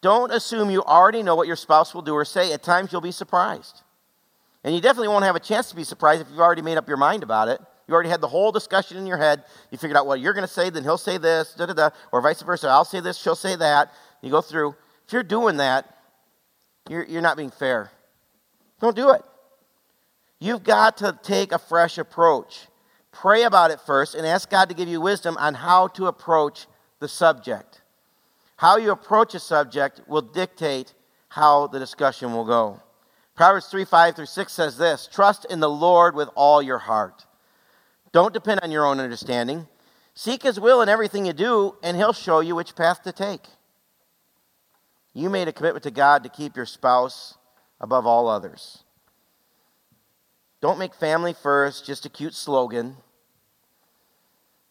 Don't 0.00 0.32
assume 0.32 0.70
you 0.70 0.82
already 0.82 1.22
know 1.22 1.36
what 1.36 1.46
your 1.46 1.54
spouse 1.54 1.94
will 1.94 2.00
do 2.00 2.14
or 2.14 2.24
say. 2.24 2.50
At 2.54 2.62
times, 2.62 2.92
you'll 2.92 3.02
be 3.02 3.12
surprised. 3.12 3.82
And 4.64 4.74
you 4.74 4.80
definitely 4.80 5.08
won't 5.08 5.26
have 5.26 5.36
a 5.36 5.40
chance 5.40 5.68
to 5.68 5.76
be 5.76 5.84
surprised 5.84 6.22
if 6.22 6.30
you've 6.30 6.40
already 6.40 6.62
made 6.62 6.78
up 6.78 6.88
your 6.88 6.96
mind 6.96 7.22
about 7.22 7.48
it. 7.48 7.60
You 7.88 7.94
already 7.94 8.10
had 8.10 8.20
the 8.20 8.28
whole 8.28 8.52
discussion 8.52 8.98
in 8.98 9.06
your 9.06 9.16
head. 9.16 9.44
You 9.70 9.78
figured 9.78 9.96
out 9.96 10.06
what 10.06 10.20
you're 10.20 10.34
going 10.34 10.46
to 10.46 10.52
say, 10.52 10.68
then 10.68 10.82
he'll 10.84 10.98
say 10.98 11.16
this, 11.16 11.54
da 11.54 11.64
da 11.66 11.72
da, 11.72 11.90
or 12.12 12.20
vice 12.20 12.42
versa. 12.42 12.68
I'll 12.68 12.84
say 12.84 13.00
this, 13.00 13.16
she'll 13.16 13.34
say 13.34 13.56
that. 13.56 13.90
You 14.20 14.30
go 14.30 14.42
through. 14.42 14.76
If 15.06 15.14
you're 15.14 15.22
doing 15.22 15.56
that, 15.56 15.96
you're, 16.90 17.04
you're 17.04 17.22
not 17.22 17.38
being 17.38 17.50
fair. 17.50 17.90
Don't 18.78 18.94
do 18.94 19.10
it. 19.12 19.22
You've 20.38 20.62
got 20.62 20.98
to 20.98 21.18
take 21.22 21.50
a 21.50 21.58
fresh 21.58 21.96
approach. 21.96 22.68
Pray 23.10 23.44
about 23.44 23.70
it 23.70 23.80
first 23.80 24.14
and 24.14 24.26
ask 24.26 24.50
God 24.50 24.68
to 24.68 24.74
give 24.74 24.88
you 24.88 25.00
wisdom 25.00 25.38
on 25.38 25.54
how 25.54 25.88
to 25.88 26.06
approach 26.06 26.66
the 27.00 27.08
subject. 27.08 27.80
How 28.56 28.76
you 28.76 28.90
approach 28.90 29.34
a 29.34 29.40
subject 29.40 30.02
will 30.06 30.20
dictate 30.20 30.92
how 31.30 31.68
the 31.68 31.78
discussion 31.78 32.34
will 32.34 32.44
go. 32.44 32.80
Proverbs 33.34 33.66
3 33.68 33.84
5 33.86 34.14
through 34.14 34.26
6 34.26 34.52
says 34.52 34.76
this 34.76 35.08
Trust 35.10 35.46
in 35.48 35.60
the 35.60 35.70
Lord 35.70 36.14
with 36.14 36.28
all 36.34 36.60
your 36.60 36.78
heart 36.78 37.24
don't 38.12 38.34
depend 38.34 38.60
on 38.62 38.70
your 38.70 38.86
own 38.86 39.00
understanding. 39.00 39.66
Seek 40.14 40.42
His 40.42 40.58
will 40.58 40.82
in 40.82 40.88
everything 40.88 41.26
you 41.26 41.32
do, 41.32 41.76
and 41.82 41.96
He'll 41.96 42.12
show 42.12 42.40
you 42.40 42.54
which 42.54 42.74
path 42.74 43.02
to 43.02 43.12
take. 43.12 43.46
You 45.14 45.30
made 45.30 45.48
a 45.48 45.52
commitment 45.52 45.84
to 45.84 45.90
God 45.90 46.22
to 46.22 46.28
keep 46.28 46.56
your 46.56 46.66
spouse 46.66 47.36
above 47.80 48.06
all 48.06 48.28
others. 48.28 48.84
Don't 50.60 50.78
make 50.78 50.94
family 50.94 51.34
first 51.34 51.86
just 51.86 52.06
a 52.06 52.08
cute 52.08 52.34
slogan. 52.34 52.96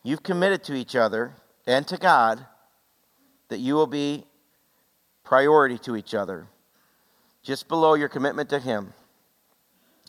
You've 0.04 0.24
committed 0.24 0.64
to 0.66 0.74
each 0.74 0.96
other 0.96 1.34
and 1.66 1.88
to 1.88 1.98
God 1.98 2.46
that 3.50 3.60
you 3.60 3.76
will 3.76 3.88
be 3.88 4.26
priority 5.24 5.78
to 5.80 5.96
each 5.96 6.14
other, 6.14 6.48
just 7.44 7.68
below 7.68 7.94
your 7.94 8.10
commitment 8.10 8.50
to 8.50 8.60
Him. 8.60 8.94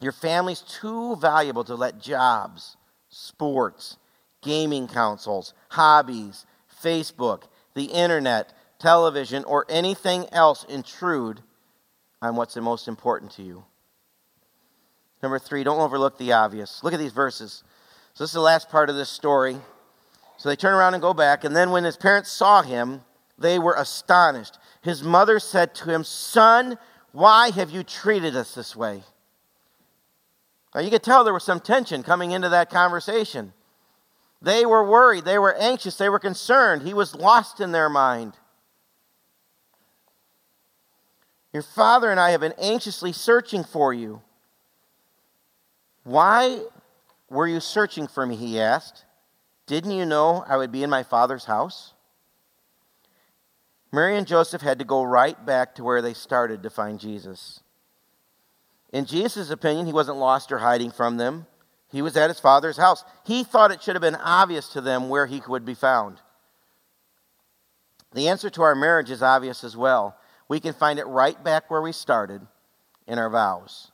Your 0.00 0.12
family's 0.12 0.60
too 0.60 1.16
valuable 1.16 1.64
to 1.64 1.74
let 1.74 2.00
jobs, 2.00 2.76
sports, 3.08 3.96
gaming 4.42 4.86
consoles, 4.86 5.54
hobbies, 5.70 6.46
Facebook, 6.82 7.44
the 7.74 7.84
internet, 7.84 8.52
television, 8.78 9.44
or 9.44 9.66
anything 9.68 10.26
else 10.32 10.64
intrude 10.64 11.40
on 12.20 12.36
what's 12.36 12.54
the 12.54 12.60
most 12.60 12.88
important 12.88 13.30
to 13.32 13.42
you. 13.42 13.64
Number 15.22 15.38
three, 15.38 15.64
don't 15.64 15.80
overlook 15.80 16.18
the 16.18 16.32
obvious. 16.32 16.82
Look 16.82 16.92
at 16.92 16.98
these 16.98 17.12
verses. 17.12 17.64
So, 18.14 18.24
this 18.24 18.30
is 18.30 18.34
the 18.34 18.40
last 18.40 18.68
part 18.68 18.90
of 18.90 18.96
this 18.96 19.08
story. 19.08 19.56
So, 20.36 20.48
they 20.48 20.56
turn 20.56 20.74
around 20.74 20.94
and 20.94 21.02
go 21.02 21.14
back. 21.14 21.44
And 21.44 21.54
then, 21.56 21.70
when 21.70 21.84
his 21.84 21.96
parents 21.96 22.30
saw 22.30 22.62
him, 22.62 23.02
they 23.36 23.58
were 23.58 23.74
astonished. 23.74 24.58
His 24.82 25.02
mother 25.02 25.38
said 25.38 25.74
to 25.76 25.90
him, 25.90 26.04
Son, 26.04 26.78
why 27.12 27.50
have 27.50 27.70
you 27.70 27.82
treated 27.82 28.36
us 28.36 28.54
this 28.54 28.76
way? 28.76 29.02
Now, 30.74 30.80
you 30.80 30.90
could 30.90 31.02
tell 31.02 31.24
there 31.24 31.32
was 31.32 31.44
some 31.44 31.60
tension 31.60 32.02
coming 32.02 32.30
into 32.32 32.48
that 32.50 32.70
conversation. 32.70 33.52
They 34.40 34.64
were 34.64 34.88
worried, 34.88 35.24
they 35.24 35.38
were 35.38 35.54
anxious, 35.54 35.96
they 35.96 36.08
were 36.08 36.18
concerned. 36.18 36.82
He 36.82 36.94
was 36.94 37.14
lost 37.14 37.60
in 37.60 37.72
their 37.72 37.88
mind. 37.88 38.34
Your 41.52 41.62
father 41.62 42.10
and 42.10 42.20
I 42.20 42.30
have 42.30 42.40
been 42.40 42.54
anxiously 42.58 43.12
searching 43.12 43.64
for 43.64 43.92
you. 43.92 44.20
Why 46.04 46.60
were 47.28 47.46
you 47.46 47.60
searching 47.60 48.06
for 48.06 48.24
me? 48.24 48.36
He 48.36 48.60
asked. 48.60 49.04
Didn't 49.66 49.90
you 49.90 50.06
know 50.06 50.44
I 50.48 50.56
would 50.56 50.72
be 50.72 50.82
in 50.82 50.90
my 50.90 51.02
father's 51.02 51.44
house? 51.44 51.94
Mary 53.90 54.16
and 54.16 54.26
Joseph 54.26 54.62
had 54.62 54.78
to 54.78 54.84
go 54.84 55.02
right 55.02 55.44
back 55.44 55.74
to 55.74 55.84
where 55.84 56.02
they 56.02 56.14
started 56.14 56.62
to 56.62 56.70
find 56.70 57.00
Jesus. 57.00 57.60
In 58.92 59.04
Jesus' 59.04 59.50
opinion, 59.50 59.86
he 59.86 59.92
wasn't 59.92 60.18
lost 60.18 60.50
or 60.50 60.58
hiding 60.58 60.90
from 60.90 61.16
them. 61.16 61.46
He 61.90 62.02
was 62.02 62.16
at 62.16 62.30
his 62.30 62.40
father's 62.40 62.76
house. 62.76 63.04
He 63.24 63.44
thought 63.44 63.70
it 63.70 63.82
should 63.82 63.94
have 63.94 64.02
been 64.02 64.14
obvious 64.14 64.68
to 64.70 64.80
them 64.80 65.08
where 65.08 65.26
he 65.26 65.42
would 65.48 65.64
be 65.64 65.74
found. 65.74 66.18
The 68.14 68.28
answer 68.28 68.50
to 68.50 68.62
our 68.62 68.74
marriage 68.74 69.10
is 69.10 69.22
obvious 69.22 69.64
as 69.64 69.76
well. 69.76 70.16
We 70.48 70.60
can 70.60 70.72
find 70.72 70.98
it 70.98 71.06
right 71.06 71.42
back 71.42 71.70
where 71.70 71.82
we 71.82 71.92
started 71.92 72.40
in 73.06 73.18
our 73.18 73.30
vows. 73.30 73.90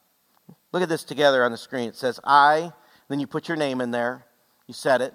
Look 0.72 0.82
at 0.82 0.88
this 0.88 1.04
together 1.04 1.44
on 1.44 1.52
the 1.52 1.56
screen. 1.56 1.88
It 1.88 1.96
says, 1.96 2.20
I, 2.24 2.72
then 3.08 3.20
you 3.20 3.26
put 3.26 3.48
your 3.48 3.56
name 3.56 3.80
in 3.80 3.90
there. 3.90 4.24
You 4.66 4.74
said 4.74 5.00
it. 5.00 5.14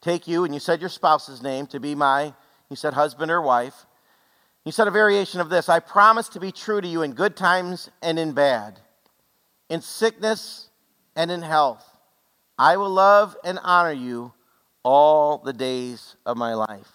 Take 0.00 0.28
you, 0.28 0.44
and 0.44 0.52
you 0.52 0.60
said 0.60 0.80
your 0.80 0.90
spouse's 0.90 1.42
name 1.42 1.66
to 1.68 1.80
be 1.80 1.94
my, 1.94 2.34
you 2.68 2.76
said 2.76 2.92
husband 2.92 3.30
or 3.30 3.40
wife. 3.40 3.86
You 4.64 4.72
said 4.72 4.88
a 4.88 4.90
variation 4.90 5.40
of 5.40 5.48
this 5.48 5.68
I 5.68 5.80
promise 5.80 6.28
to 6.30 6.40
be 6.40 6.52
true 6.52 6.80
to 6.80 6.88
you 6.88 7.02
in 7.02 7.12
good 7.12 7.36
times 7.36 7.90
and 8.02 8.18
in 8.18 8.32
bad, 8.32 8.80
in 9.68 9.80
sickness 9.80 10.68
and 11.16 11.30
in 11.30 11.42
health. 11.42 11.84
I 12.58 12.76
will 12.76 12.90
love 12.90 13.36
and 13.44 13.58
honor 13.62 13.92
you 13.92 14.32
all 14.82 15.38
the 15.38 15.52
days 15.52 16.16
of 16.24 16.36
my 16.36 16.54
life. 16.54 16.90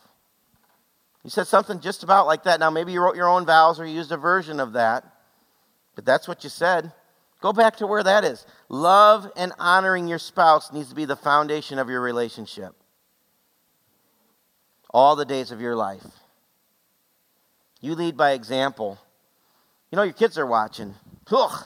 You 1.24 1.30
said 1.30 1.48
something 1.48 1.80
just 1.80 2.04
about 2.04 2.28
like 2.28 2.44
that. 2.44 2.60
Now, 2.60 2.70
maybe 2.70 2.94
you 2.94 3.02
wrote 3.02 3.16
your 3.16 3.28
own 3.28 3.46
vows 3.46 3.80
or 3.80 3.86
you 3.86 3.96
used 3.96 4.12
a 4.12 4.18
version 4.18 4.60
of 4.60 4.74
that, 4.74 5.04
but 5.96 6.06
that's 6.06 6.28
what 6.28 6.44
you 6.44 6.50
said. 6.50 6.94
Go 7.42 7.54
back 7.54 7.78
to 7.78 7.88
where 7.88 8.04
that 8.04 8.24
is. 8.24 8.46
Love 8.70 9.30
and 9.36 9.52
honoring 9.60 10.08
your 10.08 10.20
spouse 10.20 10.72
needs 10.72 10.90
to 10.90 10.96
be 10.96 11.06
the 11.06 11.16
foundation 11.16 11.80
of 11.80 11.90
your 11.90 12.02
relationship 12.02 12.74
all 14.90 15.16
the 15.16 15.26
days 15.26 15.52
of 15.52 15.62
your 15.62 15.76
life. 15.76 16.06
You 17.82 17.96
lead 17.96 18.18
by 18.18 18.32
example. 18.32 18.98
You 19.92 19.96
know, 19.96 20.04
your 20.04 20.14
kids 20.14 20.38
are 20.38 20.46
watching. 20.46 20.96
Ugh. 21.32 21.66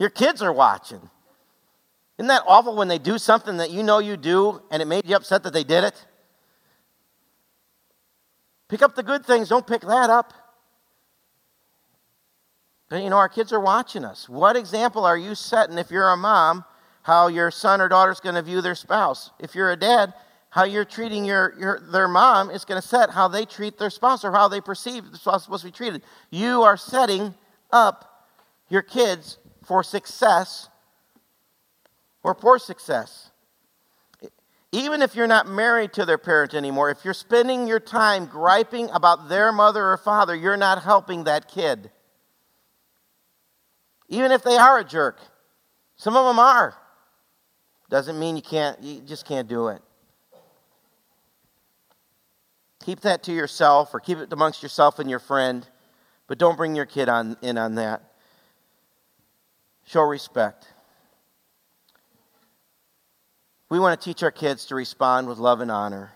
Your 0.00 0.08
kids 0.08 0.40
are 0.40 0.52
watching. 0.52 1.10
Isn't 2.18 2.28
that 2.28 2.42
awful 2.48 2.74
when 2.74 2.88
they 2.88 2.98
do 2.98 3.18
something 3.18 3.58
that 3.58 3.70
you 3.70 3.82
know 3.82 3.98
you 3.98 4.16
do 4.16 4.62
and 4.70 4.80
it 4.80 4.86
made 4.86 5.06
you 5.06 5.14
upset 5.14 5.42
that 5.42 5.52
they 5.52 5.62
did 5.62 5.84
it? 5.84 6.06
Pick 8.68 8.80
up 8.80 8.94
the 8.94 9.02
good 9.02 9.26
things, 9.26 9.50
don't 9.50 9.66
pick 9.66 9.82
that 9.82 10.08
up. 10.08 10.32
But 12.88 13.02
you 13.02 13.10
know, 13.10 13.18
our 13.18 13.28
kids 13.28 13.52
are 13.52 13.60
watching 13.60 14.04
us. 14.04 14.26
What 14.26 14.56
example 14.56 15.04
are 15.04 15.18
you 15.18 15.34
setting 15.34 15.76
if 15.76 15.90
you're 15.90 16.08
a 16.08 16.16
mom, 16.16 16.64
how 17.02 17.28
your 17.28 17.50
son 17.50 17.80
or 17.82 17.88
daughter's 17.88 18.20
going 18.20 18.36
to 18.36 18.42
view 18.42 18.62
their 18.62 18.74
spouse? 18.74 19.30
If 19.38 19.54
you're 19.54 19.70
a 19.70 19.76
dad, 19.76 20.14
how 20.48 20.64
you're 20.64 20.86
treating 20.86 21.26
your, 21.26 21.54
your, 21.58 21.80
their 21.92 22.08
mom 22.08 22.50
is 22.50 22.64
going 22.64 22.80
to 22.80 22.86
set 22.86 23.10
how 23.10 23.28
they 23.28 23.44
treat 23.44 23.76
their 23.76 23.90
spouse 23.90 24.24
or 24.24 24.32
how 24.32 24.48
they 24.48 24.62
perceive 24.62 25.10
the 25.10 25.18
spouse 25.18 25.44
supposed 25.44 25.62
to 25.62 25.68
be 25.68 25.72
treated. 25.72 26.02
You 26.30 26.62
are 26.62 26.78
setting 26.78 27.34
up 27.70 28.26
your 28.70 28.82
kids 28.82 29.36
for 29.64 29.82
success 29.82 30.68
or 32.22 32.34
poor 32.34 32.58
success. 32.58 33.30
Even 34.72 35.02
if 35.02 35.16
you're 35.16 35.26
not 35.26 35.48
married 35.48 35.92
to 35.94 36.06
their 36.06 36.18
parent 36.18 36.54
anymore, 36.54 36.90
if 36.90 37.04
you're 37.04 37.14
spending 37.14 37.66
your 37.66 37.80
time 37.80 38.26
griping 38.26 38.88
about 38.90 39.28
their 39.28 39.50
mother 39.50 39.84
or 39.84 39.96
father, 39.96 40.34
you're 40.34 40.56
not 40.56 40.82
helping 40.82 41.24
that 41.24 41.48
kid. 41.48 41.90
Even 44.08 44.30
if 44.30 44.42
they 44.42 44.56
are 44.56 44.78
a 44.78 44.84
jerk. 44.84 45.18
Some 45.96 46.16
of 46.16 46.24
them 46.24 46.38
are. 46.38 46.74
Doesn't 47.88 48.18
mean 48.18 48.36
you 48.36 48.42
can't, 48.42 48.80
you 48.82 49.00
just 49.00 49.26
can't 49.26 49.48
do 49.48 49.68
it. 49.68 49.82
Keep 52.84 53.00
that 53.00 53.24
to 53.24 53.32
yourself 53.32 53.92
or 53.92 54.00
keep 54.00 54.18
it 54.18 54.32
amongst 54.32 54.62
yourself 54.62 54.98
and 54.98 55.10
your 55.10 55.18
friend, 55.18 55.66
but 56.26 56.38
don't 56.38 56.56
bring 56.56 56.74
your 56.74 56.86
kid 56.86 57.08
on, 57.08 57.36
in 57.42 57.58
on 57.58 57.74
that. 57.74 58.09
Show 59.90 60.02
respect. 60.02 60.68
We 63.68 63.80
want 63.80 64.00
to 64.00 64.04
teach 64.04 64.22
our 64.22 64.30
kids 64.30 64.66
to 64.66 64.76
respond 64.76 65.26
with 65.26 65.38
love 65.38 65.60
and 65.60 65.68
honor. 65.68 66.12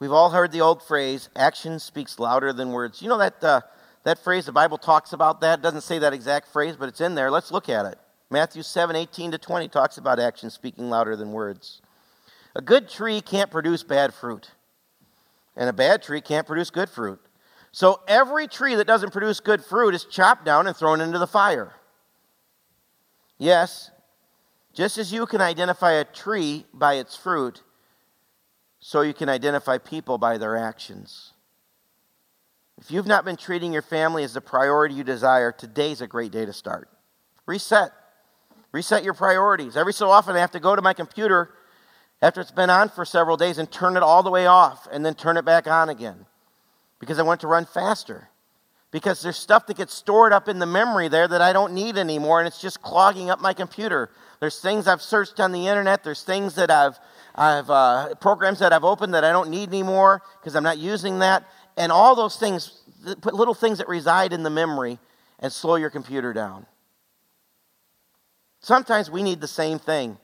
We've 0.00 0.10
all 0.10 0.30
heard 0.30 0.50
the 0.50 0.62
old 0.62 0.82
phrase, 0.82 1.28
action 1.36 1.78
speaks 1.78 2.18
louder 2.18 2.52
than 2.52 2.72
words. 2.72 3.00
You 3.00 3.10
know 3.10 3.18
that, 3.18 3.44
uh, 3.44 3.60
that 4.02 4.18
phrase, 4.18 4.46
the 4.46 4.52
Bible 4.52 4.76
talks 4.76 5.12
about 5.12 5.40
that. 5.42 5.60
It 5.60 5.62
doesn't 5.62 5.82
say 5.82 6.00
that 6.00 6.12
exact 6.12 6.48
phrase, 6.48 6.74
but 6.74 6.88
it's 6.88 7.00
in 7.00 7.14
there. 7.14 7.30
Let's 7.30 7.52
look 7.52 7.68
at 7.68 7.86
it. 7.86 7.96
Matthew 8.28 8.64
7 8.64 8.96
18 8.96 9.30
to 9.30 9.38
20 9.38 9.68
talks 9.68 9.96
about 9.96 10.18
action 10.18 10.50
speaking 10.50 10.90
louder 10.90 11.14
than 11.14 11.30
words. 11.30 11.80
A 12.56 12.60
good 12.60 12.88
tree 12.88 13.20
can't 13.20 13.52
produce 13.52 13.84
bad 13.84 14.12
fruit 14.12 14.50
and 15.54 15.68
a 15.68 15.72
bad 15.72 16.02
tree 16.02 16.20
can't 16.20 16.44
produce 16.44 16.70
good 16.70 16.90
fruit. 16.90 17.20
So 17.70 18.00
every 18.08 18.48
tree 18.48 18.74
that 18.74 18.88
doesn't 18.88 19.12
produce 19.12 19.38
good 19.38 19.64
fruit 19.64 19.94
is 19.94 20.04
chopped 20.04 20.44
down 20.44 20.66
and 20.66 20.76
thrown 20.76 21.00
into 21.00 21.20
the 21.20 21.28
fire. 21.28 21.72
Yes, 23.38 23.90
just 24.72 24.98
as 24.98 25.12
you 25.12 25.26
can 25.26 25.40
identify 25.40 25.92
a 25.92 26.04
tree 26.04 26.66
by 26.72 26.94
its 26.94 27.16
fruit, 27.16 27.62
so 28.80 29.00
you 29.00 29.14
can 29.14 29.28
identify 29.28 29.78
people 29.78 30.18
by 30.18 30.36
their 30.36 30.56
actions. 30.56 31.32
If 32.78 32.90
you've 32.90 33.06
not 33.06 33.24
been 33.24 33.36
treating 33.36 33.72
your 33.72 33.82
family 33.82 34.24
as 34.24 34.34
the 34.34 34.40
priority 34.40 34.94
you 34.94 35.04
desire, 35.04 35.52
today's 35.52 36.00
a 36.00 36.06
great 36.06 36.32
day 36.32 36.44
to 36.44 36.52
start. 36.52 36.88
Reset. 37.46 37.90
Reset 38.72 39.04
your 39.04 39.14
priorities. 39.14 39.76
Every 39.76 39.92
so 39.92 40.10
often, 40.10 40.34
I 40.34 40.40
have 40.40 40.50
to 40.50 40.60
go 40.60 40.74
to 40.74 40.82
my 40.82 40.92
computer 40.92 41.54
after 42.20 42.40
it's 42.40 42.50
been 42.50 42.70
on 42.70 42.88
for 42.88 43.04
several 43.04 43.36
days 43.36 43.58
and 43.58 43.70
turn 43.70 43.96
it 43.96 44.02
all 44.02 44.22
the 44.22 44.30
way 44.30 44.46
off 44.46 44.88
and 44.90 45.06
then 45.06 45.14
turn 45.14 45.36
it 45.36 45.44
back 45.44 45.66
on 45.66 45.88
again 45.88 46.26
because 46.98 47.18
I 47.18 47.22
want 47.22 47.40
to 47.42 47.46
run 47.46 47.66
faster. 47.66 48.28
Because 48.94 49.20
there's 49.22 49.36
stuff 49.36 49.66
that 49.66 49.76
gets 49.76 49.92
stored 49.92 50.32
up 50.32 50.48
in 50.48 50.60
the 50.60 50.66
memory 50.66 51.08
there 51.08 51.26
that 51.26 51.40
I 51.40 51.52
don't 51.52 51.72
need 51.72 51.98
anymore 51.98 52.38
and 52.38 52.46
it's 52.46 52.60
just 52.60 52.80
clogging 52.80 53.28
up 53.28 53.40
my 53.40 53.52
computer. 53.52 54.08
There's 54.38 54.60
things 54.60 54.86
I've 54.86 55.02
searched 55.02 55.40
on 55.40 55.50
the 55.50 55.66
internet, 55.66 56.04
there's 56.04 56.22
things 56.22 56.54
that 56.54 56.70
I've, 56.70 56.96
I've 57.34 57.68
uh, 57.68 58.14
programs 58.20 58.60
that 58.60 58.72
I've 58.72 58.84
opened 58.84 59.14
that 59.14 59.24
I 59.24 59.32
don't 59.32 59.50
need 59.50 59.70
anymore 59.70 60.22
because 60.38 60.54
I'm 60.54 60.62
not 60.62 60.78
using 60.78 61.18
that. 61.18 61.42
And 61.76 61.90
all 61.90 62.14
those 62.14 62.36
things, 62.36 62.84
put 63.20 63.34
little 63.34 63.52
things 63.52 63.78
that 63.78 63.88
reside 63.88 64.32
in 64.32 64.44
the 64.44 64.50
memory 64.50 65.00
and 65.40 65.52
slow 65.52 65.74
your 65.74 65.90
computer 65.90 66.32
down. 66.32 66.64
Sometimes 68.60 69.10
we 69.10 69.24
need 69.24 69.40
the 69.40 69.48
same 69.48 69.80
thing. 69.80 70.18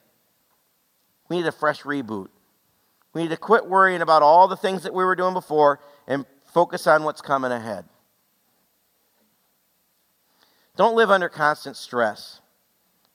We 1.29 1.39
need 1.39 1.47
a 1.47 1.51
fresh 1.51 1.83
reboot. 1.83 2.29
We 3.15 3.23
need 3.23 3.31
to 3.31 3.37
quit 3.37 3.67
worrying 3.67 4.01
about 4.01 4.23
all 4.23 4.47
the 4.47 4.57
things 4.57 4.85
that 4.85 4.95
we 4.95 5.03
were 5.03 5.17
doing 5.17 5.35
before 5.35 5.81
and 6.07 6.25
focus 6.55 6.87
on 6.87 7.03
what's 7.03 7.21
coming 7.21 7.51
ahead. 7.51 7.85
Don't 10.77 10.97
live 10.97 11.11
under 11.11 11.29
constant 11.29 11.77
stress. 11.77 12.41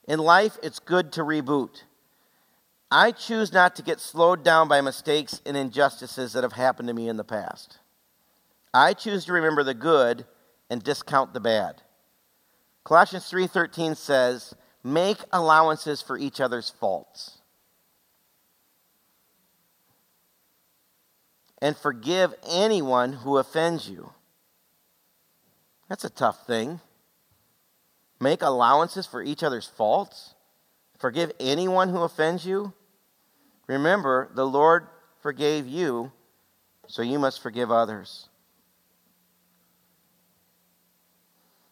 In 0.08 0.20
life, 0.20 0.58
it's 0.62 0.80
good 0.80 1.12
to 1.14 1.22
reboot. 1.22 1.84
I 2.92 3.12
choose 3.12 3.52
not 3.52 3.76
to 3.76 3.82
get 3.82 4.00
slowed 4.00 4.44
down 4.44 4.68
by 4.68 4.82
mistakes 4.82 5.42
and 5.46 5.58
injustices 5.58 6.34
that 6.34 6.44
have 6.44 6.54
happened 6.54 6.88
to 6.88 6.94
me 6.94 7.10
in 7.10 7.18
the 7.18 7.24
past. 7.24 7.80
I 8.74 8.94
choose 8.94 9.26
to 9.26 9.34
remember 9.34 9.64
the 9.64 9.74
good 9.74 10.26
and 10.70 10.84
discount 10.84 11.34
the 11.34 11.40
bad. 11.40 11.82
Colossians 12.84 13.28
3:13 13.28 13.96
says, 13.96 14.54
"Make 14.84 15.24
allowances 15.32 16.02
for 16.02 16.18
each 16.18 16.40
other's 16.40 16.70
faults." 16.70 17.40
And 21.60 21.76
forgive 21.76 22.36
anyone 22.44 23.14
who 23.14 23.38
offends 23.38 23.90
you. 23.90 24.14
That's 25.88 26.04
a 26.04 26.10
tough 26.10 26.46
thing. 26.46 26.82
Make 28.20 28.42
allowances 28.42 29.06
for 29.06 29.22
each 29.22 29.44
other's 29.44 29.68
faults. 29.68 30.36
Forgive 30.98 31.32
anyone 31.40 31.90
who 31.90 32.02
offends 32.02 32.46
you. 32.46 32.74
Remember, 33.68 34.30
the 34.34 34.46
Lord 34.46 34.88
forgave 35.22 35.68
you, 35.68 36.12
so 36.88 37.02
you 37.02 37.20
must 37.20 37.42
forgive 37.42 37.72
others. 37.72 38.30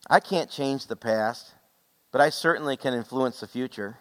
I 0.10 0.20
can't 0.20 0.50
change 0.50 0.88
the 0.88 0.96
past, 0.96 1.54
but 2.12 2.20
I 2.20 2.30
certainly 2.30 2.76
can 2.76 2.94
influence 2.94 3.40
the 3.40 3.48
future. 3.48 3.98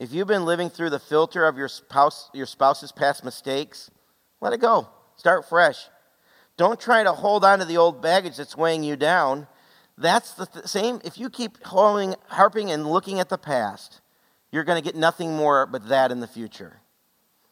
If 0.00 0.12
you've 0.12 0.28
been 0.28 0.44
living 0.44 0.70
through 0.70 0.90
the 0.90 0.98
filter 0.98 1.46
of 1.46 1.56
your, 1.56 1.68
spouse, 1.68 2.30
your 2.32 2.46
spouse's 2.46 2.90
past 2.90 3.24
mistakes, 3.24 3.90
let 4.40 4.52
it 4.52 4.60
go. 4.60 4.88
Start 5.16 5.48
fresh. 5.48 5.86
Don't 6.56 6.80
try 6.80 7.02
to 7.02 7.12
hold 7.12 7.44
on 7.44 7.58
to 7.58 7.64
the 7.64 7.76
old 7.76 8.02
baggage 8.02 8.36
that's 8.36 8.56
weighing 8.56 8.82
you 8.82 8.96
down. 8.96 9.46
That's 9.96 10.32
the 10.32 10.46
th- 10.46 10.66
same. 10.66 11.00
If 11.04 11.18
you 11.18 11.30
keep 11.30 11.62
holding, 11.64 12.14
harping 12.28 12.70
and 12.70 12.86
looking 12.86 13.20
at 13.20 13.28
the 13.28 13.38
past, 13.38 14.00
you're 14.50 14.64
going 14.64 14.82
to 14.82 14.84
get 14.84 14.96
nothing 14.98 15.36
more 15.36 15.66
but 15.66 15.88
that 15.88 16.10
in 16.10 16.20
the 16.20 16.26
future. 16.26 16.80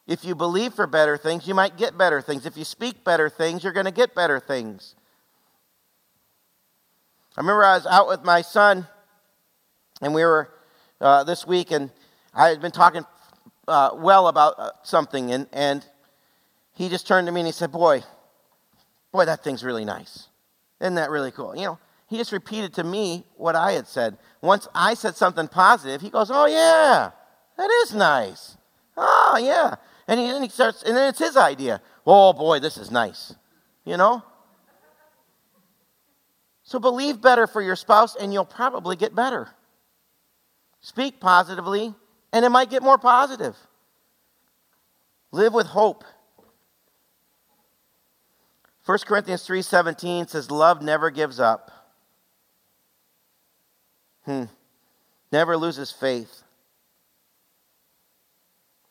If 0.06 0.24
you 0.24 0.34
believe 0.34 0.74
for 0.74 0.86
better 0.86 1.16
things, 1.16 1.46
you 1.46 1.54
might 1.54 1.76
get 1.76 1.96
better 1.96 2.20
things. 2.20 2.44
If 2.44 2.56
you 2.56 2.64
speak 2.64 3.04
better 3.04 3.28
things, 3.28 3.62
you're 3.62 3.72
going 3.72 3.86
to 3.86 3.92
get 3.92 4.14
better 4.14 4.40
things. 4.40 4.96
I 7.36 7.40
remember 7.40 7.64
I 7.64 7.76
was 7.76 7.86
out 7.86 8.08
with 8.08 8.24
my 8.24 8.42
son, 8.42 8.86
and 10.00 10.12
we 10.12 10.24
were 10.24 10.50
uh, 11.00 11.24
this 11.24 11.46
week, 11.46 11.70
and 11.70 11.90
I 12.34 12.48
had 12.48 12.60
been 12.60 12.72
talking 12.72 13.04
uh, 13.68 13.90
well 13.94 14.28
about 14.28 14.54
uh, 14.58 14.70
something, 14.82 15.32
and, 15.32 15.46
and 15.52 15.86
he 16.74 16.88
just 16.88 17.06
turned 17.06 17.26
to 17.26 17.32
me 17.32 17.40
and 17.40 17.46
he 17.46 17.52
said, 17.52 17.70
Boy, 17.70 18.02
boy, 19.12 19.24
that 19.24 19.44
thing's 19.44 19.62
really 19.62 19.84
nice. 19.84 20.28
Isn't 20.80 20.96
that 20.96 21.10
really 21.10 21.30
cool? 21.30 21.54
You 21.56 21.64
know, 21.64 21.78
he 22.12 22.18
just 22.18 22.30
repeated 22.30 22.74
to 22.74 22.84
me 22.84 23.24
what 23.36 23.56
I 23.56 23.72
had 23.72 23.88
said. 23.88 24.18
Once 24.42 24.68
I 24.74 24.92
said 24.92 25.16
something 25.16 25.48
positive, 25.48 26.02
he 26.02 26.10
goes, 26.10 26.30
Oh, 26.30 26.44
yeah, 26.44 27.10
that 27.56 27.70
is 27.84 27.94
nice. 27.94 28.58
Oh, 28.98 29.40
yeah. 29.42 29.76
And 30.06 30.20
he, 30.20 30.26
and 30.26 30.44
he 30.44 30.50
starts, 30.50 30.82
and 30.82 30.94
then 30.94 31.08
it's 31.08 31.18
his 31.18 31.38
idea. 31.38 31.80
Oh, 32.06 32.34
boy, 32.34 32.58
this 32.58 32.76
is 32.76 32.90
nice. 32.90 33.34
You 33.86 33.96
know? 33.96 34.22
So 36.64 36.78
believe 36.78 37.22
better 37.22 37.46
for 37.46 37.62
your 37.62 37.76
spouse, 37.76 38.14
and 38.14 38.30
you'll 38.30 38.44
probably 38.44 38.94
get 38.94 39.14
better. 39.14 39.48
Speak 40.82 41.18
positively, 41.18 41.94
and 42.30 42.44
it 42.44 42.50
might 42.50 42.68
get 42.68 42.82
more 42.82 42.98
positive. 42.98 43.56
Live 45.30 45.54
with 45.54 45.68
hope. 45.68 46.04
1 48.84 48.98
Corinthians 49.06 49.46
3:17 49.46 50.28
says 50.28 50.50
love 50.50 50.82
never 50.82 51.08
gives 51.08 51.40
up. 51.40 51.81
Hmm. 54.24 54.44
Never 55.30 55.56
loses 55.56 55.90
faith. 55.90 56.42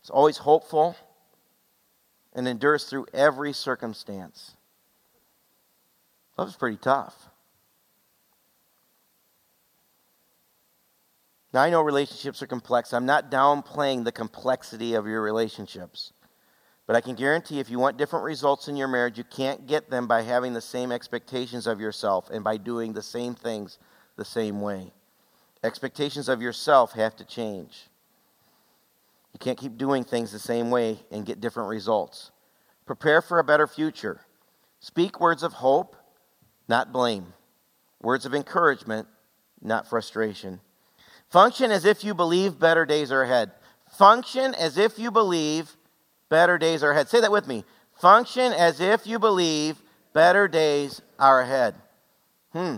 It's 0.02 0.10
always 0.10 0.38
hopeful 0.38 0.96
and 2.34 2.48
endures 2.48 2.86
through 2.86 3.08
every 3.14 3.54
circumstance. 3.54 4.56
Love's 6.38 6.56
pretty 6.56 6.78
tough. 6.78 7.30
Now, 11.54 11.62
I 11.62 11.70
know 11.70 11.82
relationships 11.82 12.42
are 12.42 12.48
complex. 12.48 12.94
I'm 12.94 13.06
not 13.06 13.30
downplaying 13.30 14.06
the 14.06 14.12
complexity 14.12 14.94
of 14.94 15.06
your 15.06 15.22
relationships. 15.22 16.14
But 16.88 16.96
I 16.96 17.02
can 17.02 17.16
guarantee 17.16 17.60
if 17.60 17.70
you 17.70 17.78
want 17.78 17.98
different 17.98 18.26
results 18.26 18.68
in 18.68 18.76
your 18.76 18.88
marriage, 18.88 19.18
you 19.18 19.24
can't 19.26 19.68
get 19.68 19.90
them 19.90 20.08
by 20.08 20.22
having 20.22 20.54
the 20.54 20.62
same 20.62 20.92
expectations 20.92 21.68
of 21.68 21.80
yourself 21.80 22.30
and 22.30 22.44
by 22.44 22.58
doing 22.58 22.94
the 22.94 23.02
same 23.02 23.36
things 23.36 23.78
the 24.16 24.26
same 24.26 24.62
way. 24.62 24.92
Expectations 25.64 26.28
of 26.28 26.42
yourself 26.42 26.94
have 26.94 27.16
to 27.18 27.26
change. 27.26 27.88
You 29.34 29.40
can't 29.40 29.58
keep 29.58 29.78
doing 29.78 30.04
things 30.04 30.32
the 30.32 30.40
same 30.40 30.72
way 30.72 31.00
and 31.12 31.26
get 31.26 31.40
different 31.40 31.70
results. 31.70 32.32
Prepare 32.86 33.22
for 33.22 33.40
a 33.40 33.44
better 33.44 33.68
future. 33.68 34.22
Speak 34.80 35.20
words 35.20 35.44
of 35.44 35.54
hope, 35.54 35.96
not 36.68 36.92
blame. 36.92 37.34
Words 38.02 38.26
of 38.26 38.34
encouragement, 38.34 39.08
not 39.62 39.88
frustration. 39.88 40.60
Function 41.30 41.72
as 41.72 41.86
if 41.86 42.04
you 42.04 42.14
believe 42.14 42.60
better 42.60 42.86
days 42.86 43.12
are 43.12 43.22
ahead. 43.22 43.52
Function 43.92 44.56
as 44.56 44.78
if 44.78 44.98
you 44.98 45.12
believe 45.12 45.78
better 46.30 46.58
days 46.58 46.84
are 46.84 46.92
ahead. 46.92 47.08
Say 47.08 47.22
that 47.22 47.32
with 47.32 47.48
me. 47.48 47.64
Function 47.94 48.52
as 48.54 48.80
if 48.80 49.06
you 49.06 49.20
believe 49.20 49.82
better 50.14 50.48
days 50.48 51.02
are 51.20 51.42
ahead. 51.42 51.76
Hmm. 52.52 52.78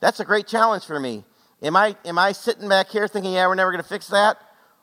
That's 0.00 0.20
a 0.20 0.24
great 0.24 0.46
challenge 0.46 0.84
for 0.84 0.98
me. 0.98 1.24
Am 1.66 1.76
I, 1.76 1.96
am 2.04 2.18
I 2.18 2.32
sitting 2.32 2.68
back 2.68 2.88
here 2.88 3.08
thinking, 3.08 3.32
yeah, 3.34 3.46
we're 3.46 3.54
never 3.54 3.72
going 3.72 3.82
to 3.82 3.88
fix 3.88 4.08
that? 4.08 4.38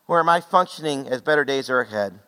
Or 0.07 0.19
am 0.19 0.27
I 0.27 0.41
functioning 0.41 1.07
as 1.07 1.21
better 1.21 1.45
days 1.45 1.69
are 1.69 1.79
ahead? 1.79 2.19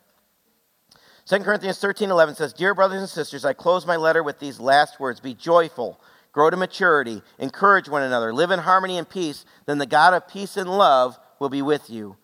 2 1.26 1.40
Corinthians 1.40 1.80
13 1.80 2.10
11 2.10 2.36
says, 2.36 2.54
Dear 2.54 2.74
brothers 2.74 3.02
and 3.02 3.10
sisters, 3.10 3.44
I 3.44 3.54
close 3.54 3.86
my 3.86 3.98
letter 3.98 4.24
with 4.24 4.40
these 4.40 4.60
last 4.60 5.00
words 5.00 5.20
Be 5.20 5.34
joyful 5.34 6.00
grow 6.36 6.50
to 6.50 6.58
maturity, 6.58 7.22
encourage 7.40 7.88
one 7.88 8.04
another, 8.04 8.34
live 8.34 8.52
in 8.52 8.60
harmony 8.60 8.98
and 8.98 9.10
peace, 9.10 9.46
then 9.66 9.78
the 9.78 9.86
God 9.86 10.14
of 10.14 10.28
peace 10.28 10.58
and 10.58 10.70
love 10.70 11.18
will 11.40 11.48
be 11.48 11.62
with 11.62 11.90
you. 11.90 12.18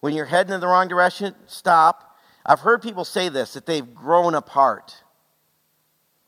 When 0.00 0.14
you're 0.14 0.24
heading 0.24 0.54
in 0.54 0.60
the 0.60 0.66
wrong 0.66 0.88
direction, 0.88 1.34
stop. 1.46 2.16
I've 2.46 2.60
heard 2.60 2.80
people 2.80 3.04
say 3.04 3.28
this 3.28 3.52
that 3.52 3.66
they've 3.66 3.94
grown 3.94 4.34
apart. 4.34 5.02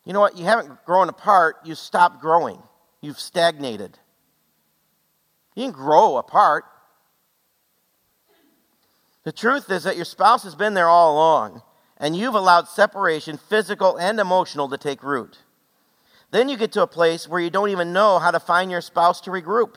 You 0.04 0.12
know 0.12 0.20
what? 0.20 0.36
You 0.36 0.44
haven't 0.44 0.84
grown 0.84 1.08
apart, 1.08 1.56
you 1.64 1.74
stopped 1.74 2.20
growing. 2.20 2.62
You've 3.00 3.18
stagnated. 3.18 3.98
You 5.58 5.64
didn't 5.64 5.74
grow 5.74 6.18
apart. 6.18 6.66
The 9.24 9.32
truth 9.32 9.68
is 9.72 9.82
that 9.82 9.96
your 9.96 10.04
spouse 10.04 10.44
has 10.44 10.54
been 10.54 10.74
there 10.74 10.86
all 10.86 11.14
along, 11.14 11.62
and 11.96 12.14
you've 12.14 12.36
allowed 12.36 12.68
separation, 12.68 13.36
physical 13.36 13.96
and 13.96 14.20
emotional, 14.20 14.68
to 14.68 14.78
take 14.78 15.02
root. 15.02 15.38
Then 16.30 16.48
you 16.48 16.56
get 16.56 16.70
to 16.72 16.82
a 16.82 16.86
place 16.86 17.26
where 17.26 17.40
you 17.40 17.50
don't 17.50 17.70
even 17.70 17.92
know 17.92 18.20
how 18.20 18.30
to 18.30 18.38
find 18.38 18.70
your 18.70 18.80
spouse 18.80 19.20
to 19.22 19.32
regroup. 19.32 19.74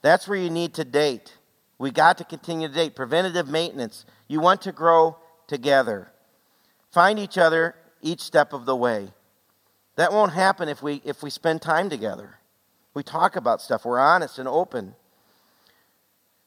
That's 0.00 0.26
where 0.26 0.38
you 0.38 0.48
need 0.48 0.72
to 0.74 0.84
date. 0.84 1.36
We 1.76 1.90
got 1.90 2.16
to 2.16 2.24
continue 2.24 2.68
to 2.68 2.74
date. 2.74 2.96
Preventative 2.96 3.48
maintenance. 3.48 4.06
You 4.28 4.40
want 4.40 4.62
to 4.62 4.72
grow 4.72 5.18
together. 5.46 6.10
Find 6.90 7.18
each 7.18 7.36
other 7.36 7.74
each 8.00 8.22
step 8.22 8.54
of 8.54 8.64
the 8.64 8.76
way. 8.76 9.12
That 9.96 10.10
won't 10.10 10.32
happen 10.32 10.70
if 10.70 10.82
we 10.82 11.02
if 11.04 11.22
we 11.22 11.28
spend 11.28 11.60
time 11.60 11.90
together. 11.90 12.37
We 12.98 13.04
talk 13.04 13.36
about 13.36 13.62
stuff. 13.62 13.84
We're 13.84 14.00
honest 14.00 14.40
and 14.40 14.48
open. 14.48 14.96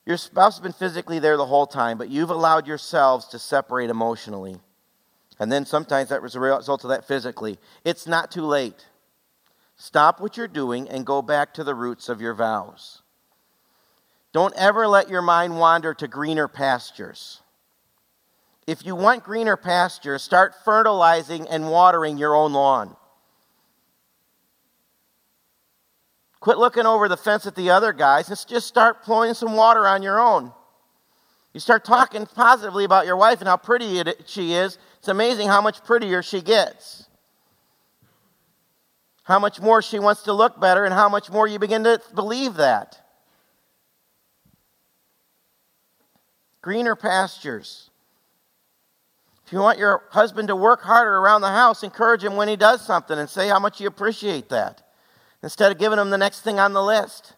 Your 0.06 0.18
spouse 0.18 0.58
has 0.58 0.62
been 0.62 0.74
physically 0.74 1.18
there 1.18 1.38
the 1.38 1.46
whole 1.46 1.66
time, 1.66 1.98
but 1.98 2.10
you've 2.10 2.30
allowed 2.30 2.68
yourselves 2.68 3.26
to 3.30 3.40
separate 3.40 3.90
emotionally. 3.90 4.58
And 5.40 5.50
then 5.50 5.66
sometimes 5.66 6.10
that 6.10 6.22
was 6.22 6.36
a 6.36 6.42
result 6.42 6.84
of 6.84 6.90
that 6.90 7.08
physically. 7.08 7.58
It's 7.86 8.06
not 8.06 8.32
too 8.32 8.42
late. 8.42 8.86
Stop 9.78 10.20
what 10.20 10.36
you're 10.36 10.50
doing 10.50 10.90
and 10.90 11.06
go 11.06 11.22
back 11.22 11.54
to 11.54 11.64
the 11.64 11.74
roots 11.74 12.10
of 12.10 12.20
your 12.20 12.34
vows. 12.34 13.02
Don't 14.34 14.54
ever 14.58 14.90
let 14.90 15.08
your 15.08 15.22
mind 15.22 15.58
wander 15.58 15.94
to 15.94 16.08
greener 16.10 16.50
pastures. 16.50 17.40
If 18.68 18.86
you 18.86 18.94
want 18.94 19.24
greener 19.24 19.56
pastures, 19.56 20.22
start 20.22 20.54
fertilizing 20.66 21.48
and 21.48 21.72
watering 21.72 22.18
your 22.18 22.36
own 22.36 22.52
lawn. 22.52 22.98
Quit 26.42 26.58
looking 26.58 26.88
over 26.88 27.08
the 27.08 27.16
fence 27.16 27.46
at 27.46 27.56
the 27.56 27.70
other 27.70 27.94
guys 27.94 28.28
and 28.28 28.48
just 28.48 28.68
start 28.68 29.04
pouring 29.04 29.36
some 29.36 29.56
water 29.56 29.88
on 29.88 30.02
your 30.02 30.20
own. 30.20 30.52
You 31.54 31.60
start 31.60 31.86
talking 31.86 32.26
positively 32.26 32.84
about 32.84 33.06
your 33.06 33.16
wife 33.16 33.40
and 33.40 33.48
how 33.48 33.58
pretty 33.58 34.04
she 34.26 34.54
is. 34.54 34.80
It's 34.98 35.08
amazing 35.08 35.48
how 35.48 35.62
much 35.62 35.84
prettier 35.84 36.24
she 36.24 36.42
gets. 36.42 37.08
How 39.24 39.38
much 39.38 39.62
more 39.62 39.84
she 39.84 40.00
wants 40.00 40.24
to 40.24 40.34
look 40.34 40.60
better, 40.60 40.84
and 40.84 40.94
how 40.94 41.10
much 41.10 41.30
more 41.30 41.48
you 41.48 41.60
begin 41.60 41.84
to 41.84 42.02
believe 42.16 42.56
that. 42.56 42.98
Greener 46.64 46.96
pastures. 46.96 47.92
If 49.46 49.54
you 49.54 49.60
want 49.60 49.78
your 49.78 50.04
husband 50.10 50.48
to 50.48 50.56
work 50.56 50.82
harder 50.82 51.18
around 51.18 51.42
the 51.42 51.50
house, 51.50 51.84
encourage 51.84 52.24
him 52.24 52.36
when 52.36 52.48
he 52.48 52.56
does 52.56 52.84
something 52.84 53.18
and 53.20 53.30
say 53.30 53.48
how 53.48 53.60
much 53.60 53.80
you 53.80 53.88
appreciate 53.88 54.50
that. 54.50 54.82
Instead 55.44 55.72
of 55.72 55.78
giving 55.78 55.98
them 55.98 56.10
the 56.10 56.18
next 56.18 56.42
thing 56.42 56.60
on 56.60 56.74
the 56.74 56.84
list. 56.84 57.34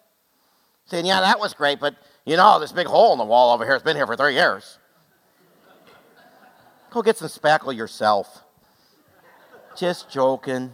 Saying, 0.86 1.06
yeah, 1.06 1.22
that 1.22 1.40
was 1.40 1.54
great, 1.54 1.80
but 1.80 1.96
you 2.26 2.38
know, 2.38 2.60
this 2.60 2.72
big 2.72 2.88
hole 2.88 3.14
in 3.14 3.18
the 3.18 3.26
wall 3.26 3.54
over 3.54 3.64
here 3.64 3.74
has 3.74 3.84
been 3.84 3.96
here 3.96 4.08
for 4.08 4.16
three 4.16 4.36
years. 4.36 4.78
Go 6.90 7.02
get 7.02 7.18
some 7.18 7.28
spackle 7.28 7.76
yourself. 7.76 8.44
Just 9.76 10.10
joking. 10.10 10.74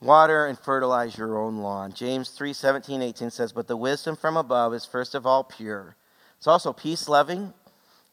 Water 0.00 0.46
and 0.46 0.58
fertilize 0.58 1.18
your 1.18 1.38
own 1.38 1.58
lawn. 1.58 1.92
James 1.92 2.28
3 2.30 2.52
17, 2.52 3.02
18 3.02 3.30
says, 3.30 3.52
But 3.52 3.66
the 3.66 3.76
wisdom 3.76 4.14
from 4.14 4.36
above 4.36 4.74
is 4.74 4.84
first 4.84 5.14
of 5.14 5.26
all 5.26 5.42
pure. 5.42 5.96
It's 6.36 6.46
also 6.46 6.72
peace 6.72 7.08
loving, 7.08 7.52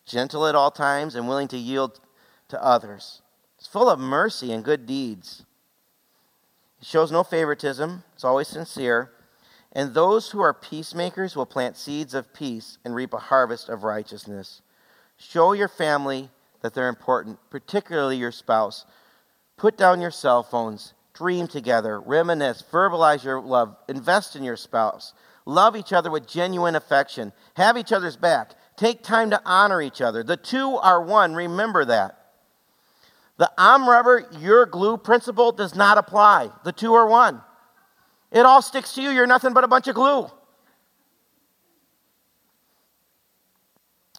gentle 0.05 0.47
at 0.47 0.55
all 0.55 0.71
times, 0.71 1.13
and 1.13 1.28
willing 1.28 1.47
to 1.49 1.57
yield 1.57 1.99
to 2.47 2.63
others. 2.63 3.21
Full 3.76 3.89
of 3.89 3.99
mercy 3.99 4.53
and 4.53 4.63
good 4.63 4.86
deeds. 4.86 5.43
It 6.80 6.88
shows 6.88 7.11
no 7.11 7.26
favoritism, 7.26 8.03
it's 8.13 8.23
always 8.23 8.47
sincere. 8.47 9.11
And 9.73 9.93
those 9.93 10.30
who 10.30 10.39
are 10.39 10.53
peacemakers 10.53 11.36
will 11.36 11.45
plant 11.45 11.76
seeds 11.76 12.13
of 12.13 12.34
peace 12.34 12.78
and 12.86 12.95
reap 12.95 13.11
a 13.11 13.17
harvest 13.17 13.67
of 13.67 13.84
righteousness. 13.84 14.61
Show 15.17 15.51
your 15.51 15.67
family 15.67 16.30
that 16.61 16.73
they're 16.73 16.88
important, 16.88 17.38
particularly 17.49 18.15
your 18.15 18.32
spouse. 18.32 18.86
Put 19.57 19.78
down 19.78 19.99
your 19.99 20.09
cell 20.09 20.41
phones, 20.41 20.93
dream 21.13 21.45
together, 21.45 21.99
reminisce, 21.99 22.63
verbalize 22.71 23.26
your 23.26 23.41
love, 23.41 23.76
invest 23.89 24.38
in 24.38 24.45
your 24.45 24.55
spouse. 24.55 25.13
Love 25.45 25.76
each 25.76 25.91
other 25.91 26.09
with 26.09 26.30
genuine 26.30 26.78
affection. 26.78 27.34
Have 27.55 27.78
each 27.78 27.91
other's 27.91 28.15
back. 28.15 28.51
Take 28.78 29.03
time 29.03 29.32
to 29.32 29.41
honor 29.45 29.82
each 29.82 29.99
other. 29.99 30.23
The 30.23 30.38
two 30.38 30.78
are 30.78 31.03
one. 31.03 31.36
Remember 31.36 31.84
that. 31.84 32.24
The 33.38 33.51
I'm 33.57 33.89
rubber, 33.89 34.27
your 34.39 34.65
glue 34.65 34.97
principle 34.97 35.51
does 35.51 35.75
not 35.75 35.97
apply. 35.97 36.49
The 36.63 36.71
two 36.71 36.93
are 36.93 37.07
one. 37.07 37.41
It 38.31 38.45
all 38.45 38.61
sticks 38.61 38.93
to 38.93 39.01
you. 39.01 39.09
You're 39.09 39.27
nothing 39.27 39.53
but 39.53 39.63
a 39.63 39.67
bunch 39.67 39.88
of 39.88 39.95
glue. 39.95 40.29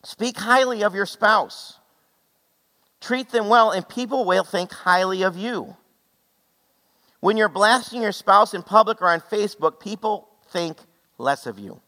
Speak 0.04 0.36
highly 0.36 0.84
of 0.84 0.94
your 0.94 1.06
spouse. 1.06 1.78
Treat 3.00 3.30
them 3.30 3.48
well, 3.48 3.70
and 3.70 3.88
people 3.88 4.24
will 4.24 4.44
think 4.44 4.72
highly 4.72 5.22
of 5.22 5.36
you. 5.36 5.76
When 7.20 7.36
you're 7.36 7.48
blasting 7.48 8.02
your 8.02 8.12
spouse 8.12 8.54
in 8.54 8.62
public 8.62 9.02
or 9.02 9.08
on 9.08 9.20
Facebook, 9.20 9.80
people 9.80 10.28
think 10.50 10.78
less 11.18 11.46
of 11.46 11.58
you. 11.58 11.80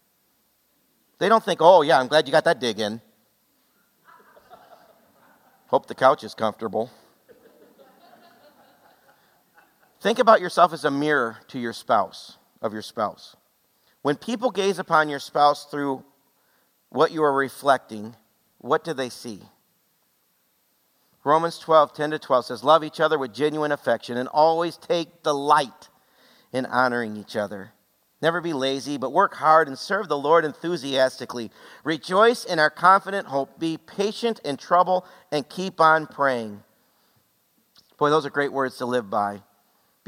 They 1.18 1.28
don't 1.28 1.44
think, 1.44 1.60
oh, 1.62 1.82
yeah, 1.82 2.00
I'm 2.00 2.08
glad 2.08 2.26
you 2.26 2.32
got 2.32 2.44
that 2.44 2.60
dig 2.60 2.80
in. 2.80 3.00
Hope 5.68 5.86
the 5.86 5.94
couch 5.94 6.24
is 6.24 6.34
comfortable. 6.34 6.90
Think 10.00 10.18
about 10.18 10.40
yourself 10.40 10.72
as 10.72 10.84
a 10.84 10.90
mirror 10.90 11.38
to 11.48 11.58
your 11.58 11.72
spouse, 11.72 12.38
of 12.62 12.72
your 12.72 12.82
spouse. 12.82 13.36
When 14.02 14.16
people 14.16 14.50
gaze 14.50 14.78
upon 14.78 15.08
your 15.08 15.18
spouse 15.18 15.64
through 15.64 16.04
what 16.90 17.10
you 17.10 17.22
are 17.24 17.32
reflecting, 17.32 18.14
what 18.58 18.84
do 18.84 18.94
they 18.94 19.08
see? 19.08 19.40
Romans 21.24 21.58
12, 21.58 21.92
10 21.92 22.12
to 22.12 22.18
12 22.18 22.46
says, 22.46 22.64
Love 22.64 22.84
each 22.84 23.00
other 23.00 23.18
with 23.18 23.34
genuine 23.34 23.72
affection 23.72 24.16
and 24.16 24.28
always 24.28 24.76
take 24.76 25.22
delight 25.22 25.88
in 26.52 26.64
honoring 26.64 27.16
each 27.16 27.36
other. 27.36 27.72
Never 28.22 28.40
be 28.40 28.52
lazy, 28.52 28.96
but 28.96 29.12
work 29.12 29.34
hard 29.34 29.68
and 29.68 29.78
serve 29.78 30.08
the 30.08 30.18
Lord 30.18 30.44
enthusiastically. 30.44 31.50
Rejoice 31.84 32.44
in 32.44 32.58
our 32.58 32.70
confident 32.70 33.28
hope. 33.28 33.58
Be 33.58 33.76
patient 33.76 34.40
in 34.44 34.56
trouble 34.56 35.04
and 35.30 35.48
keep 35.48 35.80
on 35.80 36.06
praying. 36.06 36.62
Boy, 37.96 38.10
those 38.10 38.26
are 38.26 38.30
great 38.30 38.52
words 38.52 38.76
to 38.78 38.86
live 38.86 39.10
by. 39.10 39.42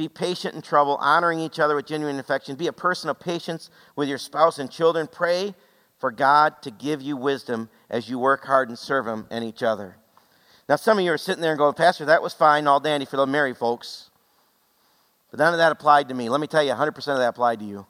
Be 0.01 0.09
patient 0.09 0.55
in 0.55 0.63
trouble, 0.63 0.97
honoring 0.97 1.41
each 1.41 1.59
other 1.59 1.77
with 1.77 1.85
genuine 1.85 2.19
affection. 2.19 2.57
Be 2.57 2.69
a 2.69 2.73
person 2.73 3.11
of 3.11 3.21
patience 3.21 3.69
with 3.97 4.09
your 4.09 4.17
spouse 4.17 4.59
and 4.59 4.71
children. 4.71 5.07
Pray 5.07 5.55
for 5.99 6.11
God 6.11 6.63
to 6.63 6.71
give 6.71 7.03
you 7.03 7.19
wisdom 7.19 7.69
as 7.91 8.09
you 8.09 8.19
work 8.19 8.47
hard 8.47 8.71
and 8.71 8.79
serve 8.79 9.07
Him 9.07 9.27
and 9.31 9.45
each 9.45 9.63
other. 9.63 9.99
Now, 10.71 10.77
some 10.77 10.97
of 10.97 11.05
you 11.05 11.13
are 11.13 11.19
sitting 11.19 11.43
there 11.43 11.51
and 11.51 11.59
going, 11.59 11.75
Pastor, 11.75 12.07
that 12.07 12.23
was 12.23 12.33
fine, 12.33 12.67
all 12.67 12.81
dandy 12.81 13.05
for 13.05 13.19
the 13.19 13.27
married 13.27 13.59
folks. 13.59 14.09
But 15.31 15.39
none 15.39 15.53
of 15.53 15.59
that 15.59 15.71
applied 15.71 16.09
to 16.09 16.15
me. 16.15 16.31
Let 16.31 16.41
me 16.41 16.47
tell 16.47 16.63
you, 16.63 16.73
100% 16.73 16.97
of 16.97 17.19
that 17.19 17.29
applied 17.29 17.59
to 17.59 17.67
you. 17.67 17.87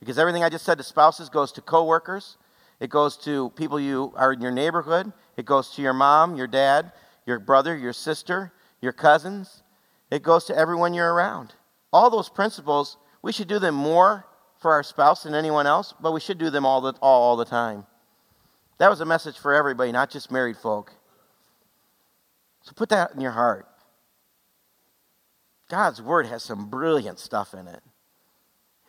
Because 0.00 0.18
everything 0.18 0.42
I 0.42 0.48
just 0.48 0.64
said 0.64 0.78
to 0.78 0.84
spouses 0.84 1.28
goes 1.28 1.52
to 1.52 1.60
coworkers, 1.60 2.38
it 2.80 2.90
goes 2.90 3.16
to 3.18 3.50
people 3.50 3.78
you 3.78 4.12
are 4.16 4.32
in 4.32 4.40
your 4.40 4.50
neighborhood, 4.50 5.12
it 5.36 5.46
goes 5.46 5.70
to 5.76 5.82
your 5.82 5.92
mom, 5.92 6.34
your 6.34 6.48
dad, 6.48 6.90
your 7.24 7.38
brother, 7.38 7.76
your 7.76 7.92
sister, 7.92 8.52
your 8.80 8.92
cousins, 8.92 9.61
it 10.12 10.22
goes 10.22 10.44
to 10.44 10.56
everyone 10.56 10.92
you're 10.92 11.10
around. 11.10 11.54
All 11.90 12.10
those 12.10 12.28
principles, 12.28 12.98
we 13.22 13.32
should 13.32 13.48
do 13.48 13.58
them 13.58 13.74
more 13.74 14.26
for 14.60 14.72
our 14.72 14.82
spouse 14.82 15.22
than 15.22 15.34
anyone 15.34 15.66
else, 15.66 15.94
but 16.02 16.12
we 16.12 16.20
should 16.20 16.36
do 16.36 16.50
them 16.50 16.66
all 16.66 16.82
the, 16.82 16.92
all, 17.00 17.22
all 17.22 17.36
the 17.36 17.46
time. 17.46 17.86
That 18.76 18.90
was 18.90 19.00
a 19.00 19.06
message 19.06 19.38
for 19.38 19.54
everybody, 19.54 19.90
not 19.90 20.10
just 20.10 20.30
married 20.30 20.58
folk. 20.58 20.92
So 22.60 22.72
put 22.76 22.90
that 22.90 23.12
in 23.14 23.22
your 23.22 23.32
heart. 23.32 23.66
God's 25.70 26.02
Word 26.02 26.26
has 26.26 26.42
some 26.42 26.68
brilliant 26.68 27.18
stuff 27.18 27.54
in 27.54 27.66
it. 27.66 27.80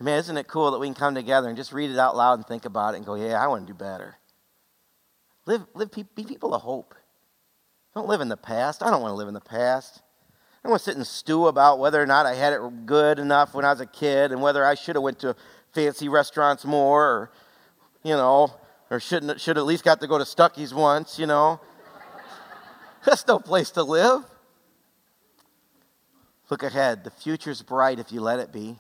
Man, 0.02 0.20
isn't 0.20 0.36
it 0.36 0.50
cool 0.50 0.72
that 0.72 0.80
we 0.80 0.88
can 0.88 0.94
come 0.94 1.16
together 1.16 1.48
and 1.48 1.56
just 1.56 1.72
read 1.72 1.90
it 1.90 1.98
out 1.98 2.18
loud 2.18 2.34
and 2.34 2.46
think 2.46 2.66
about 2.66 2.96
it 2.96 2.98
and 2.98 3.06
go, 3.06 3.16
yeah, 3.16 3.42
I 3.42 3.48
want 3.48 3.66
to 3.66 3.72
do 3.72 3.78
better. 3.78 4.18
Live, 5.46 5.62
live, 5.74 5.90
be 5.90 6.04
people 6.26 6.54
of 6.54 6.64
hope. 6.64 6.94
Don't 7.96 8.10
live 8.10 8.20
in 8.20 8.28
the 8.28 8.36
past. 8.36 8.84
I 8.84 8.92
don't 8.92 9.02
want 9.02 9.14
to 9.14 9.16
live 9.16 9.30
in 9.30 9.34
the 9.34 9.40
past. 9.40 10.03
I 10.64 10.70
want 10.70 10.80
to 10.80 10.84
sit 10.84 10.96
and 10.96 11.06
stew 11.06 11.48
about 11.48 11.80
whether 11.80 12.02
or 12.02 12.06
not 12.06 12.26
I 12.26 12.36
had 12.36 12.54
it 12.54 12.86
good 12.86 13.20
enough 13.20 13.54
when 13.54 13.66
I 13.66 13.72
was 13.72 13.82
a 13.82 13.86
kid 13.86 14.32
and 14.32 14.42
whether 14.42 14.64
I 14.64 14.76
should 14.76 14.96
have 14.96 15.04
went 15.04 15.20
to 15.20 15.36
fancy 15.74 16.08
restaurants 16.08 16.64
more 16.64 17.04
or, 17.04 17.32
you 18.04 18.14
know, 18.14 18.54
or 18.90 19.00
shouldn't 19.00 19.42
should 19.42 19.58
at 19.58 19.66
least 19.66 19.84
got 19.84 20.00
to 20.02 20.08
go 20.08 20.18
to 20.18 20.24
Stuckey's 20.24 20.74
once, 20.74 21.20
you 21.20 21.26
know. 21.26 21.60
That's 23.06 23.28
no 23.28 23.40
place 23.40 23.72
to 23.72 23.84
live. 23.84 24.24
Look 26.50 26.64
ahead. 26.64 27.04
The 27.04 27.12
future's 27.12 27.62
bright 27.62 28.00
if 28.00 28.12
you 28.12 28.22
let 28.22 28.40
it 28.40 28.54
be. 28.54 28.80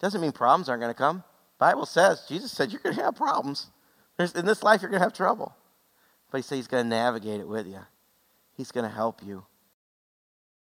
Doesn't 0.00 0.20
mean 0.20 0.32
problems 0.32 0.68
aren't 0.68 0.82
going 0.82 0.92
to 0.92 0.98
come. 0.98 1.24
Bible 1.58 1.86
says, 1.86 2.26
Jesus 2.28 2.52
said, 2.52 2.72
you're 2.72 2.80
going 2.80 2.96
to 2.96 3.02
have 3.02 3.14
problems. 3.14 3.68
There's, 4.16 4.34
in 4.34 4.44
this 4.44 4.62
life, 4.62 4.82
you're 4.82 4.90
going 4.90 5.00
to 5.00 5.04
have 5.04 5.14
trouble. 5.14 5.54
But 6.30 6.38
he 6.38 6.42
said 6.42 6.56
he's 6.56 6.66
going 6.66 6.84
to 6.84 6.88
navigate 6.90 7.40
it 7.40 7.48
with 7.48 7.66
you. 7.66 7.80
He's 8.56 8.72
going 8.72 8.88
to 8.88 8.94
help 8.94 9.22
you. 9.24 9.44